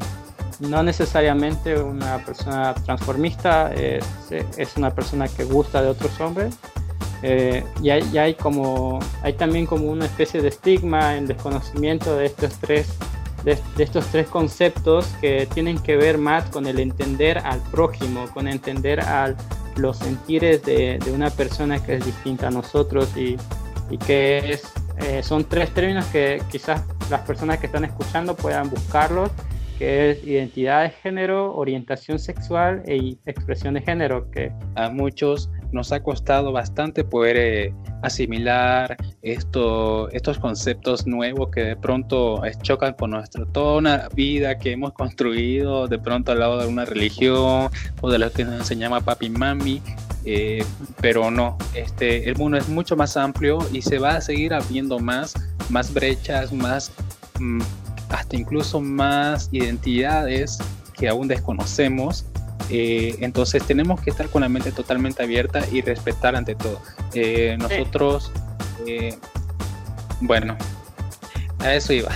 no 0.59 0.83
necesariamente 0.83 1.79
una 1.79 2.17
persona 2.25 2.73
transformista 2.73 3.71
es 3.73 4.75
una 4.75 4.89
persona 4.89 5.29
que 5.29 5.45
gusta 5.45 5.81
de 5.81 5.89
otros 5.89 6.19
hombres 6.19 6.57
eh, 7.21 7.63
ya, 7.81 7.95
hay 7.95 8.33
como 8.33 8.99
hay 9.23 9.33
también 9.33 9.65
como 9.65 9.91
una 9.91 10.05
especie 10.05 10.41
de 10.41 10.49
estigma 10.49 11.15
en 11.17 11.27
desconocimiento 11.27 12.15
de 12.15 12.27
estos 12.27 12.57
tres 12.59 12.97
de, 13.43 13.57
estos 13.77 14.05
tres 14.07 14.27
conceptos 14.27 15.07
que 15.21 15.47
tienen 15.53 15.79
que 15.79 15.95
ver 15.97 16.17
más 16.17 16.49
con 16.49 16.65
el 16.65 16.79
entender 16.79 17.37
al 17.39 17.61
prójimo 17.71 18.25
con 18.33 18.47
entender 18.47 18.99
a 19.01 19.35
los 19.75 19.97
sentires 19.97 20.63
de, 20.63 20.99
una 21.13 21.29
persona 21.29 21.83
que 21.83 21.95
es 21.95 22.05
distinta 22.05 22.47
a 22.47 22.51
nosotros 22.51 23.15
y, 23.15 23.37
y 23.89 23.97
que 23.97 24.51
es, 24.51 24.63
eh, 24.99 25.23
son 25.23 25.45
tres 25.45 25.73
términos 25.73 26.05
que 26.07 26.41
quizás 26.51 26.83
las 27.09 27.21
personas 27.21 27.59
que 27.59 27.67
están 27.67 27.85
escuchando 27.85 28.35
puedan 28.35 28.69
buscarlos 28.69 29.31
que 29.79 30.11
es 30.11 30.23
identidad 30.25 30.83
de 30.83 30.89
género, 30.89 31.55
orientación 31.55 32.19
sexual 32.19 32.83
e 32.85 33.17
expresión 33.25 33.75
de 33.75 33.81
género, 33.81 34.29
que 34.29 34.51
a 34.75 34.89
muchos 34.89 35.49
nos 35.71 35.91
ha 35.91 36.01
costado 36.01 36.51
bastante 36.51 37.03
poder 37.03 37.37
eh, 37.37 37.73
asimilar 38.01 38.97
esto, 39.21 40.09
estos 40.09 40.39
conceptos 40.39 41.05
nuevos 41.05 41.49
que 41.49 41.61
de 41.61 41.75
pronto 41.75 42.41
chocan 42.61 42.93
con 42.93 43.11
nuestra 43.11 43.45
toda 43.45 43.77
una 43.77 44.09
vida 44.15 44.57
que 44.57 44.71
hemos 44.71 44.93
construido 44.93 45.87
de 45.87 45.99
pronto 45.99 46.31
al 46.31 46.39
lado 46.39 46.59
de 46.59 46.67
una 46.67 46.85
religión 46.85 47.69
o 48.01 48.09
de 48.09 48.19
lo 48.19 48.31
que 48.31 48.45
nos 48.45 48.55
enseñaba 48.55 49.01
papi 49.01 49.27
y 49.27 49.29
mami. 49.29 49.81
Eh, 50.25 50.63
pero 51.01 51.31
no, 51.31 51.57
este, 51.73 52.29
el 52.29 52.35
mundo 52.35 52.57
es 52.57 52.67
mucho 52.67 52.95
más 52.95 53.15
amplio 53.15 53.59
y 53.71 53.81
se 53.81 53.99
va 53.99 54.15
a 54.15 54.21
seguir 54.21 54.53
abriendo 54.53 54.99
más, 54.99 55.33
más 55.69 55.93
brechas, 55.93 56.51
más, 56.51 56.91
mm, 57.39 57.61
hasta 58.09 58.35
incluso 58.35 58.81
más 58.81 59.49
identidades 59.51 60.59
que 60.93 61.07
aún 61.07 61.29
desconocemos 61.29 62.25
eh, 62.69 63.15
entonces 63.19 63.63
tenemos 63.65 63.99
que 64.01 64.11
estar 64.11 64.29
con 64.29 64.41
la 64.41 64.49
mente 64.49 64.71
totalmente 64.71 65.23
abierta 65.23 65.61
y 65.71 65.81
respetar 65.81 66.35
ante 66.35 66.55
todo. 66.55 66.79
Eh, 67.13 67.57
nosotros, 67.59 68.31
eh, 68.85 69.17
bueno, 70.21 70.55
a 71.59 71.73
eso 71.73 71.93
iba. 71.93 72.11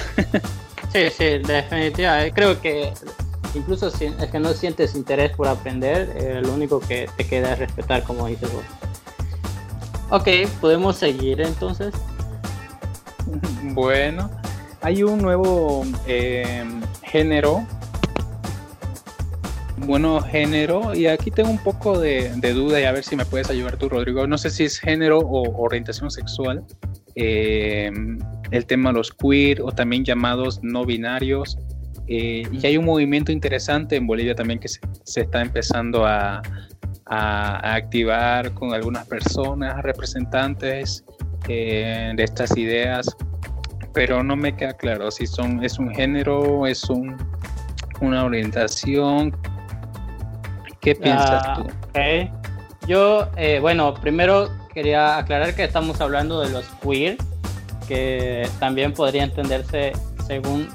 sí, 0.94 1.10
sí, 1.10 1.26
definitivamente. 1.40 2.32
Creo 2.34 2.62
que 2.62 2.94
incluso 3.56 3.90
si 3.90 4.06
es 4.06 4.32
que 4.32 4.40
no 4.40 4.54
sientes 4.54 4.96
interés 4.96 5.32
por 5.36 5.48
aprender, 5.48 6.44
lo 6.44 6.54
único 6.54 6.80
que 6.80 7.10
te 7.18 7.26
queda 7.26 7.54
es 7.54 7.60
respetar, 7.60 8.04
como 8.04 8.28
dices 8.28 8.52
vos. 8.54 8.64
Ok, 10.10 10.28
podemos 10.62 10.98
seguir 10.98 11.42
entonces. 11.42 11.94
Bueno, 13.74 14.30
hay 14.82 15.02
un 15.02 15.20
nuevo 15.20 15.84
género 17.02 17.66
bueno, 19.78 20.22
género, 20.22 20.94
y 20.94 21.08
aquí 21.08 21.32
tengo 21.32 21.50
un 21.50 21.58
poco 21.58 22.00
de, 22.00 22.30
duda 22.54 22.80
y 22.80 22.84
a 22.84 22.92
ver 22.92 23.04
si 23.04 23.16
me 23.16 23.26
puedes 23.26 23.50
ayudar 23.50 23.78
tú, 23.78 23.90
Rodrigo. 23.90 24.26
No 24.28 24.38
sé 24.38 24.50
si 24.50 24.64
es 24.64 24.80
género 24.80 25.20
o 25.20 25.64
orientación 25.64 26.12
sexual, 26.12 26.64
eh, 27.16 27.92
el 28.52 28.66
tema 28.66 28.92
de 28.92 28.98
los 28.98 29.12
queer 29.12 29.62
o 29.62 29.72
también 29.72 30.06
llamados 30.06 30.60
no 30.64 30.86
binarios. 30.86 31.58
Eh, 32.08 32.44
y 32.52 32.66
hay 32.66 32.78
un 32.78 32.86
movimiento 32.86 33.32
interesante 33.32 33.96
en 33.96 34.06
Bolivia 34.06 34.36
también 34.36 34.60
que 34.60 34.68
se, 34.68 34.82
está 35.22 35.42
empezando 35.42 36.06
a, 36.06 36.42
activar 37.06 38.54
con 38.56 38.74
algunas 38.74 39.06
personas, 39.06 39.84
representantes 39.84 41.04
eh, 41.48 42.12
de 42.16 42.24
estas 42.24 42.58
ideas, 42.58 43.16
pero 43.94 44.24
no 44.24 44.36
me 44.36 44.56
queda 44.56 44.74
claro 44.74 45.12
si 45.12 45.28
son, 45.28 45.64
es 45.64 45.78
un 45.78 45.94
género, 45.94 46.66
es 46.66 46.90
un, 46.90 47.16
una 48.02 48.26
orientación, 48.26 49.36
¿Qué 50.84 50.96
piensas 50.96 51.44
ah, 51.48 51.64
tú? 51.64 51.70
Yo, 52.88 53.28
eh, 53.38 53.60
bueno, 53.62 53.94
primero 53.94 54.50
quería 54.74 55.18
aclarar 55.18 55.56
que 55.56 55.64
estamos 55.64 56.02
hablando 56.02 56.42
de 56.42 56.50
los 56.50 56.66
queer, 56.84 57.18
que 57.88 58.48
también 58.60 58.94
podría 58.94 59.24
entenderse 59.24 59.94
según 60.28 60.68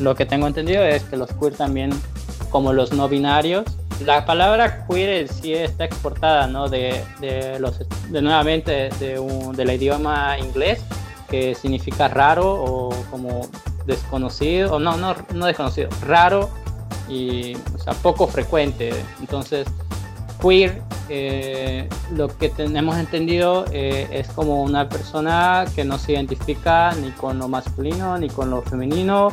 lo 0.00 0.14
que 0.16 0.26
tengo 0.26 0.48
entendido, 0.48 0.82
es 0.82 1.04
que 1.04 1.16
los 1.16 1.32
queer 1.34 1.54
también, 1.54 1.90
como 2.50 2.72
los 2.72 2.92
no 2.92 3.08
binarios, 3.08 3.64
la 4.04 4.24
palabra 4.24 4.86
queer 4.88 5.28
sí 5.28 5.54
está 5.54 5.84
exportada, 5.84 6.48
¿no? 6.48 6.68
De, 6.68 7.00
los, 7.60 7.78
de 8.10 8.22
nuevamente 8.22 8.90
de, 8.98 9.20
un, 9.20 9.54
del 9.54 9.70
idioma 9.70 10.38
inglés, 10.38 10.82
que 11.28 11.54
significa 11.54 12.08
raro 12.08 12.52
o 12.52 12.90
como 13.10 13.42
desconocido, 13.86 14.74
o 14.74 14.78
no, 14.80 14.96
no, 14.96 15.14
no 15.34 15.46
desconocido, 15.46 15.88
raro 16.04 16.50
y 17.10 17.56
o 17.86 17.94
poco 18.02 18.26
frecuente. 18.26 18.92
Entonces, 19.20 19.66
queer, 20.40 20.82
eh, 21.08 21.88
lo 22.14 22.28
que 22.28 22.48
tenemos 22.48 22.96
entendido 22.96 23.64
eh, 23.72 24.08
es 24.12 24.28
como 24.28 24.62
una 24.62 24.88
persona 24.88 25.64
que 25.74 25.84
no 25.84 25.98
se 25.98 26.12
identifica 26.12 26.94
ni 26.94 27.10
con 27.10 27.38
lo 27.38 27.48
masculino 27.48 28.16
ni 28.16 28.28
con 28.28 28.48
lo 28.48 28.62
femenino 28.62 29.30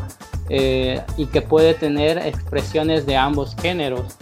eh, 0.49 1.01
y 1.17 1.28
que 1.28 1.41
puede 1.43 1.75
tener 1.75 2.17
expresiones 2.17 3.05
de 3.05 3.15
ambos 3.15 3.55
géneros. 3.61 4.15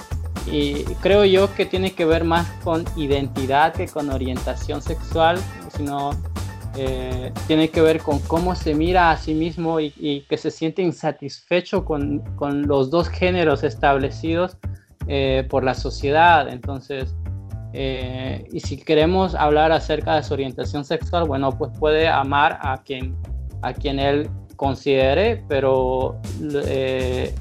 Y 0.52 0.84
creo 1.02 1.26
yo 1.26 1.54
que 1.56 1.66
tiene 1.66 1.94
que 1.94 2.06
ver 2.06 2.24
más 2.24 2.48
con 2.64 2.86
identidad 2.96 3.74
que 3.74 3.88
con 3.88 4.12
orientación 4.12 4.82
sexual, 4.82 5.40
sino 5.76 6.12
eh, 6.78 7.32
tiene 7.48 7.70
que 7.70 7.82
ver 7.82 8.02
con 8.02 8.20
cómo 8.20 8.54
se 8.54 8.74
mira 8.74 9.12
a 9.12 9.18
sí 9.18 9.34
mismo 9.34 9.80
y, 9.80 10.26
que 10.28 10.38
se 10.38 10.52
siente 10.52 10.82
insatisfecho 10.82 11.86
con, 11.86 12.24
los 12.68 12.90
dos 12.90 13.08
géneros 13.08 13.64
establecidos 13.64 14.58
eh, 15.08 15.46
por 15.50 15.64
la 15.64 15.74
sociedad. 15.74 16.50
Entonces, 16.50 17.16
eh, 17.74 18.46
y 18.52 18.60
si 18.60 18.78
queremos 18.78 19.36
hablar 19.36 19.72
acerca 19.72 20.16
de 20.16 20.24
su 20.24 20.34
orientación 20.34 20.84
sexual, 20.84 21.26
bueno, 21.26 21.58
pues 21.58 21.72
puede 21.80 22.08
amar 22.08 22.60
a 22.62 22.82
quien, 22.84 23.16
a 23.62 23.74
quien 23.74 24.00
él 24.00 24.30
considere, 24.58 25.44
pero 25.48 26.20
el, 26.42 27.34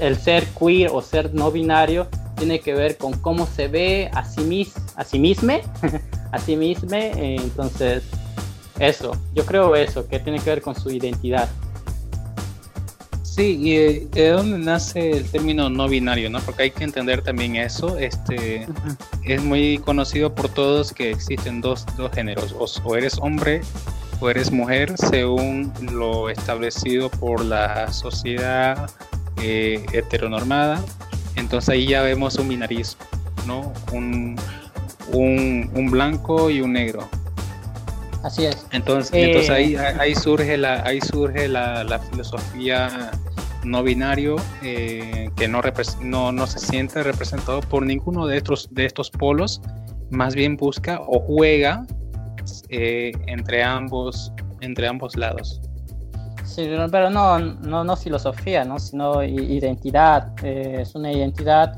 el, 0.00 0.16
ser 0.16 0.44
queer 0.58 0.90
o 0.92 1.00
ser 1.00 1.34
no 1.34 1.50
binario 1.50 2.06
tiene 2.36 2.60
que 2.60 2.74
ver 2.74 2.96
con 2.96 3.12
cómo 3.14 3.46
se 3.46 3.68
ve 3.68 4.10
a 4.12 4.24
sí, 4.24 4.42
mis, 4.42 4.74
a 4.96 5.04
sí 5.04 5.18
mismo, 5.18 5.54
a 6.32 6.38
sí 6.38 6.56
mismo, 6.56 6.90
entonces 6.92 8.02
eso, 8.78 9.16
yo 9.34 9.44
creo 9.44 9.74
eso, 9.76 10.06
que 10.08 10.18
tiene 10.18 10.38
que 10.40 10.50
ver 10.50 10.62
con 10.62 10.74
su 10.74 10.90
identidad. 10.90 11.48
Sí, 13.38 13.56
y 13.60 13.76
eh, 13.76 14.08
de 14.10 14.30
dónde 14.30 14.58
nace 14.58 15.10
el 15.10 15.30
término 15.30 15.70
no 15.70 15.88
binario, 15.88 16.28
¿no? 16.28 16.40
Porque 16.40 16.64
hay 16.64 16.70
que 16.72 16.82
entender 16.82 17.22
también 17.22 17.54
eso. 17.54 17.96
Este 17.96 18.66
es 19.24 19.42
muy 19.44 19.78
conocido 19.78 20.34
por 20.34 20.48
todos 20.48 20.92
que 20.92 21.12
existen 21.12 21.60
dos, 21.60 21.86
dos 21.96 22.10
géneros, 22.10 22.52
o, 22.84 22.96
eres 22.96 23.16
hombre 23.18 23.60
o 24.18 24.28
eres 24.28 24.50
mujer, 24.50 24.92
según 24.98 25.72
lo 25.92 26.30
establecido 26.30 27.10
por 27.10 27.44
la 27.44 27.92
sociedad 27.92 28.90
eh, 29.40 29.86
heteronormada. 29.92 30.82
Entonces 31.36 31.68
ahí 31.68 31.86
ya 31.86 32.02
vemos 32.02 32.34
un 32.38 32.48
binarismo, 32.48 33.04
¿no? 33.46 33.72
Un, 33.92 34.34
un, 35.12 35.70
un 35.74 35.90
blanco 35.92 36.50
y 36.50 36.60
un 36.60 36.72
negro. 36.72 37.08
Así 38.28 38.44
es. 38.44 38.66
Entonces, 38.72 39.10
entonces 39.14 39.48
ahí, 39.48 39.74
eh, 39.74 39.78
ahí 39.98 40.14
surge 40.14 40.58
la, 40.58 40.82
ahí 40.82 41.00
surge 41.00 41.48
la, 41.48 41.98
filosofía 42.10 43.10
no 43.64 43.82
binario 43.82 44.36
eh, 44.62 45.30
que 45.34 45.48
no, 45.48 45.62
no, 46.02 46.32
no, 46.32 46.46
se 46.46 46.58
siente 46.58 47.02
representado 47.02 47.60
por 47.60 47.86
ninguno 47.86 48.26
de 48.26 48.36
estos, 48.36 48.68
de 48.70 48.84
estos 48.84 49.10
polos, 49.10 49.62
más 50.10 50.34
bien 50.34 50.58
busca 50.58 51.00
o 51.06 51.20
juega 51.20 51.86
eh, 52.68 53.12
entre, 53.28 53.62
ambos, 53.64 54.30
entre 54.60 54.86
ambos 54.86 55.16
lados. 55.16 55.62
Sí, 56.44 56.68
pero 56.90 57.08
no, 57.08 57.38
no, 57.38 57.82
no 57.82 57.96
filosofía, 57.96 58.62
¿no? 58.62 58.78
sino 58.78 59.24
identidad. 59.24 60.34
Eh, 60.42 60.80
es 60.80 60.94
una 60.94 61.10
identidad 61.10 61.72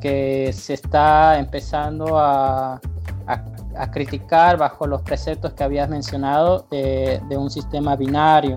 que 0.00 0.52
se 0.52 0.74
está 0.74 1.40
empezando 1.40 2.16
a, 2.20 2.80
a, 3.78 3.90
criticar 3.90 4.56
bajo 4.56 4.86
los 4.86 5.02
preceptos 5.02 5.52
que 5.52 5.64
habías 5.64 5.88
mencionado 5.88 6.66
de, 6.70 7.20
de 7.28 7.36
un 7.36 7.50
sistema 7.50 7.96
binario. 7.96 8.56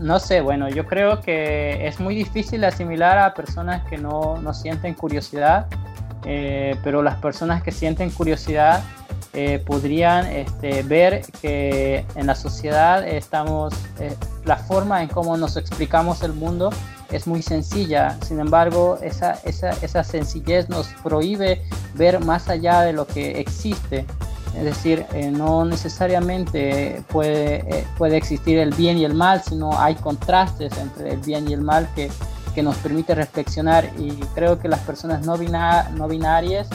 no 0.00 0.18
sé, 0.18 0.40
bueno, 0.40 0.68
yo 0.68 0.86
creo 0.86 1.20
que 1.20 1.86
es 1.86 2.00
muy 2.00 2.14
difícil 2.14 2.64
asimilar 2.64 3.18
a 3.18 3.34
personas 3.34 3.84
que 3.88 3.98
no, 3.98 4.36
no 4.40 4.52
sienten 4.54 4.94
curiosidad, 4.94 5.66
eh, 6.24 6.76
pero 6.84 7.02
las 7.02 7.16
personas 7.16 7.62
que 7.62 7.72
sienten 7.72 8.10
curiosidad 8.10 8.82
eh, 9.34 9.62
podrían 9.64 10.26
este, 10.26 10.82
ver 10.82 11.22
que 11.40 12.04
en 12.14 12.26
la 12.26 12.34
sociedad 12.34 13.06
estamos, 13.06 13.72
eh, 13.98 14.14
la 14.44 14.56
forma 14.56 15.02
en 15.02 15.08
cómo 15.08 15.36
nos 15.36 15.56
explicamos 15.56 16.22
el 16.22 16.34
mundo 16.34 16.70
es 17.10 17.26
muy 17.26 17.42
sencilla, 17.42 18.18
sin 18.22 18.40
embargo 18.40 18.98
esa, 19.02 19.38
esa, 19.44 19.70
esa 19.82 20.04
sencillez 20.04 20.68
nos 20.68 20.88
prohíbe 21.02 21.62
ver 21.94 22.20
más 22.20 22.48
allá 22.48 22.82
de 22.82 22.92
lo 22.92 23.06
que 23.06 23.40
existe. 23.40 24.06
Es 24.56 24.64
decir, 24.64 25.06
eh, 25.14 25.30
no 25.30 25.64
necesariamente 25.64 27.02
puede, 27.08 27.86
puede 27.96 28.16
existir 28.16 28.58
el 28.58 28.74
bien 28.74 28.98
y 28.98 29.04
el 29.04 29.14
mal, 29.14 29.42
sino 29.42 29.78
hay 29.78 29.94
contrastes 29.94 30.76
entre 30.78 31.12
el 31.14 31.20
bien 31.20 31.48
y 31.48 31.54
el 31.54 31.62
mal 31.62 31.88
que, 31.94 32.10
que 32.54 32.62
nos 32.62 32.76
permite 32.76 33.14
reflexionar 33.14 33.90
y 33.98 34.10
creo 34.34 34.58
que 34.58 34.68
las 34.68 34.80
personas 34.80 35.24
no, 35.24 35.36
no 35.36 36.08
binarias 36.08 36.68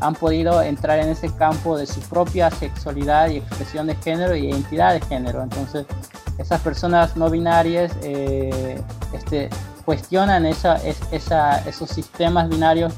han 0.00 0.14
podido 0.14 0.62
entrar 0.62 0.98
en 0.98 1.08
ese 1.08 1.32
campo 1.34 1.78
de 1.78 1.86
su 1.86 2.00
propia 2.00 2.50
sexualidad 2.50 3.28
y 3.30 3.36
expresión 3.38 3.86
de 3.86 3.94
género 3.96 4.34
y 4.34 4.48
identidad 4.48 4.94
de 4.94 5.00
género. 5.00 5.42
Entonces, 5.42 5.86
esas 6.38 6.60
personas 6.60 7.16
no 7.16 7.30
binarias 7.30 7.92
eh, 8.02 8.80
este, 9.12 9.48
cuestionan 9.84 10.44
esa, 10.44 10.76
esa, 11.12 11.58
esos 11.68 11.88
sistemas 11.88 12.48
binarios 12.48 12.92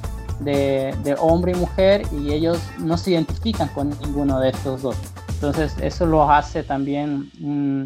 de, 0.44 0.94
de, 1.02 1.16
hombre 1.18 1.52
y 1.52 1.54
mujer 1.54 2.02
y 2.12 2.32
ellos 2.32 2.58
no 2.78 2.96
se 2.96 3.12
identifican 3.12 3.68
con 3.68 3.90
ninguno 4.00 4.40
de 4.40 4.50
estos 4.50 4.82
dos. 4.82 4.96
Entonces, 5.28 5.76
eso 5.80 6.06
lo 6.06 6.30
hace 6.30 6.62
también... 6.62 7.30
Mm, 7.40 7.84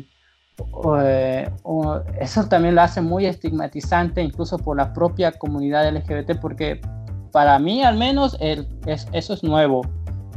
eh, 1.04 1.50
eso 2.20 2.44
también 2.48 2.74
lo 2.74 2.82
hace 2.82 3.00
muy 3.00 3.26
estigmatizante 3.26 4.20
incluso 4.20 4.58
por 4.58 4.76
la 4.76 4.92
propia 4.92 5.30
comunidad 5.30 5.88
LGBT 5.88 6.40
porque 6.40 6.80
para 7.30 7.58
mí 7.60 7.82
al 7.82 7.96
menos 7.96 8.36
el, 8.40 8.66
eso 8.86 9.34
es 9.34 9.42
nuevo. 9.42 9.82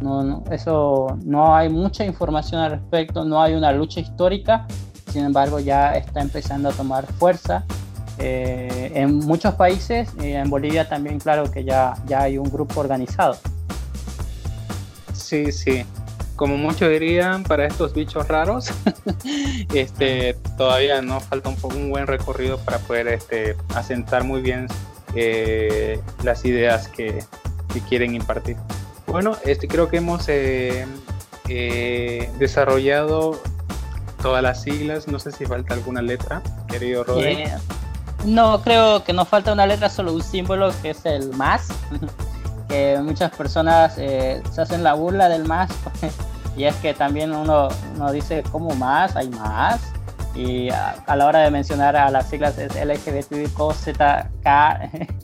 No, 0.01 0.43
eso 0.49 1.15
no 1.23 1.55
hay 1.55 1.69
mucha 1.69 2.03
información 2.05 2.61
al 2.61 2.71
respecto, 2.71 3.23
no 3.23 3.39
hay 3.39 3.53
una 3.53 3.71
lucha 3.71 3.99
histórica, 3.99 4.65
sin 5.11 5.25
embargo 5.25 5.59
ya 5.59 5.93
está 5.93 6.21
empezando 6.21 6.69
a 6.69 6.71
tomar 6.71 7.05
fuerza. 7.05 7.65
Eh, 8.17 8.91
en 8.95 9.15
muchos 9.19 9.55
países, 9.55 10.09
y 10.21 10.31
en 10.31 10.49
Bolivia 10.49 10.87
también 10.87 11.19
claro 11.19 11.49
que 11.49 11.63
ya, 11.63 11.95
ya 12.07 12.21
hay 12.23 12.37
un 12.37 12.49
grupo 12.51 12.79
organizado. 12.79 13.37
Sí, 15.13 15.51
sí. 15.51 15.85
Como 16.35 16.57
muchos 16.57 16.89
dirían, 16.89 17.43
para 17.43 17.67
estos 17.67 17.93
bichos 17.93 18.27
raros, 18.27 18.71
este, 19.73 20.35
todavía 20.57 21.01
nos 21.01 21.23
falta 21.23 21.49
un, 21.49 21.57
un 21.75 21.89
buen 21.89 22.07
recorrido 22.07 22.57
para 22.59 22.79
poder 22.79 23.07
este, 23.07 23.55
asentar 23.75 24.23
muy 24.23 24.41
bien 24.41 24.67
eh, 25.15 25.99
las 26.23 26.45
ideas 26.45 26.87
que, 26.87 27.23
quieren 27.87 28.15
impartir. 28.15 28.57
Bueno, 29.07 29.37
este, 29.45 29.67
creo 29.67 29.87
que 29.87 29.97
hemos 29.97 30.27
eh, 30.27 30.85
eh, 31.47 32.29
desarrollado 32.37 33.41
todas 34.21 34.43
las 34.43 34.61
siglas. 34.61 35.07
No 35.07 35.19
sé 35.19 35.31
si 35.31 35.45
falta 35.45 35.73
alguna 35.73 36.01
letra, 36.01 36.41
querido 36.67 37.05
Rodri. 37.05 37.45
No, 38.25 38.61
creo 38.61 39.03
que 39.03 39.13
nos 39.13 39.27
falta 39.27 39.53
una 39.53 39.65
letra, 39.65 39.89
solo 39.89 40.13
un 40.13 40.21
símbolo 40.21 40.71
que 40.81 40.91
es 40.91 41.05
el 41.05 41.31
más. 41.33 41.67
que 42.69 42.97
muchas 43.03 43.31
personas 43.35 43.95
se 43.95 44.41
hacen 44.57 44.83
la 44.83 44.93
burla 44.93 45.29
del 45.29 45.45
más. 45.45 45.69
y 46.57 46.65
es 46.65 46.75
que 46.77 46.93
también 46.93 47.33
uno, 47.33 47.69
uno 47.95 48.11
dice, 48.11 48.43
¿cómo 48.51 48.73
más? 48.75 49.15
¿Hay 49.15 49.29
más? 49.29 49.81
y 50.35 50.69
a, 50.69 51.15
la 51.15 51.27
hora 51.27 51.39
de 51.39 51.51
mencionar 51.51 51.95
a 51.95 52.09
las 52.09 52.29
siglas 52.29 52.57
es 52.57 52.73
LGBTQZK 52.75 54.47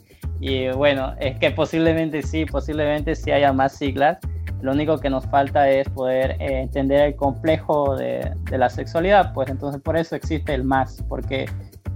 y 0.40 0.68
bueno, 0.68 1.14
es 1.18 1.38
que 1.38 1.50
posiblemente 1.50 2.22
sí, 2.22 2.44
posiblemente 2.44 3.14
sí 3.14 3.30
haya 3.30 3.52
más 3.52 3.72
siglas. 3.72 4.18
Lo 4.60 4.72
único 4.72 4.98
que 4.98 5.08
nos 5.08 5.24
falta 5.26 5.70
es 5.70 5.88
poder 5.88 6.32
eh, 6.40 6.60
entender 6.60 7.00
el 7.02 7.16
complejo 7.16 7.96
de, 7.96 8.32
la 8.50 8.68
sexualidad, 8.68 9.32
pues 9.32 9.48
entonces 9.50 9.80
por 9.80 9.96
eso 9.96 10.16
existe 10.16 10.52
el 10.52 10.64
más, 10.64 11.02
porque 11.08 11.46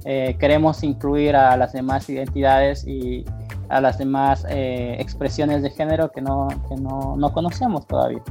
eh, 0.05 0.36
queremos 0.38 0.82
incluir 0.82 1.36
a 1.36 1.57
las 1.57 1.72
demás 1.72 2.09
identidades 2.09 2.86
y 2.86 3.24
a 3.68 3.80
las 3.80 3.98
demás 3.98 4.44
eh, 4.48 4.96
expresiones 4.98 5.62
de 5.62 5.70
género 5.70 6.11
que 6.11 6.20
no, 6.20 6.48
que 6.68 6.76
no, 6.76 7.14
no 7.16 7.32
conocemos 7.32 7.86
todavía. 7.86 8.22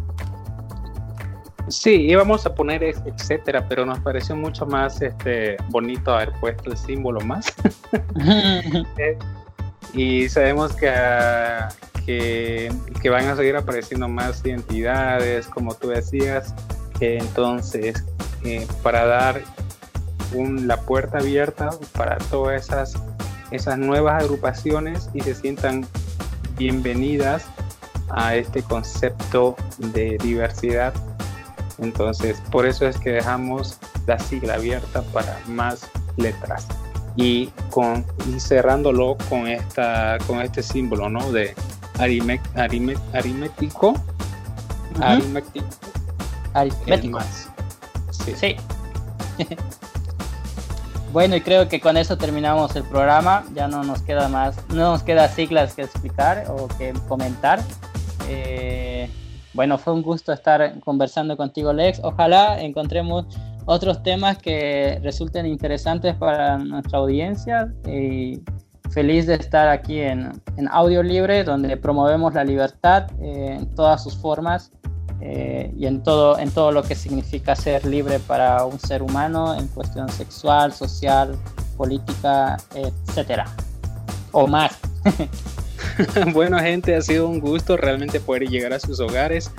Sí, 1.67 2.07
íbamos 2.09 2.45
a 2.45 2.53
poner 2.53 2.83
etcétera, 2.83 3.65
pero 3.67 3.85
nos 3.85 3.99
pareció 3.99 4.35
mucho 4.35 4.65
más 4.65 5.01
este, 5.01 5.55
bonito 5.69 6.13
haber 6.13 6.33
puesto 6.39 6.71
el 6.71 6.77
símbolo 6.77 7.21
más. 7.21 7.53
Eh, 8.97 9.17
y 9.93 10.29
sabemos 10.29 10.73
que, 10.73 10.91
que, 12.05 13.09
van 13.09 13.27
a 13.27 13.35
seguir 13.35 13.55
apareciendo 13.55 14.07
más 14.07 14.45
identidades, 14.45 15.47
como 15.47 15.73
tú 15.73 15.89
decías. 15.89 16.53
entonces, 16.99 18.05
eh, 18.43 18.65
para 18.83 19.05
dar 19.05 19.41
la 20.33 20.77
puerta 20.81 21.19
abierta 21.19 21.69
para 21.97 22.17
todas 22.17 22.63
esas, 22.63 22.93
esas 23.51 23.77
nuevas 23.77 24.23
agrupaciones 24.23 25.09
y 25.13 25.21
se 25.21 25.35
sientan 25.35 25.85
bienvenidas 26.57 27.45
a 28.09 28.35
este 28.35 28.61
concepto 28.63 29.55
de 29.77 30.17
diversidad 30.21 30.93
entonces, 31.81 32.41
por 32.51 32.65
eso 32.67 32.87
es 32.87 32.97
que 32.97 33.09
dejamos 33.09 33.77
la 34.05 34.17
sigla 34.19 34.53
abierta 34.55 35.01
para 35.13 35.39
más 35.47 35.89
letras. 36.15 36.67
Y, 37.15 37.47
con, 37.71 38.05
cerrándolo 38.39 39.17
con, 39.29 39.47
esta, 39.47 40.17
con 40.27 40.41
este 40.41 40.63
símbolo, 40.63 41.09
¿no? 41.09 41.31
De 41.31 41.53
aritmético. 41.97 42.51
Aritmético. 42.55 43.93
Aritmético. 46.53 47.19
Sí. 48.11 48.33
sí. 48.35 48.55
bueno, 51.11 51.35
y 51.35 51.41
creo 51.41 51.67
que 51.67 51.79
con 51.79 51.97
eso 51.97 52.17
terminamos 52.17 52.75
el 52.75 52.83
programa. 52.83 53.43
Ya 53.53 53.67
no 53.67 53.83
nos 53.83 54.01
queda 54.01 54.27
más, 54.29 54.57
no 54.69 54.91
nos 54.91 55.03
queda 55.03 55.27
siglas 55.27 55.73
que 55.75 55.83
explicar 55.83 56.45
o 56.49 56.67
que 56.67 56.93
comentar. 57.07 57.59
Eh, 58.29 59.09
bueno, 59.53 59.77
fue 59.77 59.93
un 59.93 60.01
gusto 60.01 60.31
estar 60.31 60.79
conversando 60.79 61.35
contigo, 61.35 61.73
Lex. 61.73 61.99
Ojalá 62.03 62.61
encontremos 62.61 63.25
otros 63.65 64.01
temas 64.03 64.37
que 64.37 64.99
resulten 65.03 65.45
interesantes 65.45 66.15
para 66.15 66.57
nuestra 66.57 66.99
audiencia. 66.99 67.73
Y 67.85 68.41
feliz 68.91 69.27
de 69.27 69.35
estar 69.35 69.67
aquí 69.67 69.99
en, 69.99 70.31
Audio 70.69 71.03
Libre, 71.03 71.43
donde 71.43 71.75
promovemos 71.77 72.33
la 72.33 72.43
libertad 72.43 73.11
eh, 73.19 73.57
en 73.59 73.75
todas 73.75 74.03
sus 74.03 74.15
formas 74.15 74.71
eh, 75.21 75.71
y 75.77 75.85
en 75.85 76.01
todo, 76.01 76.39
en 76.39 76.49
todo 76.51 76.71
lo 76.71 76.83
que 76.83 76.95
significa 76.95 77.55
ser 77.55 77.85
libre 77.85 78.19
para 78.19 78.65
un 78.65 78.79
ser 78.79 79.03
humano 79.03 79.55
en 79.55 79.67
cuestión 79.67 80.09
sexual, 80.09 80.73
social, 80.73 81.37
política, 81.77 82.57
etcétera. 82.73 83.45
O 84.31 84.47
más. 84.47 84.77
bueno, 86.33 86.57
gente, 86.59 86.95
ha 86.95 87.01
sido 87.01 87.27
un 87.27 87.39
gusto 87.39 87.77
realmente 87.77 88.19
poder 88.19 88.49
llegar 88.49 88.73
a 88.73 88.79
sus 88.79 88.99
hogares, 88.99 89.51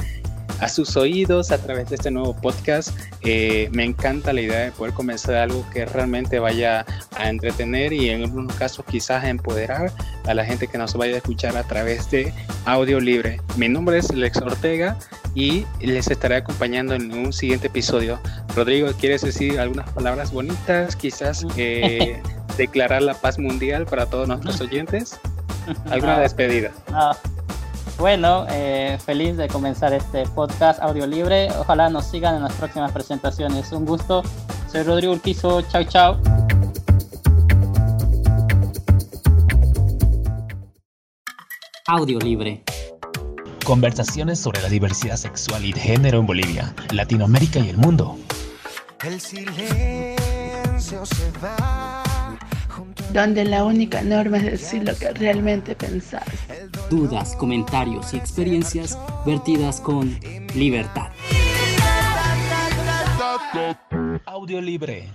a 0.61 0.69
sus 0.69 0.97
oídos 0.97 1.53
a 1.53 1.59
través 1.59 1.89
de 1.91 1.97
este 1.97 2.11
nuevo 2.11 2.35
podcast. 2.35 2.91
Eh, 3.23 3.69
me 3.73 3.85
encanta 3.85 4.33
la 4.33 4.41
idea 4.41 4.61
de 4.61 4.73
poder 4.73 4.95
comenzar 4.95 5.37
algo 5.37 5.65
que 5.73 5.85
realmente 5.85 6.41
vaya 6.41 6.85
a 7.17 7.29
entretener 7.29 7.93
y 7.93 8.11
en 8.11 8.23
algunos 8.23 8.55
casos 8.57 8.85
quizás 8.91 9.23
a 9.23 9.29
empoderar 9.29 9.93
a 10.25 10.35
la 10.35 10.45
gente 10.45 10.67
que 10.67 10.79
nos 10.79 10.95
vaya 10.95 11.15
a 11.15 11.17
escuchar 11.19 11.57
a 11.57 11.63
través 11.63 12.11
de 12.11 12.33
audio 12.65 12.99
libre. 12.99 13.41
Mi 13.57 13.69
nombre 13.69 13.99
es 13.99 14.13
Lex 14.13 14.39
Ortega 14.39 14.99
y 15.35 15.67
les 15.81 16.11
estaré 16.11 16.37
acompañando 16.37 16.95
en 16.95 17.13
un 17.13 17.33
siguiente 17.33 17.69
episodio. 17.69 18.19
Rodrigo, 18.55 18.91
¿quieres 18.99 19.23
decir 19.23 19.59
algunas 19.59 19.91
palabras 19.91 20.33
bonitas? 20.33 20.97
Quizás 20.97 21.47
eh, 21.57 22.21
declarar 22.57 23.03
la 23.03 23.15
paz 23.15 23.39
mundial 23.39 23.87
para 23.87 24.07
todos 24.07 24.29
nuestros 24.29 24.61
oyentes. 24.61 25.19
¿Alguna 25.91 26.19
despedida? 26.21 26.71
Bueno, 27.99 28.47
eh, 28.51 28.99
feliz 29.05 29.37
de 29.37 29.49
comenzar 29.49 29.93
este 29.93 30.25
podcast 30.27 30.81
audio 30.83 31.07
libre. 31.07 31.49
Ojalá 31.59 31.89
nos 31.89 32.07
sigan 32.07 32.35
en 32.37 32.43
las 32.43 32.53
próximas 32.55 32.93
presentaciones. 32.93 33.71
Un 33.73 33.87
gusto. 33.87 34.23
Soy 34.71 34.83
Rodrigo 34.83 35.13
Urquizo. 35.13 35.63
Chao, 35.63 35.85
chao. 35.85 36.19
Audio 41.87 42.19
libre. 42.19 42.65
Conversaciones 43.65 44.41
sobre 44.41 44.61
la 44.61 44.69
diversidad 44.69 45.17
sexual 45.17 45.65
y 45.65 45.73
de 45.73 45.81
género 45.81 46.19
en 46.19 46.27
Bolivia, 46.27 46.75
Latinoamérica 46.91 47.61
y 47.61 47.69
el 47.69 47.77
mundo. 47.77 48.19
El 49.05 49.21
silencio 49.21 51.07
se 51.07 51.31
va. 51.43 52.03
Donde 53.13 53.45
la 53.45 53.63
única 53.65 54.03
norma 54.03 54.39
es 54.39 54.45
decir 54.45 54.83
lo 54.85 54.97
que 54.97 55.13
realmente 55.13 55.77
pensás. 55.77 56.25
Dudas, 56.91 57.37
comentarios 57.37 58.13
y 58.15 58.17
experiencias 58.17 58.99
vertidas 59.25 59.81
con 59.81 60.19
libertad. 60.55 61.13
Audio 64.27 64.61
libre. 64.61 65.09